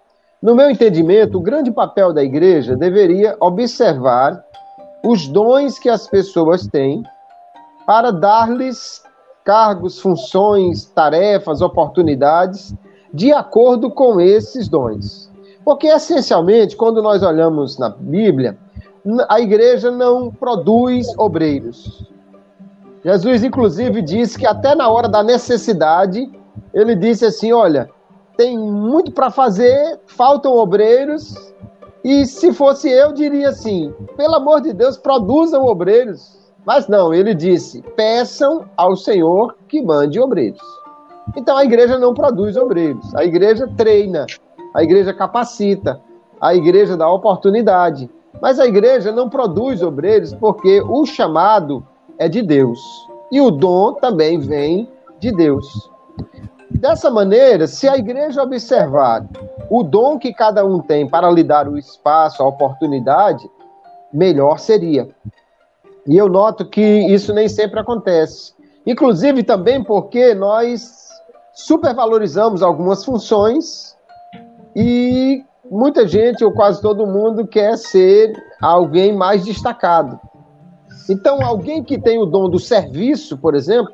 no 0.43 0.57
meu 0.57 0.69
entendimento, 0.69 1.39
o 1.39 1.41
grande 1.41 1.71
papel 1.71 2.13
da 2.13 2.23
igreja 2.23 2.75
deveria 2.75 3.37
observar 3.39 4.45
os 5.05 5.29
dons 5.29 5.79
que 5.79 5.89
as 5.89 6.09
pessoas 6.09 6.67
têm 6.67 7.05
para 7.87 8.11
dar-lhes 8.11 9.03
cargos, 9.45 10.01
funções, 10.01 10.85
tarefas, 10.87 11.61
oportunidades 11.61 12.75
de 13.15 13.33
acordo 13.33 13.91
com 13.91 14.21
esses 14.21 14.69
dons. 14.69 15.31
Porque, 15.65 15.87
essencialmente, 15.87 16.77
quando 16.77 17.03
nós 17.03 17.23
olhamos 17.23 17.79
na 17.79 17.91
Bíblia, 17.91 18.59
a 19.29 19.41
igreja 19.41 19.91
não 19.91 20.31
produz 20.31 21.07
obreiros. 21.19 22.11
Jesus, 23.05 23.43
inclusive, 23.43 24.01
disse 24.01 24.39
que 24.39 24.47
até 24.47 24.75
na 24.75 24.89
hora 24.89 25.09
da 25.09 25.23
necessidade, 25.23 26.31
ele 26.73 26.95
disse 26.95 27.25
assim: 27.25 27.53
olha, 27.53 27.91
tem 28.37 28.57
muito 28.57 29.11
para 29.13 29.31
fazer, 29.31 30.01
faltam 30.07 30.57
obreiros. 30.57 31.35
E 32.05 32.27
se 32.27 32.53
fosse 32.53 32.89
eu, 32.89 33.13
diria 33.13 33.49
assim: 33.49 33.93
pelo 34.17 34.37
amor 34.37 34.61
de 34.61 34.73
Deus, 34.73 34.97
produzam 34.97 35.65
obreiros. 35.67 36.41
Mas 36.65 36.87
não, 36.87 37.13
ele 37.13 37.35
disse: 37.35 37.83
peçam 37.97 38.65
ao 38.77 38.97
Senhor 38.97 39.57
que 39.69 39.83
mande 39.83 40.21
obreiros. 40.21 40.63
Então 41.37 41.57
a 41.57 41.65
igreja 41.65 41.99
não 41.99 42.15
produz 42.15 42.57
obreiros, 42.57 43.15
a 43.15 43.25
igreja 43.25 43.69
treina, 43.77 44.27
a 44.75 44.83
igreja 44.83 45.13
capacita, 45.15 46.01
a 46.41 46.55
igreja 46.55 46.97
dá 46.97 47.09
oportunidade. 47.09 48.11
Mas 48.41 48.59
a 48.59 48.67
igreja 48.67 49.13
não 49.13 49.29
produz 49.29 49.83
obreiros 49.83 50.35
porque 50.35 50.81
o 50.83 51.05
chamado 51.07 51.87
é 52.23 52.29
de 52.29 52.41
Deus 52.41 52.81
e 53.31 53.41
o 53.41 53.51
dom 53.51 53.95
também 53.95 54.39
vem 54.39 54.89
de 55.19 55.33
Deus. 55.33 55.91
Dessa 56.71 57.11
maneira, 57.11 57.67
se 57.67 57.89
a 57.89 57.97
igreja 57.97 58.43
observar 58.43 59.27
o 59.69 59.83
dom 59.83 60.19
que 60.19 60.33
cada 60.33 60.65
um 60.65 60.81
tem 60.81 61.09
para 61.09 61.31
lhe 61.31 61.43
dar 61.43 61.69
o 61.69 61.77
espaço, 61.77 62.43
a 62.43 62.47
oportunidade, 62.47 63.49
melhor 64.13 64.59
seria. 64.59 65.09
E 66.07 66.17
eu 66.17 66.29
noto 66.29 66.65
que 66.69 66.81
isso 66.81 67.33
nem 67.33 67.49
sempre 67.49 67.81
acontece. 67.81 68.53
Inclusive 68.87 69.43
também 69.43 69.83
porque 69.83 70.35
nós 70.35 71.09
supervalorizamos 71.55 72.63
algumas 72.63 73.05
funções 73.05 73.97
e 74.75 75.45
muita 75.71 76.07
gente, 76.07 76.45
ou 76.45 76.53
quase 76.53 76.81
todo 76.81 77.07
mundo, 77.07 77.47
quer 77.47 77.77
ser 77.77 78.33
alguém 78.61 79.13
mais 79.13 79.45
destacado. 79.45 80.21
Então, 81.09 81.43
alguém 81.43 81.83
que 81.83 81.99
tem 81.99 82.19
o 82.19 82.27
dom 82.27 82.49
do 82.49 82.59
serviço, 82.59 83.37
por 83.37 83.55
exemplo, 83.55 83.93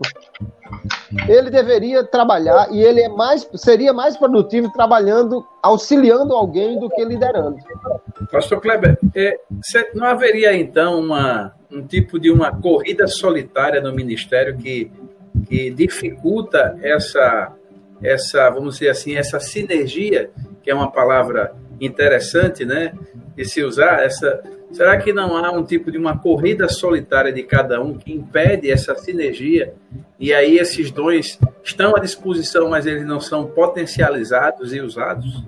ele 1.29 1.51
deveria 1.51 2.05
trabalhar 2.05 2.69
e 2.71 2.83
ele 2.83 3.01
é 3.01 3.09
mais, 3.09 3.49
seria 3.55 3.93
mais 3.93 4.17
produtivo 4.17 4.71
trabalhando, 4.73 5.47
auxiliando 5.63 6.35
alguém 6.35 6.79
do 6.79 6.89
que 6.91 7.05
liderando. 7.05 7.57
Pastor 8.31 8.61
Kleber, 8.61 8.99
é, 9.15 9.39
não 9.95 10.07
haveria 10.07 10.55
então 10.55 11.01
uma, 11.01 11.55
um 11.71 11.83
tipo 11.83 12.19
de 12.19 12.31
uma 12.31 12.55
corrida 12.55 13.07
solitária 13.07 13.81
no 13.81 13.93
ministério 13.93 14.57
que, 14.57 14.91
que 15.49 15.71
dificulta 15.71 16.79
essa, 16.83 17.53
essa, 18.03 18.51
vamos 18.51 18.75
dizer 18.75 18.91
assim, 18.91 19.17
essa 19.17 19.41
sinergia, 19.41 20.31
que 20.63 20.71
é 20.71 20.75
uma 20.75 20.91
palavra 20.91 21.55
interessante, 21.81 22.65
né, 22.65 22.93
de 23.35 23.45
se 23.45 23.63
usar, 23.63 24.03
essa 24.03 24.43
Será 24.71 24.99
que 24.99 25.13
não 25.13 25.37
há 25.37 25.51
um 25.51 25.65
tipo 25.65 25.91
de 25.91 25.99
uma 25.99 26.19
corrida 26.19 26.69
solitária 26.69 27.33
de 27.33 27.43
cada 27.43 27.81
um 27.81 27.95
que 27.95 28.13
impede 28.13 28.71
essa 28.71 28.95
sinergia? 28.97 29.75
E 30.21 30.33
aí 30.33 30.59
esses 30.59 30.91
dons 30.91 31.39
estão 31.65 31.97
à 31.97 32.01
disposição, 32.01 32.69
mas 32.69 32.87
eles 32.87 33.07
não 33.07 33.21
são 33.21 33.47
potencializados 33.47 34.75
e 34.75 34.81
usados? 34.81 35.43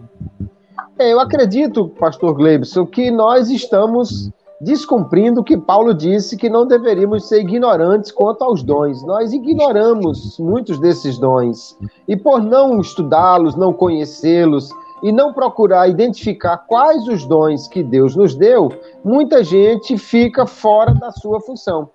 É, 0.98 1.12
eu 1.12 1.20
acredito, 1.20 1.88
pastor 1.88 2.34
Gleibson, 2.34 2.86
que 2.86 3.10
nós 3.10 3.50
estamos 3.50 4.30
descumprindo 4.60 5.40
o 5.40 5.44
que 5.44 5.56
Paulo 5.56 5.94
disse 5.94 6.36
que 6.36 6.50
não 6.50 6.66
deveríamos 6.66 7.26
ser 7.26 7.40
ignorantes 7.40 8.12
quanto 8.12 8.44
aos 8.44 8.62
dons. 8.62 9.02
Nós 9.04 9.32
ignoramos 9.32 10.38
muitos 10.38 10.78
desses 10.78 11.18
dons. 11.18 11.76
E 12.06 12.16
por 12.16 12.42
não 12.42 12.80
estudá-los, 12.80 13.56
não 13.56 13.72
conhecê-los, 13.72 14.68
e 15.02 15.10
não 15.12 15.32
procurar 15.32 15.88
identificar 15.88 16.58
quais 16.58 17.06
os 17.08 17.24
dons 17.26 17.66
que 17.68 17.82
Deus 17.82 18.14
nos 18.14 18.34
deu, 18.34 18.70
muita 19.04 19.42
gente 19.42 19.96
fica 19.96 20.46
fora 20.46 20.94
da 20.94 21.10
sua 21.10 21.40
função. 21.40 21.90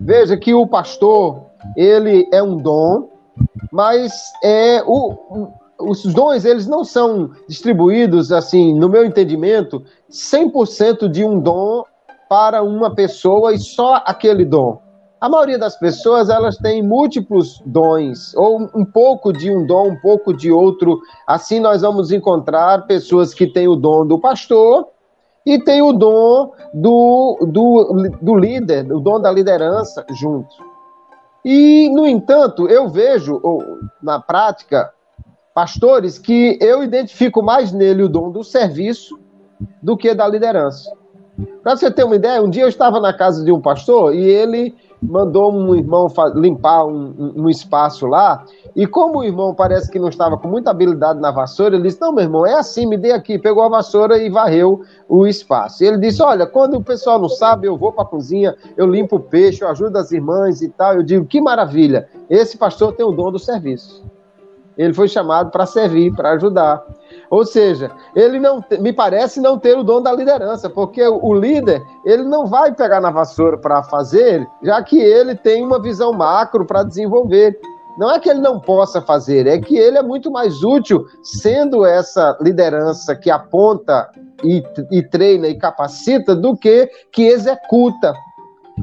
Veja 0.00 0.36
que 0.36 0.54
o 0.54 0.66
pastor, 0.66 1.46
ele 1.76 2.28
é 2.32 2.42
um 2.42 2.56
dom, 2.56 3.08
mas 3.72 4.12
é 4.42 4.82
o, 4.86 5.48
os 5.78 6.02
dons 6.04 6.44
eles 6.44 6.66
não 6.66 6.84
são 6.84 7.30
distribuídos 7.48 8.32
assim, 8.32 8.74
no 8.74 8.88
meu 8.88 9.04
entendimento, 9.04 9.84
100% 10.10 11.08
de 11.08 11.24
um 11.24 11.38
dom 11.38 11.84
para 12.28 12.62
uma 12.62 12.94
pessoa 12.94 13.54
e 13.54 13.58
só 13.58 14.02
aquele 14.04 14.44
dom. 14.44 14.87
A 15.20 15.28
maioria 15.28 15.58
das 15.58 15.76
pessoas, 15.76 16.28
elas 16.28 16.56
têm 16.56 16.80
múltiplos 16.80 17.60
dons, 17.66 18.34
ou 18.36 18.70
um 18.72 18.84
pouco 18.84 19.32
de 19.32 19.50
um 19.50 19.66
dom, 19.66 19.88
um 19.88 19.96
pouco 19.96 20.32
de 20.32 20.52
outro. 20.52 21.00
Assim 21.26 21.58
nós 21.58 21.82
vamos 21.82 22.12
encontrar 22.12 22.86
pessoas 22.86 23.34
que 23.34 23.46
têm 23.48 23.66
o 23.66 23.74
dom 23.74 24.06
do 24.06 24.20
pastor 24.20 24.86
e 25.44 25.58
têm 25.58 25.82
o 25.82 25.92
dom 25.92 26.52
do, 26.72 27.38
do, 27.50 28.10
do 28.22 28.36
líder, 28.36 28.92
o 28.92 29.00
dom 29.00 29.20
da 29.20 29.32
liderança 29.32 30.06
junto. 30.10 30.54
E, 31.44 31.88
no 31.90 32.06
entanto, 32.06 32.68
eu 32.68 32.88
vejo, 32.88 33.40
na 34.00 34.20
prática, 34.20 34.92
pastores 35.52 36.16
que 36.16 36.56
eu 36.60 36.84
identifico 36.84 37.42
mais 37.42 37.72
nele 37.72 38.04
o 38.04 38.08
dom 38.08 38.30
do 38.30 38.44
serviço 38.44 39.18
do 39.82 39.96
que 39.96 40.14
da 40.14 40.28
liderança. 40.28 40.92
Para 41.62 41.76
você 41.76 41.90
ter 41.90 42.04
uma 42.04 42.16
ideia, 42.16 42.42
um 42.42 42.50
dia 42.50 42.62
eu 42.62 42.68
estava 42.68 43.00
na 43.00 43.12
casa 43.12 43.44
de 43.44 43.50
um 43.50 43.60
pastor 43.60 44.14
e 44.14 44.22
ele 44.22 44.76
mandou 45.00 45.52
um 45.52 45.74
irmão 45.74 46.08
limpar 46.34 46.84
um, 46.84 47.32
um, 47.36 47.48
espaço 47.48 48.06
lá. 48.06 48.44
E 48.74 48.86
como 48.86 49.18
o 49.18 49.24
irmão 49.24 49.54
parece 49.54 49.90
que 49.90 49.98
não 49.98 50.08
estava 50.08 50.36
com 50.36 50.48
muita 50.48 50.70
habilidade 50.70 51.20
na 51.20 51.30
vassoura, 51.30 51.76
ele 51.76 51.84
disse: 51.84 52.00
Não, 52.00 52.12
meu 52.12 52.24
irmão, 52.24 52.46
é 52.46 52.54
assim, 52.54 52.86
me 52.86 52.96
dê 52.96 53.12
aqui. 53.12 53.38
Pegou 53.38 53.62
a 53.62 53.68
vassoura 53.68 54.18
e 54.18 54.28
varreu 54.28 54.82
o 55.08 55.26
espaço. 55.26 55.82
E 55.82 55.86
ele 55.86 55.98
disse: 55.98 56.22
Olha, 56.22 56.46
quando 56.46 56.74
o 56.74 56.82
pessoal 56.82 57.18
não 57.18 57.28
sabe, 57.28 57.66
eu 57.66 57.76
vou 57.76 57.92
para 57.92 58.04
a 58.04 58.06
cozinha, 58.06 58.56
eu 58.76 58.86
limpo 58.86 59.16
o 59.16 59.20
peixe, 59.20 59.62
eu 59.62 59.68
ajudo 59.68 59.96
as 59.96 60.12
irmãs 60.12 60.62
e 60.62 60.68
tal. 60.68 60.94
Eu 60.94 61.02
digo: 61.02 61.24
Que 61.24 61.40
maravilha, 61.40 62.08
esse 62.28 62.56
pastor 62.56 62.92
tem 62.92 63.06
o 63.06 63.12
dom 63.12 63.30
do 63.30 63.38
serviço. 63.38 64.04
Ele 64.76 64.94
foi 64.94 65.08
chamado 65.08 65.50
para 65.50 65.66
servir, 65.66 66.14
para 66.14 66.30
ajudar. 66.30 66.84
Ou 67.30 67.44
seja, 67.44 67.90
ele 68.14 68.40
não 68.40 68.64
me 68.80 68.92
parece 68.92 69.40
não 69.40 69.58
ter 69.58 69.76
o 69.76 69.82
dom 69.82 70.00
da 70.00 70.12
liderança, 70.12 70.70
porque 70.70 71.06
o 71.06 71.34
líder 71.34 71.82
ele 72.04 72.22
não 72.22 72.46
vai 72.46 72.74
pegar 72.74 73.00
na 73.00 73.10
vassoura 73.10 73.58
para 73.58 73.82
fazer, 73.82 74.48
já 74.62 74.82
que 74.82 74.98
ele 74.98 75.34
tem 75.34 75.64
uma 75.64 75.80
visão 75.80 76.12
macro 76.12 76.64
para 76.64 76.82
desenvolver. 76.82 77.58
Não 77.98 78.10
é 78.10 78.20
que 78.20 78.30
ele 78.30 78.40
não 78.40 78.60
possa 78.60 79.02
fazer, 79.02 79.46
é 79.46 79.58
que 79.58 79.76
ele 79.76 79.98
é 79.98 80.02
muito 80.02 80.30
mais 80.30 80.62
útil 80.62 81.04
sendo 81.22 81.84
essa 81.84 82.38
liderança 82.40 83.14
que 83.16 83.28
aponta 83.28 84.08
e, 84.44 84.62
e 84.90 85.02
treina 85.02 85.48
e 85.48 85.58
capacita 85.58 86.34
do 86.34 86.56
que 86.56 86.88
que 87.10 87.26
executa. 87.26 88.14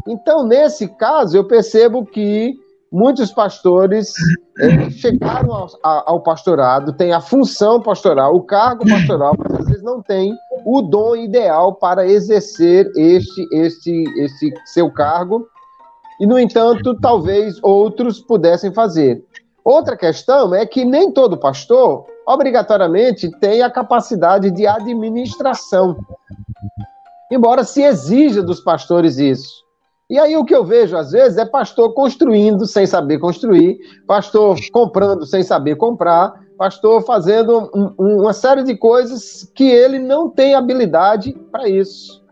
Então, 0.06 0.44
nesse 0.44 0.90
caso, 0.90 1.38
eu 1.38 1.46
percebo 1.46 2.06
que 2.06 2.54
muitos 2.96 3.30
pastores 3.34 4.14
é, 4.58 4.90
chegaram 4.90 5.52
ao, 5.52 5.70
ao, 5.84 6.24
pastorado, 6.24 6.94
têm 6.94 7.12
a 7.12 7.20
função 7.20 7.82
pastoral, 7.82 8.34
o 8.34 8.42
cargo 8.42 8.88
pastoral, 8.88 9.36
mas 9.38 9.60
às 9.60 9.66
vezes 9.66 9.84
não 9.84 10.02
têm 10.02 10.34
o 10.66 10.82
dom 10.82 11.14
ideal 11.18 11.76
para 11.76 12.08
exercer 12.08 12.90
este, 12.96 13.48
este, 13.52 14.04
este 14.18 14.54
seu 14.66 14.90
cargo, 14.90 15.46
e, 16.22 16.26
no 16.26 16.40
entanto, 16.40 16.98
talvez 17.02 17.60
outros 17.62 18.22
pudessem 18.22 18.74
fazer. 18.74 19.22
Outra 19.66 19.98
questão 19.98 20.56
é 20.56 20.66
que 20.66 20.86
nem 20.86 21.12
todo 21.12 21.38
pastor, 21.38 22.06
obrigatoriamente, 22.26 23.30
tem 23.42 23.62
a 23.62 23.70
capacidade 23.70 24.50
de 24.52 24.66
administração. 24.66 25.98
Embora 27.30 27.66
se 27.66 27.82
exija 27.82 28.42
dos 28.42 28.62
pastores 28.62 29.18
isso. 29.18 29.65
E 30.08 30.20
aí 30.20 30.38
o 30.38 30.46
que 30.46 30.54
eu 30.54 30.64
vejo 30.64 30.96
às 30.96 31.12
vezes 31.12 31.38
é 31.38 31.46
pastor 31.46 31.94
construindo 31.94 32.68
sem 32.68 32.86
saber 32.86 33.18
construir, 33.18 33.80
pastor 34.06 34.56
comprando 34.72 35.26
sem 35.26 35.42
saber 35.42 35.78
comprar, 35.78 36.32
pastor 36.60 37.02
fazendo 37.04 37.72
um, 37.74 38.22
uma 38.22 38.32
série 38.32 38.64
de 38.64 38.78
coisas 38.78 39.52
que 39.56 39.64
ele 39.64 39.98
não 39.98 40.30
tem 40.30 40.54
habilidade 40.54 41.34
para 41.52 41.68
isso. 41.68 42.24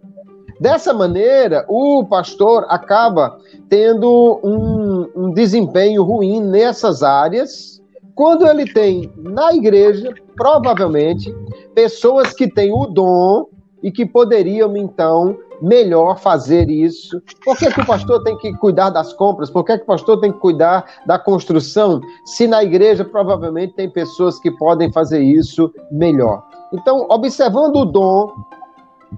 Dessa 0.60 0.94
maneira, 0.94 1.66
o 1.68 2.06
pastor 2.06 2.66
acaba 2.70 3.40
tendo 3.68 4.40
um, 4.44 5.10
um 5.16 5.34
desempenho 5.34 6.04
ruim 6.04 6.40
nessas 6.40 7.02
áreas, 7.02 7.82
quando 8.14 8.46
ele 8.48 8.72
tem 8.72 9.12
na 9.18 9.52
igreja, 9.52 10.14
provavelmente, 10.36 11.36
pessoas 11.74 12.34
que 12.34 12.48
têm 12.48 12.72
o 12.72 12.86
dom 12.86 13.48
e 13.82 13.92
que 13.92 14.06
poderiam, 14.06 14.78
então, 14.78 15.36
melhor 15.64 16.20
fazer 16.20 16.70
isso? 16.70 17.22
Por 17.44 17.58
que, 17.58 17.72
que 17.72 17.80
o 17.80 17.86
pastor 17.86 18.22
tem 18.22 18.38
que 18.38 18.52
cuidar 18.58 18.90
das 18.90 19.14
compras? 19.14 19.50
Por 19.50 19.64
que, 19.64 19.78
que 19.78 19.84
o 19.84 19.88
pastor 19.88 20.20
tem 20.20 20.32
que 20.32 20.40
cuidar 20.40 20.86
da 21.06 21.18
construção? 21.18 22.02
Se 22.26 22.46
na 22.46 22.62
igreja 22.62 23.06
provavelmente 23.06 23.74
tem 23.74 23.90
pessoas 23.90 24.38
que 24.40 24.52
podem 24.52 24.92
fazer 24.92 25.22
isso 25.22 25.74
melhor. 25.90 26.44
Então, 26.74 27.08
observando 27.10 27.78
o 27.78 27.86
dom 27.86 28.34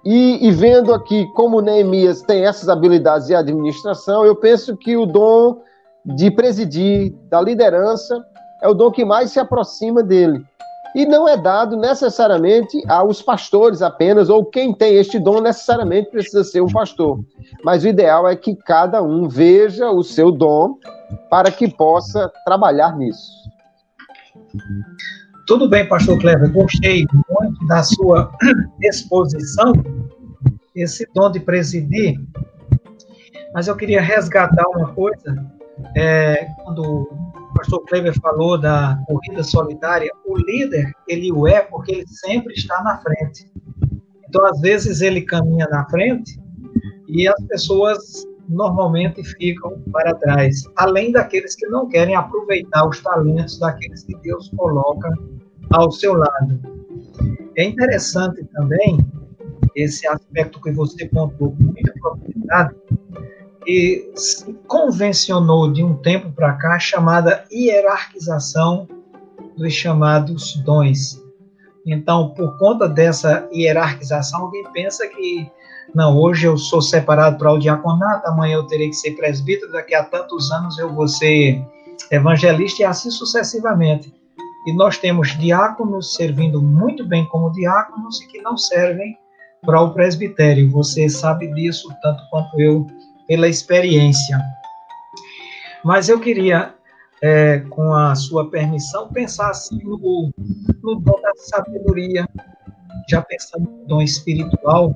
e, 0.03 0.45
e, 0.47 0.51
vendo 0.51 0.93
aqui 0.93 1.25
como 1.33 1.61
Neemias 1.61 2.21
tem 2.21 2.45
essas 2.45 2.69
habilidades 2.69 3.27
de 3.27 3.35
administração, 3.35 4.25
eu 4.25 4.35
penso 4.35 4.77
que 4.77 4.95
o 4.95 5.05
dom 5.05 5.61
de 6.05 6.29
presidir, 6.29 7.15
da 7.29 7.41
liderança, 7.41 8.23
é 8.61 8.67
o 8.67 8.73
dom 8.73 8.91
que 8.91 9.03
mais 9.03 9.31
se 9.31 9.39
aproxima 9.39 10.03
dele 10.03 10.45
e 10.95 11.05
não 11.05 11.27
é 11.27 11.35
dado 11.35 11.75
necessariamente 11.75 12.81
aos 12.87 13.21
pastores 13.21 13.81
apenas, 13.81 14.29
ou 14.29 14.45
quem 14.45 14.73
tem 14.73 14.95
este 14.95 15.19
dom 15.19 15.41
necessariamente 15.41 16.09
precisa 16.09 16.41
ser 16.41 16.61
um 16.61 16.71
pastor. 16.71 17.19
Mas 17.65 17.83
o 17.83 17.87
ideal 17.89 18.25
é 18.25 18.33
que 18.33 18.55
cada 18.55 19.03
um 19.03 19.27
veja 19.27 19.91
o 19.91 20.01
seu 20.01 20.31
dom 20.31 20.79
para 21.29 21.51
que 21.51 21.67
possa 21.67 22.31
trabalhar 22.45 22.97
nisso. 22.97 23.29
Tudo 25.45 25.69
bem, 25.69 25.85
pastor 25.85 26.17
Cleber, 26.17 26.49
gostei 26.53 27.05
muito 27.29 27.67
da 27.67 27.83
sua 27.83 28.31
exposição, 28.81 29.73
esse 30.73 31.05
dom 31.13 31.29
de 31.29 31.41
presidir, 31.41 32.17
mas 33.53 33.67
eu 33.67 33.75
queria 33.75 34.01
resgatar 34.01 34.65
uma 34.69 34.93
coisa, 34.93 35.45
é, 35.93 36.47
quando 36.63 37.09
pastor 37.65 37.83
Kleber 37.85 38.13
falou 38.21 38.57
da 38.59 38.97
corrida 39.07 39.43
solitária, 39.43 40.11
o 40.25 40.37
líder, 40.37 40.91
ele 41.07 41.31
o 41.31 41.47
é 41.47 41.61
porque 41.61 41.91
ele 41.91 42.07
sempre 42.07 42.53
está 42.53 42.83
na 42.83 42.99
frente. 42.99 43.51
Então, 44.29 44.45
às 44.45 44.61
vezes, 44.61 45.01
ele 45.01 45.21
caminha 45.21 45.67
na 45.69 45.87
frente 45.89 46.39
e 47.07 47.27
as 47.27 47.41
pessoas 47.45 48.25
normalmente 48.47 49.23
ficam 49.23 49.79
para 49.91 50.13
trás, 50.15 50.63
além 50.75 51.11
daqueles 51.11 51.55
que 51.55 51.65
não 51.67 51.87
querem 51.87 52.15
aproveitar 52.15 52.87
os 52.87 53.01
talentos 53.01 53.57
daqueles 53.57 54.03
que 54.03 54.15
Deus 54.17 54.51
coloca 54.55 55.09
ao 55.71 55.91
seu 55.91 56.13
lado. 56.13 56.59
É 57.57 57.63
interessante 57.63 58.43
também 58.53 58.99
esse 59.75 60.07
aspecto 60.07 60.61
que 60.61 60.71
você 60.71 61.07
pontuou 61.07 61.55
com 61.55 61.63
muita 61.63 61.91
propriedade, 61.93 62.75
que 63.65 64.11
se 64.15 64.53
convencionou 64.67 65.71
de 65.71 65.83
um 65.83 65.95
tempo 65.95 66.31
para 66.31 66.53
cá 66.53 66.77
chamada 66.77 67.43
hierarquização 67.51 68.87
dos 69.57 69.73
chamados 69.73 70.55
dons. 70.63 71.21
Então, 71.85 72.29
por 72.29 72.57
conta 72.57 72.87
dessa 72.87 73.47
hierarquização, 73.53 74.41
alguém 74.41 74.63
pensa 74.71 75.07
que 75.07 75.49
não, 75.93 76.17
hoje 76.17 76.45
eu 76.45 76.57
sou 76.57 76.81
separado 76.81 77.37
para 77.37 77.53
o 77.53 77.59
diaconato, 77.59 78.27
amanhã 78.27 78.55
eu 78.55 78.67
terei 78.67 78.89
que 78.89 78.95
ser 78.95 79.11
presbítero, 79.11 79.71
daqui 79.71 79.95
a 79.95 80.03
tantos 80.03 80.51
anos 80.51 80.77
eu 80.77 80.93
vou 80.93 81.07
ser 81.07 81.63
evangelista 82.11 82.81
e 82.81 82.85
assim 82.85 83.09
sucessivamente. 83.09 84.13
E 84.67 84.73
nós 84.73 84.97
temos 84.97 85.37
diáconos 85.37 86.15
servindo 86.15 86.61
muito 86.61 87.05
bem 87.05 87.25
como 87.25 87.51
diáconos 87.51 88.19
e 88.21 88.27
que 88.27 88.41
não 88.41 88.57
servem 88.57 89.15
para 89.63 89.79
o 89.79 89.93
presbitério. 89.93 90.69
Você 90.71 91.07
sabe 91.07 91.47
disso 91.53 91.87
tanto 92.01 92.23
quanto 92.29 92.59
eu 92.59 92.87
pela 93.27 93.47
experiência. 93.47 94.39
Mas 95.83 96.09
eu 96.09 96.19
queria, 96.19 96.73
é, 97.21 97.59
com 97.69 97.93
a 97.93 98.15
sua 98.15 98.49
permissão, 98.49 99.09
pensar 99.09 99.49
assim 99.49 99.77
no, 99.83 100.33
no 100.83 100.95
dom 100.95 101.21
da 101.21 101.31
sabedoria, 101.35 102.27
já 103.09 103.21
pensando 103.21 103.69
no 103.69 103.85
dom 103.85 104.01
espiritual, 104.01 104.93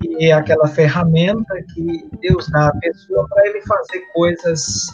que 0.00 0.24
é 0.26 0.32
aquela 0.32 0.66
ferramenta 0.66 1.54
que 1.74 2.08
Deus 2.20 2.48
dá 2.50 2.68
à 2.68 2.76
pessoa 2.76 3.28
para 3.28 3.46
ele 3.48 3.60
fazer 3.62 4.00
coisas 4.12 4.86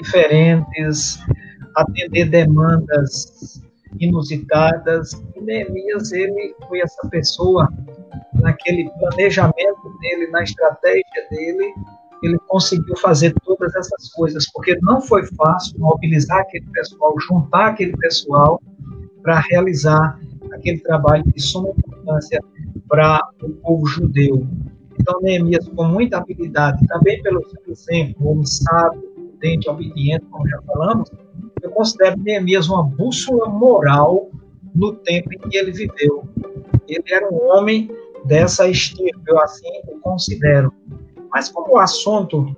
diferentes, 0.00 1.18
atender 1.76 2.26
demandas 2.30 3.62
inusitadas. 3.98 5.12
E 5.34 5.40
Neemias, 5.40 6.12
ele 6.12 6.54
foi 6.68 6.80
essa 6.80 7.08
pessoa 7.08 7.68
naquele 8.34 8.90
planejamento 8.98 9.98
dele, 10.00 10.28
na 10.30 10.42
estratégia 10.42 11.28
dele, 11.30 11.74
ele 12.22 12.38
conseguiu 12.46 12.96
fazer 12.96 13.34
todas 13.44 13.74
essas 13.74 14.10
coisas, 14.12 14.50
porque 14.52 14.76
não 14.82 15.00
foi 15.00 15.24
fácil 15.26 15.78
mobilizar 15.78 16.40
aquele 16.40 16.66
pessoal, 16.66 17.14
juntar 17.20 17.68
aquele 17.68 17.96
pessoal 17.96 18.60
para 19.22 19.40
realizar 19.40 20.18
aquele 20.52 20.80
trabalho 20.80 21.24
de 21.32 21.40
suma 21.40 21.70
importância 21.70 22.40
para 22.88 23.28
o 23.42 23.50
povo 23.50 23.86
judeu. 23.86 24.46
Então, 25.00 25.20
Neemias, 25.20 25.68
com 25.68 25.84
muita 25.84 26.18
habilidade, 26.18 26.84
também 26.88 27.22
pelo 27.22 27.42
seu 27.48 27.62
exemplo, 27.68 28.30
homem 28.30 28.46
sábio, 28.46 29.07
prudente, 29.38 29.70
obediente, 29.70 30.24
como 30.30 30.48
já 30.48 30.60
falamos, 30.62 31.10
eu 31.62 31.70
considero 31.70 32.18
Neemias 32.18 32.68
uma 32.68 32.82
bússola 32.82 33.48
moral 33.48 34.28
no 34.74 34.94
tempo 34.96 35.32
em 35.32 35.38
que 35.48 35.56
ele 35.56 35.72
viveu. 35.72 36.28
Ele 36.86 37.04
era 37.10 37.28
um 37.32 37.48
homem 37.50 37.90
dessa 38.24 38.68
estirpe, 38.68 39.20
eu 39.26 39.40
assim 39.40 39.68
o 39.86 39.98
considero. 40.00 40.72
Mas 41.30 41.48
como 41.48 41.74
o 41.74 41.78
assunto 41.78 42.56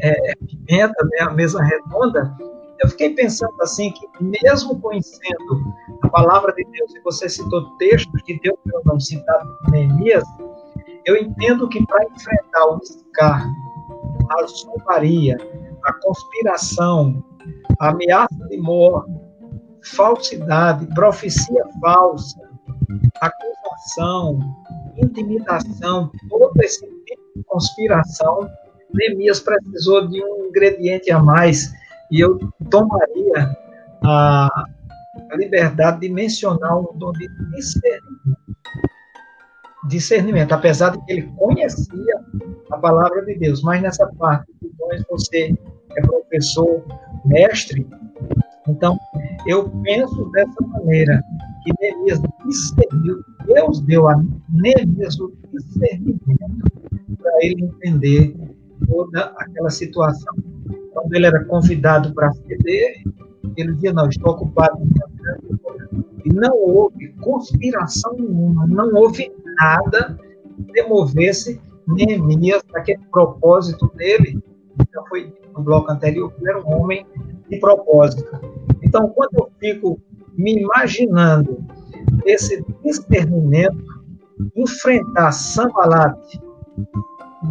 é, 0.00 0.32
é 0.32 0.34
pimenta, 0.36 1.04
né, 1.04 1.18
a 1.20 1.30
mesa 1.30 1.62
redonda, 1.62 2.34
eu 2.82 2.88
fiquei 2.88 3.10
pensando 3.10 3.54
assim 3.60 3.92
que 3.92 4.06
mesmo 4.20 4.80
conhecendo 4.80 5.62
a 6.02 6.08
palavra 6.08 6.52
de 6.52 6.64
Deus, 6.64 6.94
e 6.94 7.00
você 7.00 7.28
citou 7.28 7.76
textos 7.76 8.20
de 8.26 8.40
Deus 8.40 8.58
eu 8.72 8.82
não 8.84 8.98
citado 8.98 9.48
em 9.68 9.70
Neemias, 9.70 10.24
eu 11.04 11.16
entendo 11.16 11.68
que 11.68 11.84
para 11.86 12.04
enfrentar 12.04 12.66
o 12.66 12.78
escárnio, 12.82 13.54
a 14.30 14.46
zombaria, 14.46 15.36
a 15.84 15.92
conspiração, 15.94 17.24
a 17.78 17.90
ameaça 17.90 18.48
de 18.48 18.56
morte, 18.58 19.10
falsidade, 19.82 20.86
profecia 20.94 21.64
falsa, 21.80 22.40
acusação, 23.20 24.38
intimidação, 24.96 26.10
todo 26.28 26.52
esse 26.62 26.86
tipo 27.04 27.22
de 27.36 27.44
conspiração, 27.44 28.48
Neemias 28.94 29.40
precisou 29.40 30.06
de 30.08 30.22
um 30.22 30.46
ingrediente 30.48 31.10
a 31.10 31.18
mais 31.18 31.72
e 32.10 32.20
eu 32.20 32.38
tomaria 32.70 33.56
a, 34.04 34.64
liberdade 35.34 36.00
de 36.00 36.08
mencionar 36.10 36.78
um 36.78 36.96
dom 36.96 37.12
de 37.12 37.26
discernimento. 37.54 38.42
Discernimento, 39.88 40.52
apesar 40.52 40.90
de 40.90 41.04
que 41.04 41.12
ele 41.12 41.32
conhecia 41.36 42.20
a 42.70 42.78
palavra 42.78 43.24
de 43.24 43.34
Deus, 43.38 43.62
mas 43.62 43.82
nessa 43.82 44.06
parte 44.18 44.46
de 44.60 44.70
dons 44.78 45.04
você 45.10 45.56
é 45.96 46.00
professor, 46.02 46.84
mestre, 47.24 47.86
então 48.68 48.96
eu 49.46 49.68
penso 49.82 50.30
dessa 50.30 50.62
maneira, 50.66 51.22
que 51.62 51.72
Neemias 51.80 52.20
discerniu, 52.44 53.22
Deus 53.46 53.80
deu 53.82 54.08
a 54.08 54.22
Neemias 54.50 55.18
o 55.18 55.32
discernimento 55.52 56.72
para 57.18 57.32
ele 57.42 57.64
entender 57.64 58.36
toda 58.86 59.32
aquela 59.36 59.70
situação. 59.70 60.34
Quando 60.92 61.14
ele 61.14 61.26
era 61.26 61.44
convidado 61.44 62.12
para 62.14 62.32
ceder, 62.32 63.02
ele 63.56 63.72
dizia, 63.74 63.92
não, 63.92 64.08
estou 64.08 64.32
ocupado 64.32 64.78
e 66.24 66.32
não 66.32 66.56
houve 66.56 67.08
conspiração 67.20 68.14
nenhuma, 68.14 68.66
não 68.66 68.92
houve 68.94 69.32
nada 69.60 70.18
que 70.72 70.82
movesse 70.84 71.60
Neemias 71.86 72.62
daquele 72.72 73.02
propósito 73.10 73.90
dele, 73.96 74.38
já 74.92 75.02
foi 75.08 75.32
no 75.56 75.62
bloco 75.62 75.90
anterior, 75.90 76.32
ele 76.38 76.50
era 76.50 76.60
um 76.60 76.80
homem 76.80 77.06
de 77.48 77.58
propósito. 77.58 78.24
Então, 78.82 79.08
quando 79.10 79.34
eu 79.34 79.50
fico 79.58 80.00
me 80.36 80.60
imaginando 80.60 81.64
esse 82.24 82.64
discernimento, 82.82 83.84
enfrentar 84.56 85.32
Sambalat, 85.32 86.18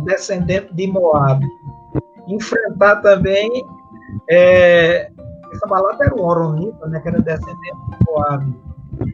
descendente 0.05 0.74
de 0.74 0.88
Moab, 0.88 1.45
enfrentar 2.28 2.97
também 2.97 3.49
é, 4.30 5.11
Sambalat 5.59 5.99
era 6.01 6.15
um 6.15 6.24
Oronita, 6.24 6.88
né, 6.88 6.99
que 6.99 7.07
era 7.07 7.22
descendente 7.22 7.59
de 7.59 8.05
Moab, 8.07 8.53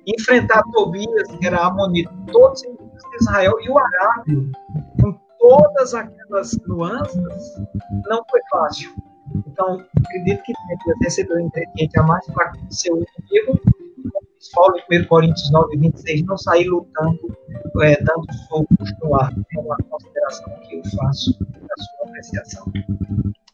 enfrentar 0.05 0.63
Tobias, 0.71 1.27
que 1.39 1.45
era 1.45 1.65
Amonita, 1.65 2.11
todos 2.31 2.63
inimigos 2.63 3.03
de 3.11 3.15
Israel, 3.21 3.53
e 3.61 3.69
o 3.69 3.77
Arábio, 3.77 4.51
todas 5.47 5.93
aquelas 5.93 6.57
nuances, 6.67 7.55
não 8.09 8.23
foi 8.29 8.41
fácil. 8.51 8.93
Então, 9.47 9.83
acredito 10.03 10.43
que 10.43 10.53
Deus 10.85 10.97
recebeu 11.01 11.37
um 11.37 11.41
ingrediente 11.41 11.99
a 11.99 12.03
mais 12.03 12.25
para 12.27 12.53
ser 12.69 12.91
o 12.91 12.97
inimigo. 12.97 13.59
Paulo, 14.53 14.75
em 14.91 15.01
1 15.01 15.07
Coríntios 15.07 15.51
9, 15.51 15.77
26, 15.77 16.25
não 16.25 16.37
sair 16.37 16.67
lutando, 16.67 17.19
é, 17.81 18.01
dando 18.01 18.25
socos 18.47 18.93
no 19.03 19.15
ar. 19.15 19.33
É 19.33 19.59
uma 19.59 19.75
consideração 19.89 20.53
que 20.61 20.77
eu 20.77 20.83
faço 20.97 21.37
da 21.39 21.83
sua 21.83 22.07
apreciação. 22.07 22.65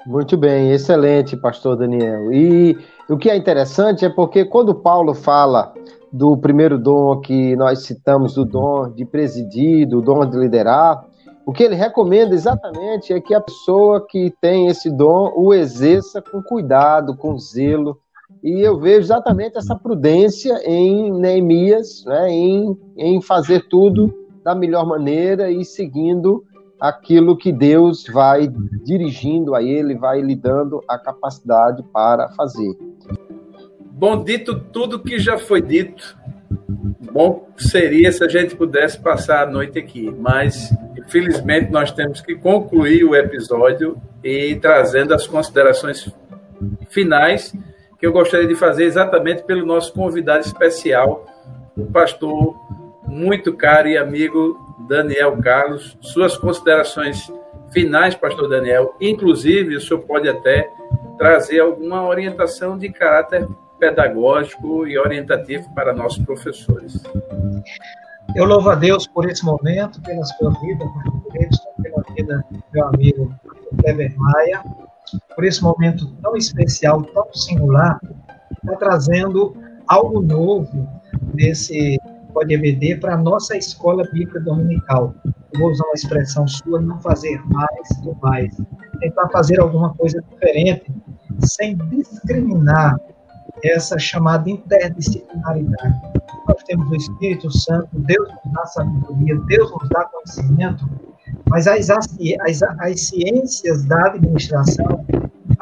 Muito 0.06 0.38
bem, 0.38 0.72
excelente, 0.72 1.36
pastor 1.38 1.78
Daniel. 1.78 2.32
E 2.32 2.78
o 3.10 3.18
que 3.18 3.30
é 3.30 3.36
interessante 3.36 4.06
é 4.06 4.10
porque 4.10 4.46
quando 4.46 4.76
Paulo 4.76 5.14
fala 5.16 5.74
do 6.12 6.38
primeiro 6.38 6.78
dom 6.78 7.20
que 7.22 7.56
nós 7.56 7.84
citamos, 7.84 8.36
do 8.36 8.46
dom 8.46 8.92
de 8.92 9.06
presidir, 9.06 9.88
do 9.88 10.02
dom 10.02 10.26
de 10.26 10.38
liderar, 10.38 11.04
o 11.46 11.52
que 11.52 11.64
ele 11.64 11.76
recomenda 11.76 12.34
exatamente 12.34 13.12
é 13.14 13.20
que 13.20 13.34
a 13.34 13.42
pessoa 13.42 14.06
que 14.08 14.34
tem 14.40 14.68
esse 14.68 14.90
dom 14.90 15.34
o 15.36 15.54
exerça 15.54 16.22
com 16.22 16.42
cuidado, 16.42 17.16
com 17.16 17.38
zelo. 17.38 18.00
E 18.42 18.62
eu 18.62 18.80
vejo 18.80 19.02
exatamente 19.02 19.58
essa 19.58 19.76
prudência 19.76 20.62
em 20.66 21.12
Neemias, 21.12 22.04
né, 22.06 22.30
em, 22.30 22.78
em 22.98 23.22
fazer 23.22 23.68
tudo 23.68 24.14
da 24.44 24.56
melhor 24.56 24.86
maneira 24.86 25.52
e 25.52 25.64
seguindo 25.64 26.44
aquilo 26.80 27.38
que 27.38 27.52
Deus 27.52 28.06
vai 28.12 28.50
dirigindo 28.84 29.56
a 29.56 29.64
ele, 29.64 29.96
vai 29.96 30.22
lhe 30.22 30.36
dando 30.36 30.84
a 30.88 30.98
capacidade 30.98 31.82
para 31.94 32.30
fazer. 32.32 32.78
Bom, 33.80 34.22
dito 34.22 34.60
tudo 34.60 35.00
que 35.00 35.18
já 35.18 35.38
foi 35.38 35.62
dito, 35.62 36.18
bom 37.14 37.48
seria 37.56 38.12
se 38.12 38.24
a 38.24 38.28
gente 38.28 38.56
pudesse 38.56 39.00
passar 39.00 39.48
a 39.48 39.50
noite 39.50 39.80
aqui, 39.80 40.14
mas 40.20 40.74
infelizmente 41.06 41.72
nós 41.72 41.92
temos 41.92 42.22
que 42.22 42.36
concluir 42.36 43.04
o 43.04 43.16
episódio 43.16 43.98
e 44.24 44.56
trazendo 44.56 45.14
as 45.14 45.28
considerações 45.28 46.12
finais 46.90 47.54
que 48.00 48.06
eu 48.06 48.12
gostaria 48.12 48.48
de 48.48 48.56
fazer 48.56 48.84
exatamente 48.84 49.44
pelo 49.44 49.66
nosso 49.66 49.94
convidado 49.94 50.46
especial, 50.46 51.26
o 51.78 51.86
pastor 51.86 52.54
muito 53.08 53.54
caro 53.54 53.88
e 53.88 53.98
amigo 53.98 54.60
Daniel 54.90 55.38
Carlos. 55.42 55.98
Suas 56.02 56.38
considerações 56.38 57.32
finais, 57.72 58.14
pastor 58.14 58.50
Daniel, 58.50 58.94
inclusive 59.00 59.76
o 59.76 59.82
senhor 59.82 60.02
pode 60.02 60.28
até 60.28 60.70
trazer 61.18 61.62
alguma 61.62 62.06
orientação 62.06 62.78
de 62.78 62.90
caráter 62.90 63.48
pedagógico 63.80 64.88
e 64.88 64.98
orientativo 64.98 65.74
para 65.74 65.94
nossos 65.94 66.24
professores. 66.26 67.02
Eu 68.36 68.46
louvo 68.46 68.70
a 68.70 68.76
Deus 68.76 69.06
por 69.08 69.30
esse 69.30 69.46
momento, 69.46 70.02
pela 70.02 70.24
sua 70.26 70.50
vida, 70.60 70.86
pela 71.82 72.04
vida 72.16 72.44
do 72.50 72.64
meu 72.74 72.88
amigo 72.88 73.36
Kleber 73.80 74.14
Maia, 74.18 74.64
por 75.36 75.44
esse 75.44 75.62
momento 75.62 76.08
tão 76.22 76.36
especial, 76.36 77.04
tão 77.04 77.32
singular, 77.34 78.00
está 78.64 78.76
trazendo 78.78 79.56
algo 79.88 80.22
novo 80.22 80.90
nesse 81.34 82.00
PodEBD 82.34 82.98
para 83.00 83.14
a 83.14 83.18
nossa 83.18 83.56
escola 83.56 84.04
bíblica 84.12 84.40
dominical. 84.40 85.14
Eu 85.54 85.60
vou 85.60 85.70
usar 85.70 85.86
uma 85.86 85.94
expressão 85.94 86.48
sua, 86.48 86.82
não 86.82 87.00
fazer 87.00 87.40
mais 87.48 88.02
do 88.02 88.16
mais. 88.20 88.56
Tentar 89.00 89.30
fazer 89.30 89.60
alguma 89.60 89.94
coisa 89.94 90.20
diferente, 90.32 90.92
sem 91.40 91.76
discriminar 91.76 92.98
essa 93.64 93.98
chamada 93.98 94.50
interdisciplinaridade. 94.50 96.02
Nós 96.48 96.64
temos 96.64 96.90
o 96.90 96.96
Espírito 96.96 97.52
Santo, 97.58 97.88
Deus 97.94 98.28
nos 98.30 98.54
dá 98.54 98.66
sabedoria, 98.66 99.40
Deus 99.48 99.72
nos 99.72 99.90
dá 99.90 100.06
conhecimento, 100.06 100.90
mas 101.50 101.68
as, 101.68 101.90
as, 101.90 102.08
as, 102.42 102.64
as 102.64 103.08
ciências 103.08 103.86
da 103.86 104.08
administração, 104.08 105.06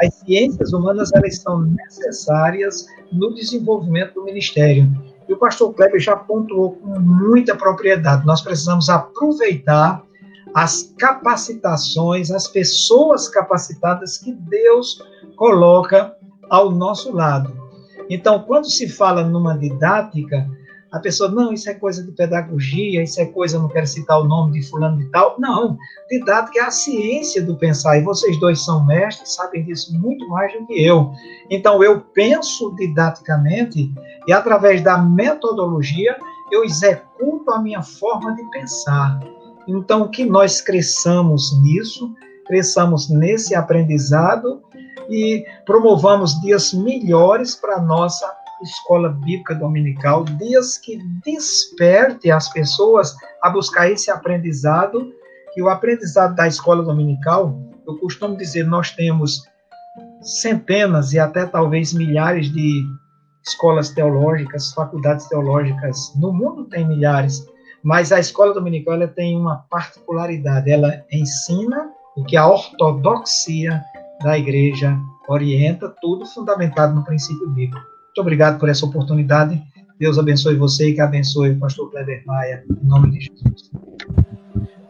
as 0.01 0.15
ciências 0.15 0.73
humanas, 0.73 1.11
elas 1.13 1.37
são 1.37 1.61
necessárias 1.61 2.85
no 3.11 3.33
desenvolvimento 3.35 4.15
do 4.15 4.23
ministério. 4.23 4.89
E 5.27 5.33
o 5.33 5.37
pastor 5.37 5.73
Kleber 5.73 5.99
já 5.99 6.15
pontuou 6.15 6.71
com 6.77 6.99
muita 6.99 7.55
propriedade. 7.55 8.25
Nós 8.25 8.41
precisamos 8.41 8.89
aproveitar 8.89 10.03
as 10.53 10.93
capacitações, 10.97 12.31
as 12.31 12.47
pessoas 12.47 13.29
capacitadas 13.29 14.17
que 14.17 14.33
Deus 14.33 15.01
coloca 15.37 16.15
ao 16.49 16.71
nosso 16.71 17.13
lado. 17.15 17.60
Então, 18.11 18.39
quando 18.39 18.69
se 18.69 18.89
fala 18.89 19.23
numa 19.23 19.57
didática, 19.57 20.45
a 20.91 20.99
pessoa, 20.99 21.31
não, 21.31 21.53
isso 21.53 21.69
é 21.69 21.73
coisa 21.73 22.03
de 22.03 22.11
pedagogia, 22.11 23.01
isso 23.01 23.21
é 23.21 23.25
coisa, 23.25 23.57
não 23.57 23.69
quero 23.69 23.87
citar 23.87 24.19
o 24.19 24.25
nome 24.25 24.51
de 24.51 24.69
fulano 24.69 24.97
de 24.97 25.05
tal. 25.05 25.37
Não, 25.39 25.77
didática 26.09 26.59
é 26.59 26.63
a 26.63 26.71
ciência 26.71 27.41
do 27.41 27.55
pensar, 27.55 27.97
e 27.97 28.01
vocês 28.01 28.37
dois 28.37 28.65
são 28.65 28.85
mestres, 28.85 29.35
sabem 29.35 29.63
disso 29.63 29.97
muito 29.97 30.27
mais 30.27 30.51
do 30.51 30.67
que 30.67 30.85
eu. 30.85 31.13
Então, 31.49 31.81
eu 31.81 32.01
penso 32.01 32.75
didaticamente, 32.75 33.89
e 34.27 34.33
através 34.33 34.81
da 34.81 34.97
metodologia, 34.97 36.17
eu 36.51 36.65
executo 36.65 37.49
a 37.51 37.61
minha 37.61 37.81
forma 37.81 38.35
de 38.35 38.43
pensar. 38.49 39.21
Então, 39.65 40.09
que 40.09 40.25
nós 40.25 40.59
cresçamos 40.59 41.57
nisso, 41.61 42.13
cresçamos 42.45 43.09
nesse 43.09 43.55
aprendizado, 43.55 44.61
e 45.09 45.45
promovamos 45.65 46.39
dias 46.41 46.73
melhores 46.73 47.55
para 47.55 47.75
a 47.75 47.81
nossa 47.81 48.31
escola 48.61 49.09
bíblica 49.09 49.55
dominical, 49.55 50.23
dias 50.23 50.77
que 50.77 50.99
desperte 51.23 52.29
as 52.29 52.49
pessoas 52.49 53.15
a 53.41 53.49
buscar 53.49 53.89
esse 53.89 54.11
aprendizado, 54.11 55.11
que 55.53 55.61
o 55.61 55.69
aprendizado 55.69 56.35
da 56.35 56.47
escola 56.47 56.83
dominical, 56.83 57.59
eu 57.87 57.97
costumo 57.97 58.37
dizer, 58.37 58.65
nós 58.65 58.91
temos 58.91 59.43
centenas 60.21 61.13
e 61.13 61.19
até 61.19 61.45
talvez 61.45 61.93
milhares 61.93 62.51
de 62.51 62.83
escolas 63.43 63.89
teológicas, 63.89 64.73
faculdades 64.73 65.27
teológicas, 65.27 66.13
no 66.15 66.31
mundo 66.31 66.65
tem 66.65 66.87
milhares, 66.87 67.43
mas 67.83 68.11
a 68.11 68.19
escola 68.19 68.53
dominical 68.53 68.93
ela 68.93 69.07
tem 69.07 69.35
uma 69.35 69.65
particularidade, 69.69 70.69
ela 70.69 71.03
ensina 71.11 71.89
o 72.15 72.23
que 72.23 72.37
a 72.37 72.47
ortodoxia 72.47 73.83
da 74.23 74.37
igreja 74.37 74.97
orienta, 75.27 75.93
tudo 76.01 76.25
fundamentado 76.25 76.95
no 76.95 77.03
princípio 77.03 77.47
bíblico. 77.49 77.75
Muito 77.75 78.21
obrigado 78.21 78.59
por 78.59 78.69
essa 78.69 78.85
oportunidade. 78.85 79.61
Deus 79.97 80.17
abençoe 80.17 80.55
você 80.55 80.89
e 80.89 80.93
que 80.93 81.01
abençoe 81.01 81.51
o 81.51 81.59
pastor 81.59 81.89
Kleber 81.91 82.23
Maia, 82.25 82.63
em 82.69 82.87
nome 82.87 83.11
de 83.11 83.21
Jesus. 83.21 83.71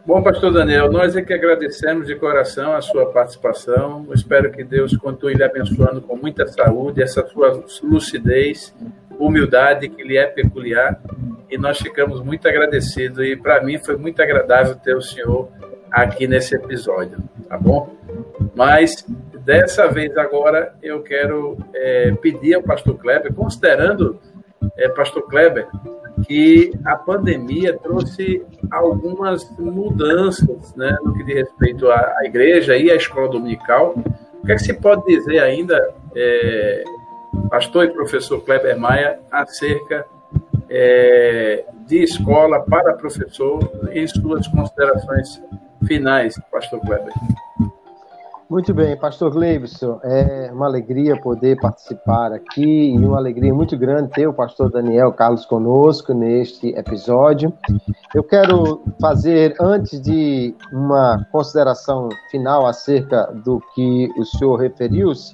Bom, 0.05 0.21
pastor 0.23 0.51
Daniel, 0.51 0.91
nós 0.91 1.15
é 1.15 1.21
que 1.21 1.33
agradecemos 1.33 2.07
de 2.07 2.15
coração 2.15 2.73
a 2.73 2.81
sua 2.81 3.05
participação. 3.07 4.05
Eu 4.07 4.13
espero 4.13 4.51
que 4.51 4.63
Deus 4.63 4.95
continue 4.97 5.35
lhe 5.35 5.43
abençoando 5.43 6.01
com 6.01 6.15
muita 6.15 6.47
saúde, 6.47 7.03
essa 7.03 7.25
sua 7.27 7.63
lucidez 7.83 8.73
humildade 9.19 9.87
que 9.87 10.03
lhe 10.03 10.17
é 10.17 10.25
peculiar 10.25 10.99
e 11.49 11.57
nós 11.57 11.77
ficamos 11.77 12.21
muito 12.21 12.47
agradecidos 12.47 13.19
e 13.19 13.35
para 13.35 13.63
mim 13.63 13.77
foi 13.77 13.95
muito 13.95 14.21
agradável 14.21 14.75
ter 14.75 14.95
o 14.95 15.01
senhor 15.01 15.49
aqui 15.91 16.27
nesse 16.27 16.55
episódio, 16.55 17.17
tá 17.47 17.57
bom? 17.57 17.93
Mas 18.55 19.05
dessa 19.43 19.87
vez 19.87 20.15
agora 20.17 20.73
eu 20.81 21.01
quero 21.01 21.57
é, 21.73 22.11
pedir 22.21 22.55
ao 22.55 22.63
pastor 22.63 22.97
Kleber, 22.97 23.33
considerando, 23.33 24.19
é, 24.77 24.87
pastor 24.89 25.27
Kleber, 25.27 25.67
que 26.27 26.71
a 26.85 26.95
pandemia 26.95 27.77
trouxe 27.77 28.45
algumas 28.69 29.49
mudanças 29.57 30.73
né, 30.75 30.97
no 31.03 31.13
que 31.13 31.23
diz 31.23 31.35
respeito 31.35 31.89
à, 31.89 32.15
à 32.19 32.25
igreja 32.25 32.77
e 32.77 32.89
à 32.89 32.95
escola 32.95 33.29
dominical. 33.29 33.95
O 34.41 34.45
que, 34.45 34.51
é 34.51 34.55
que 34.55 34.61
se 34.61 34.73
pode 34.73 35.05
dizer 35.05 35.39
ainda, 35.39 35.93
é, 36.15 36.83
pastor 37.49 37.85
e 37.85 37.89
professor 37.89 38.41
Kleber 38.41 38.79
Maia, 38.79 39.19
acerca 39.31 40.05
é, 40.69 41.65
de 41.85 42.03
escola 42.03 42.61
para 42.61 42.93
professor 42.93 43.59
em 43.91 44.07
suas 44.07 44.47
considerações 44.47 45.41
finais, 45.85 46.39
pastor 46.51 46.79
Kleber? 46.81 47.13
Muito 48.51 48.73
bem, 48.73 48.97
pastor 48.97 49.31
Gleibson, 49.31 50.01
é 50.03 50.51
uma 50.51 50.65
alegria 50.65 51.15
poder 51.15 51.57
participar 51.57 52.33
aqui 52.33 52.93
e 52.93 52.97
uma 52.97 53.15
alegria 53.15 53.53
muito 53.53 53.77
grande 53.77 54.11
ter 54.11 54.27
o 54.27 54.33
pastor 54.33 54.69
Daniel 54.69 55.13
Carlos 55.13 55.45
conosco 55.45 56.13
neste 56.13 56.67
episódio. 56.77 57.53
Eu 58.13 58.25
quero 58.25 58.83
fazer, 58.99 59.55
antes 59.57 60.01
de 60.01 60.53
uma 60.69 61.25
consideração 61.31 62.09
final 62.29 62.67
acerca 62.67 63.27
do 63.27 63.63
que 63.73 64.09
o 64.17 64.25
senhor 64.25 64.57
referiu-se, 64.57 65.33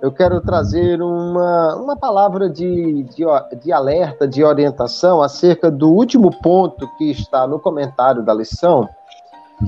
eu 0.00 0.10
quero 0.10 0.40
trazer 0.40 1.02
uma, 1.02 1.76
uma 1.76 1.96
palavra 1.98 2.48
de, 2.48 3.02
de, 3.14 3.24
de 3.62 3.72
alerta, 3.72 4.26
de 4.26 4.42
orientação 4.42 5.20
acerca 5.20 5.70
do 5.70 5.90
último 5.90 6.30
ponto 6.40 6.88
que 6.96 7.10
está 7.10 7.46
no 7.46 7.60
comentário 7.60 8.24
da 8.24 8.32
lição, 8.32 8.88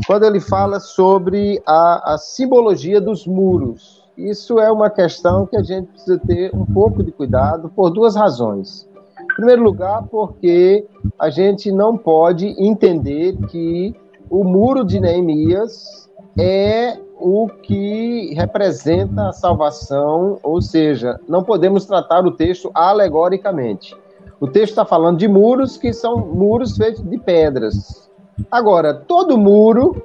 quando 0.06 0.24
ele 0.24 0.40
fala 0.40 0.80
sobre 0.80 1.60
a, 1.66 2.14
a 2.14 2.18
simbologia 2.18 3.00
dos 3.00 3.26
muros. 3.26 4.04
Isso 4.16 4.60
é 4.60 4.70
uma 4.70 4.90
questão 4.90 5.46
que 5.46 5.56
a 5.56 5.62
gente 5.62 5.88
precisa 5.88 6.18
ter 6.18 6.54
um 6.54 6.66
pouco 6.66 7.02
de 7.02 7.10
cuidado 7.10 7.70
por 7.74 7.90
duas 7.90 8.14
razões. 8.14 8.88
Em 9.20 9.34
primeiro 9.34 9.62
lugar, 9.62 10.04
porque 10.10 10.86
a 11.18 11.30
gente 11.30 11.72
não 11.72 11.96
pode 11.96 12.54
entender 12.58 13.36
que 13.48 13.94
o 14.28 14.44
muro 14.44 14.84
de 14.84 15.00
Neemias 15.00 16.08
é 16.38 16.98
o 17.18 17.48
que 17.48 18.32
representa 18.34 19.28
a 19.28 19.32
salvação, 19.32 20.38
ou 20.42 20.60
seja, 20.60 21.20
não 21.28 21.42
podemos 21.42 21.84
tratar 21.84 22.26
o 22.26 22.32
texto 22.32 22.70
alegoricamente. 22.74 23.96
O 24.40 24.46
texto 24.46 24.70
está 24.70 24.84
falando 24.86 25.18
de 25.18 25.28
muros 25.28 25.76
que 25.76 25.92
são 25.92 26.16
muros 26.18 26.76
feitos 26.76 27.02
de 27.02 27.18
pedras, 27.18 28.09
Agora, 28.50 28.94
todo 28.94 29.36
muro 29.36 30.02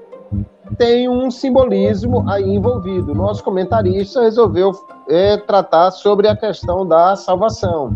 tem 0.77 1.07
um 1.07 1.29
simbolismo 1.29 2.27
aí 2.27 2.43
envolvido. 2.43 3.13
Nosso 3.13 3.43
comentarista 3.43 4.21
resolveu 4.21 4.71
é, 5.07 5.37
tratar 5.37 5.91
sobre 5.91 6.27
a 6.27 6.35
questão 6.35 6.85
da 6.85 7.15
salvação. 7.15 7.95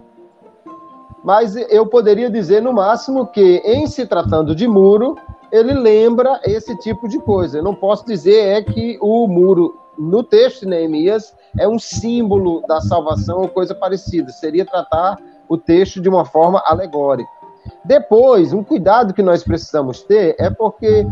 Mas 1.24 1.56
eu 1.56 1.86
poderia 1.86 2.30
dizer, 2.30 2.62
no 2.62 2.72
máximo, 2.72 3.28
que 3.28 3.62
em 3.66 3.88
se 3.88 4.06
tratando 4.06 4.56
de 4.56 4.68
muro, 4.68 5.16
ele 5.52 5.74
lembra 5.74 6.40
esse 6.46 6.78
tipo 6.78 7.08
de 7.10 7.20
coisa. 7.20 7.58
Eu 7.58 7.64
não 7.64 7.76
posso 7.76 8.06
dizer 8.06 8.40
é 8.40 8.62
que 8.62 8.98
o 9.02 9.28
muro, 9.28 9.78
no 9.98 10.24
texto 10.24 10.62
de 10.62 10.68
Neemias, 10.68 11.34
é 11.58 11.68
um 11.68 11.80
símbolo 11.80 12.62
da 12.68 12.80
salvação 12.80 13.42
ou 13.42 13.50
coisa 13.50 13.76
parecida. 13.76 14.32
Seria 14.32 14.66
tratar 14.66 15.18
o 15.48 15.58
texto 15.58 16.00
de 16.00 16.08
uma 16.08 16.24
forma 16.24 16.62
alegórica. 16.66 17.39
Depois, 17.84 18.54
um 18.54 18.64
cuidado 18.64 19.14
que 19.14 19.22
nós 19.22 19.44
precisamos 19.44 20.02
ter 20.02 20.36
é 20.38 20.50
porque 20.50 21.06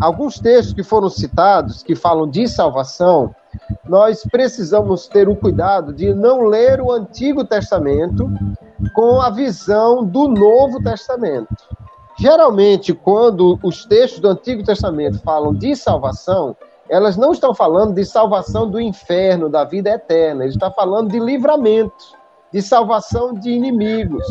alguns 0.00 0.38
textos 0.38 0.72
que 0.72 0.82
foram 0.82 1.08
citados, 1.08 1.82
que 1.82 1.94
falam 1.94 2.28
de 2.28 2.48
salvação, 2.48 3.34
nós 3.84 4.22
precisamos 4.30 5.06
ter 5.08 5.28
o 5.28 5.36
cuidado 5.36 5.92
de 5.92 6.14
não 6.14 6.42
ler 6.42 6.80
o 6.80 6.90
Antigo 6.90 7.44
Testamento 7.44 8.30
com 8.94 9.20
a 9.20 9.30
visão 9.30 10.04
do 10.04 10.28
Novo 10.28 10.82
Testamento. 10.82 11.54
Geralmente, 12.18 12.94
quando 12.94 13.58
os 13.62 13.84
textos 13.84 14.20
do 14.20 14.28
Antigo 14.28 14.62
Testamento 14.62 15.18
falam 15.20 15.52
de 15.52 15.74
salvação, 15.74 16.56
elas 16.88 17.16
não 17.16 17.32
estão 17.32 17.54
falando 17.54 17.94
de 17.94 18.04
salvação 18.04 18.70
do 18.70 18.80
inferno, 18.80 19.48
da 19.48 19.64
vida 19.64 19.90
eterna, 19.90 20.44
eles 20.44 20.54
estão 20.54 20.70
falando 20.72 21.10
de 21.10 21.18
livramento 21.18 22.21
de 22.52 22.60
salvação 22.60 23.32
de 23.32 23.50
inimigos. 23.50 24.24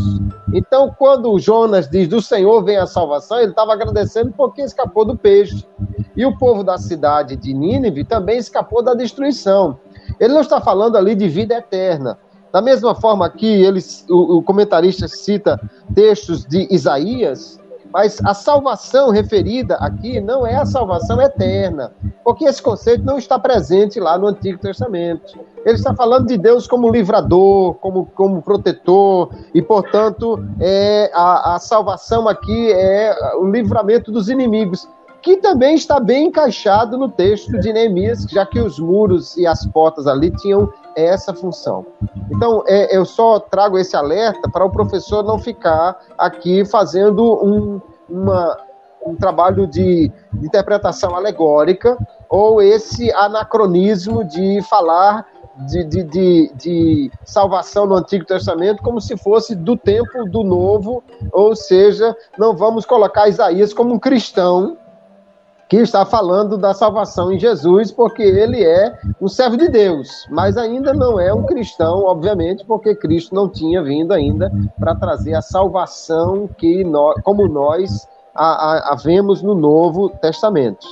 Então, 0.53 0.93
quando 0.97 1.37
Jonas 1.39 1.89
diz 1.89 2.07
do 2.07 2.21
Senhor 2.21 2.63
vem 2.63 2.77
a 2.77 2.85
salvação, 2.85 3.39
ele 3.39 3.51
estava 3.51 3.73
agradecendo 3.73 4.31
porque 4.35 4.61
escapou 4.61 5.03
do 5.03 5.17
peixe. 5.17 5.65
E 6.15 6.25
o 6.25 6.37
povo 6.37 6.63
da 6.63 6.77
cidade 6.77 7.35
de 7.35 7.53
Nínive 7.53 8.03
também 8.03 8.37
escapou 8.37 8.83
da 8.83 8.93
destruição. 8.93 9.79
Ele 10.19 10.33
não 10.33 10.41
está 10.41 10.61
falando 10.61 10.97
ali 10.97 11.15
de 11.15 11.27
vida 11.27 11.55
eterna. 11.55 12.17
Da 12.51 12.61
mesma 12.61 12.93
forma 12.93 13.29
que 13.29 13.47
ele, 13.47 13.79
o, 14.09 14.37
o 14.37 14.43
comentarista 14.43 15.07
cita 15.07 15.59
textos 15.95 16.45
de 16.45 16.67
Isaías, 16.69 17.59
mas 17.91 18.19
a 18.23 18.33
salvação 18.33 19.09
referida 19.09 19.75
aqui 19.75 20.21
não 20.21 20.45
é 20.45 20.55
a 20.55 20.65
salvação 20.65 21.21
eterna, 21.21 21.91
porque 22.23 22.45
esse 22.45 22.61
conceito 22.61 23.03
não 23.03 23.17
está 23.17 23.37
presente 23.37 23.99
lá 23.99 24.17
no 24.17 24.27
Antigo 24.27 24.57
Testamento. 24.57 25.39
Ele 25.65 25.75
está 25.75 25.93
falando 25.93 26.27
de 26.27 26.37
Deus 26.37 26.67
como 26.67 26.89
livrador, 26.89 27.75
como, 27.75 28.05
como 28.15 28.41
protetor, 28.41 29.29
e, 29.53 29.61
portanto, 29.61 30.43
é, 30.59 31.11
a, 31.13 31.55
a 31.55 31.59
salvação 31.59 32.27
aqui 32.27 32.71
é 32.71 33.15
o 33.37 33.45
livramento 33.45 34.11
dos 34.11 34.29
inimigos, 34.29 34.87
que 35.21 35.37
também 35.37 35.75
está 35.75 35.99
bem 35.99 36.27
encaixado 36.27 36.97
no 36.97 37.07
texto 37.07 37.59
de 37.59 37.71
Neemias, 37.71 38.25
já 38.29 38.45
que 38.45 38.59
os 38.59 38.79
muros 38.79 39.37
e 39.37 39.45
as 39.45 39.65
portas 39.67 40.07
ali 40.07 40.31
tinham 40.31 40.71
essa 40.95 41.33
função. 41.33 41.85
Então, 42.31 42.63
é, 42.67 42.95
eu 42.95 43.05
só 43.05 43.39
trago 43.39 43.77
esse 43.77 43.95
alerta 43.95 44.49
para 44.49 44.65
o 44.65 44.71
professor 44.71 45.23
não 45.23 45.39
ficar 45.39 45.99
aqui 46.17 46.65
fazendo 46.65 47.23
um, 47.43 47.81
uma, 48.09 48.57
um 49.05 49.15
trabalho 49.15 49.67
de, 49.67 50.11
de 50.33 50.45
interpretação 50.45 51.15
alegórica 51.15 51.97
ou 52.29 52.61
esse 52.61 53.11
anacronismo 53.13 54.23
de 54.23 54.61
falar 54.69 55.25
de, 55.67 55.83
de, 55.83 56.03
de, 56.03 56.51
de, 56.55 57.11
salvação 57.25 57.85
no 57.85 57.95
Antigo 57.95 58.25
Testamento 58.25 58.81
como 58.81 59.01
se 59.01 59.17
fosse 59.17 59.55
do 59.55 59.75
tempo 59.75 60.25
do 60.25 60.43
Novo, 60.43 61.03
ou 61.31 61.55
seja, 61.55 62.15
não 62.37 62.55
vamos 62.55 62.85
colocar 62.85 63.27
Isaías 63.27 63.73
como 63.73 63.93
um 63.93 63.99
cristão 63.99 64.77
que 65.71 65.77
está 65.77 66.05
falando 66.05 66.57
da 66.57 66.73
salvação 66.73 67.31
em 67.31 67.39
Jesus, 67.39 67.93
porque 67.93 68.21
ele 68.21 68.61
é 68.61 68.93
um 69.21 69.29
servo 69.29 69.55
de 69.55 69.69
Deus, 69.69 70.27
mas 70.29 70.57
ainda 70.57 70.93
não 70.93 71.17
é 71.17 71.33
um 71.33 71.43
cristão, 71.43 72.03
obviamente, 72.03 72.65
porque 72.65 72.93
Cristo 72.93 73.33
não 73.33 73.47
tinha 73.47 73.81
vindo 73.81 74.11
ainda 74.11 74.51
para 74.77 74.93
trazer 74.93 75.33
a 75.33 75.41
salvação 75.41 76.49
que 76.57 76.83
nós, 76.83 77.15
como 77.23 77.47
nós 77.47 78.05
a, 78.35 78.45
a, 78.45 78.93
a 78.93 78.95
vemos 78.97 79.41
no 79.41 79.55
Novo 79.55 80.09
Testamento. 80.09 80.85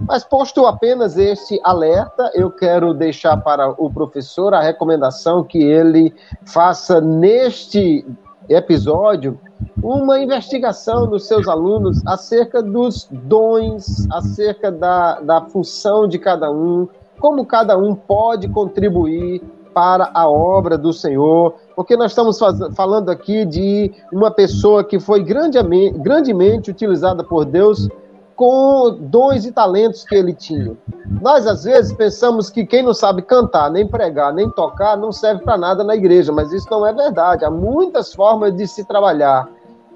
Mas 0.00 0.24
posto 0.24 0.64
apenas 0.64 1.18
este 1.18 1.60
alerta, 1.62 2.30
eu 2.32 2.50
quero 2.50 2.94
deixar 2.94 3.36
para 3.36 3.74
o 3.76 3.92
professor 3.92 4.54
a 4.54 4.60
recomendação 4.62 5.44
que 5.44 5.62
ele 5.62 6.14
faça 6.46 6.98
neste 6.98 8.06
episódio 8.48 9.38
uma 9.82 10.20
investigação 10.20 11.06
dos 11.06 11.26
seus 11.26 11.48
alunos 11.48 12.04
acerca 12.06 12.62
dos 12.62 13.08
dons, 13.10 14.06
acerca 14.10 14.70
da, 14.70 15.20
da 15.20 15.40
função 15.42 16.06
de 16.08 16.18
cada 16.18 16.50
um, 16.50 16.88
como 17.18 17.44
cada 17.44 17.76
um 17.76 17.94
pode 17.94 18.48
contribuir 18.48 19.42
para 19.72 20.10
a 20.14 20.28
obra 20.28 20.78
do 20.78 20.92
Senhor, 20.92 21.54
porque 21.74 21.96
nós 21.96 22.12
estamos 22.12 22.38
falando 22.74 23.10
aqui 23.10 23.44
de 23.44 23.92
uma 24.12 24.30
pessoa 24.30 24.84
que 24.84 25.00
foi 25.00 25.22
grandemente, 25.22 25.98
grandemente 25.98 26.70
utilizada 26.70 27.24
por 27.24 27.44
Deus 27.44 27.88
com 28.36 28.96
dons 28.98 29.44
e 29.44 29.52
talentos 29.52 30.04
que 30.04 30.14
ele 30.14 30.34
tinha. 30.34 30.76
Nós, 31.20 31.46
às 31.46 31.64
vezes, 31.64 31.92
pensamos 31.92 32.50
que 32.50 32.66
quem 32.66 32.82
não 32.82 32.94
sabe 32.94 33.22
cantar, 33.22 33.70
nem 33.70 33.86
pregar, 33.86 34.32
nem 34.32 34.50
tocar, 34.50 34.96
não 34.96 35.12
serve 35.12 35.42
para 35.42 35.56
nada 35.56 35.84
na 35.84 35.94
igreja, 35.94 36.32
mas 36.32 36.52
isso 36.52 36.66
não 36.70 36.86
é 36.86 36.92
verdade. 36.92 37.44
Há 37.44 37.50
muitas 37.50 38.12
formas 38.12 38.54
de 38.56 38.66
se 38.66 38.84
trabalhar. 38.84 39.48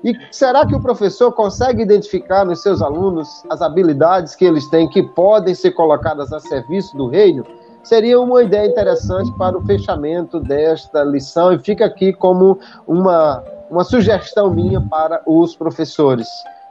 E 0.05 0.15
será 0.31 0.65
que 0.65 0.75
o 0.75 0.81
professor 0.81 1.33
consegue 1.33 1.83
identificar 1.83 2.45
nos 2.45 2.63
seus 2.63 2.81
alunos 2.81 3.29
as 3.51 3.61
habilidades 3.61 4.37
que 4.37 4.45
eles 4.45 4.69
têm 4.69 4.89
que 4.89 5.03
podem 5.03 5.55
ser 5.55 5.73
colocadas 5.73 6.33
a 6.33 6.39
serviço 6.39 6.97
do 6.97 7.09
reino? 7.09 7.45
Seria 7.83 8.21
uma 8.21 8.43
ideia 8.43 8.69
interessante 8.69 9.33
para 9.33 9.57
o 9.57 9.65
fechamento 9.65 10.39
desta 10.39 11.03
lição 11.03 11.53
e 11.53 11.59
fica 11.59 11.87
aqui 11.87 12.13
como 12.13 12.59
uma, 12.87 13.43
uma 13.71 13.83
sugestão 13.83 14.51
minha 14.51 14.81
para 14.81 15.21
os 15.27 15.57
professores. 15.57 16.29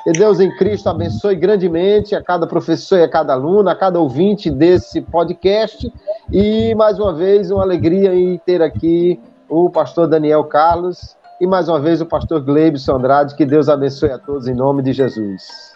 Que 0.07 0.13
Deus 0.13 0.39
em 0.39 0.49
Cristo 0.55 0.87
abençoe 0.87 1.35
grandemente 1.35 2.15
a 2.15 2.23
cada 2.23 2.47
professor 2.47 2.97
e 2.97 3.03
a 3.03 3.09
cada 3.09 3.33
aluno, 3.33 3.67
a 3.67 3.75
cada 3.75 3.99
ouvinte 3.99 4.49
desse 4.49 5.01
podcast. 5.01 5.91
E 6.31 6.73
mais 6.75 6.97
uma 6.97 7.13
vez, 7.13 7.51
uma 7.51 7.61
alegria 7.61 8.15
em 8.15 8.37
ter 8.37 8.61
aqui 8.61 9.19
o 9.49 9.69
pastor 9.69 10.07
Daniel 10.07 10.45
Carlos, 10.45 11.17
e 11.41 11.45
mais 11.45 11.67
uma 11.67 11.77
vez 11.77 11.99
o 11.99 12.05
pastor 12.05 12.39
Gleibson 12.39 12.95
Andrade. 12.95 13.35
Que 13.35 13.45
Deus 13.45 13.67
abençoe 13.67 14.11
a 14.11 14.17
todos 14.17 14.47
em 14.47 14.53
nome 14.53 14.81
de 14.81 14.93
Jesus. 14.93 15.75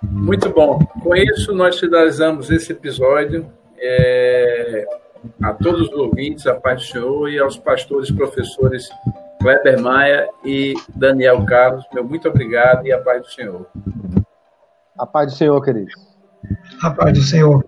Muito 0.00 0.50
bom. 0.50 0.78
Com 1.02 1.16
isso, 1.16 1.52
nós 1.52 1.76
finalizamos 1.76 2.52
esse 2.52 2.70
episódio. 2.70 3.44
É... 3.76 4.86
A 5.42 5.52
todos 5.52 5.88
os 5.88 5.94
ouvintes, 5.94 6.46
a 6.46 6.54
paz 6.54 6.82
do 6.82 6.86
Senhor 6.92 7.28
e 7.28 7.40
aos 7.40 7.58
pastores, 7.58 8.08
professores 8.08 8.88
Kleber 9.44 9.78
Maia 9.78 10.30
e 10.42 10.72
Daniel 10.96 11.44
Carlos, 11.44 11.84
meu 11.92 12.02
muito 12.02 12.26
obrigado 12.26 12.86
e 12.86 12.90
a 12.90 12.98
paz 12.98 13.20
do 13.20 13.30
Senhor. 13.30 13.70
A 14.98 15.06
paz 15.06 15.32
do 15.32 15.36
Senhor, 15.36 15.62
querido. 15.62 15.92
A 16.82 16.90
paz 16.90 17.18
do 17.18 17.22
Senhor. 17.22 17.62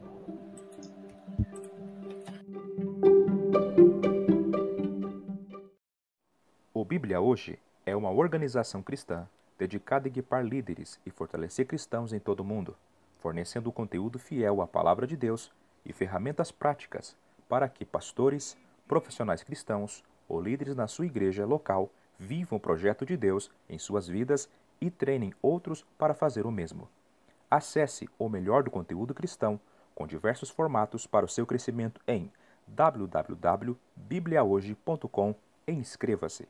O 6.73 6.83
Bíblia 6.83 7.21
Hoje 7.21 7.59
é 7.85 7.95
uma 7.95 8.11
organização 8.11 8.81
cristã 8.81 9.29
dedicada 9.59 10.07
a 10.07 10.09
equipar 10.09 10.43
líderes 10.43 10.99
e 11.05 11.11
fortalecer 11.11 11.67
cristãos 11.67 12.15
em 12.15 12.19
todo 12.19 12.41
o 12.41 12.45
mundo, 12.45 12.75
fornecendo 13.19 13.71
conteúdo 13.71 14.19
fiel 14.19 14.63
à 14.63 14.67
palavra 14.67 15.07
de 15.07 15.15
Deus 15.15 15.53
e 15.85 15.93
ferramentas 15.93 16.51
práticas 16.51 17.15
para 17.51 17.69
que 17.69 17.85
pastores, 17.85 18.57
profissionais 18.89 19.43
cristãos 19.43 20.03
ou 20.29 20.41
líderes 20.41 20.75
na 20.75 20.87
sua 20.87 21.07
igreja 21.07 21.47
local 21.47 21.91
vivam 22.19 22.59
o 22.59 22.61
projeto 22.61 23.05
de 23.05 23.17
Deus 23.17 23.51
em 23.69 23.79
suas 23.79 24.09
vidas 24.09 24.49
e 24.81 24.91
treinem 24.91 25.35
outros 25.41 25.85
para 25.99 26.15
fazer 26.15 26.47
o 26.47 26.51
mesmo. 26.51 26.89
Acesse 27.51 28.09
o 28.19 28.29
melhor 28.29 28.63
do 28.63 28.71
conteúdo 28.71 29.15
cristão 29.15 29.59
com 29.95 30.07
diversos 30.07 30.51
formatos 30.51 31.07
para 31.07 31.25
o 31.25 31.29
seu 31.29 31.47
crescimento 31.47 32.03
em 32.07 32.31
www.bibliahoje.com 32.67 35.35
e 35.67 35.73
inscreva-se. 35.73 36.47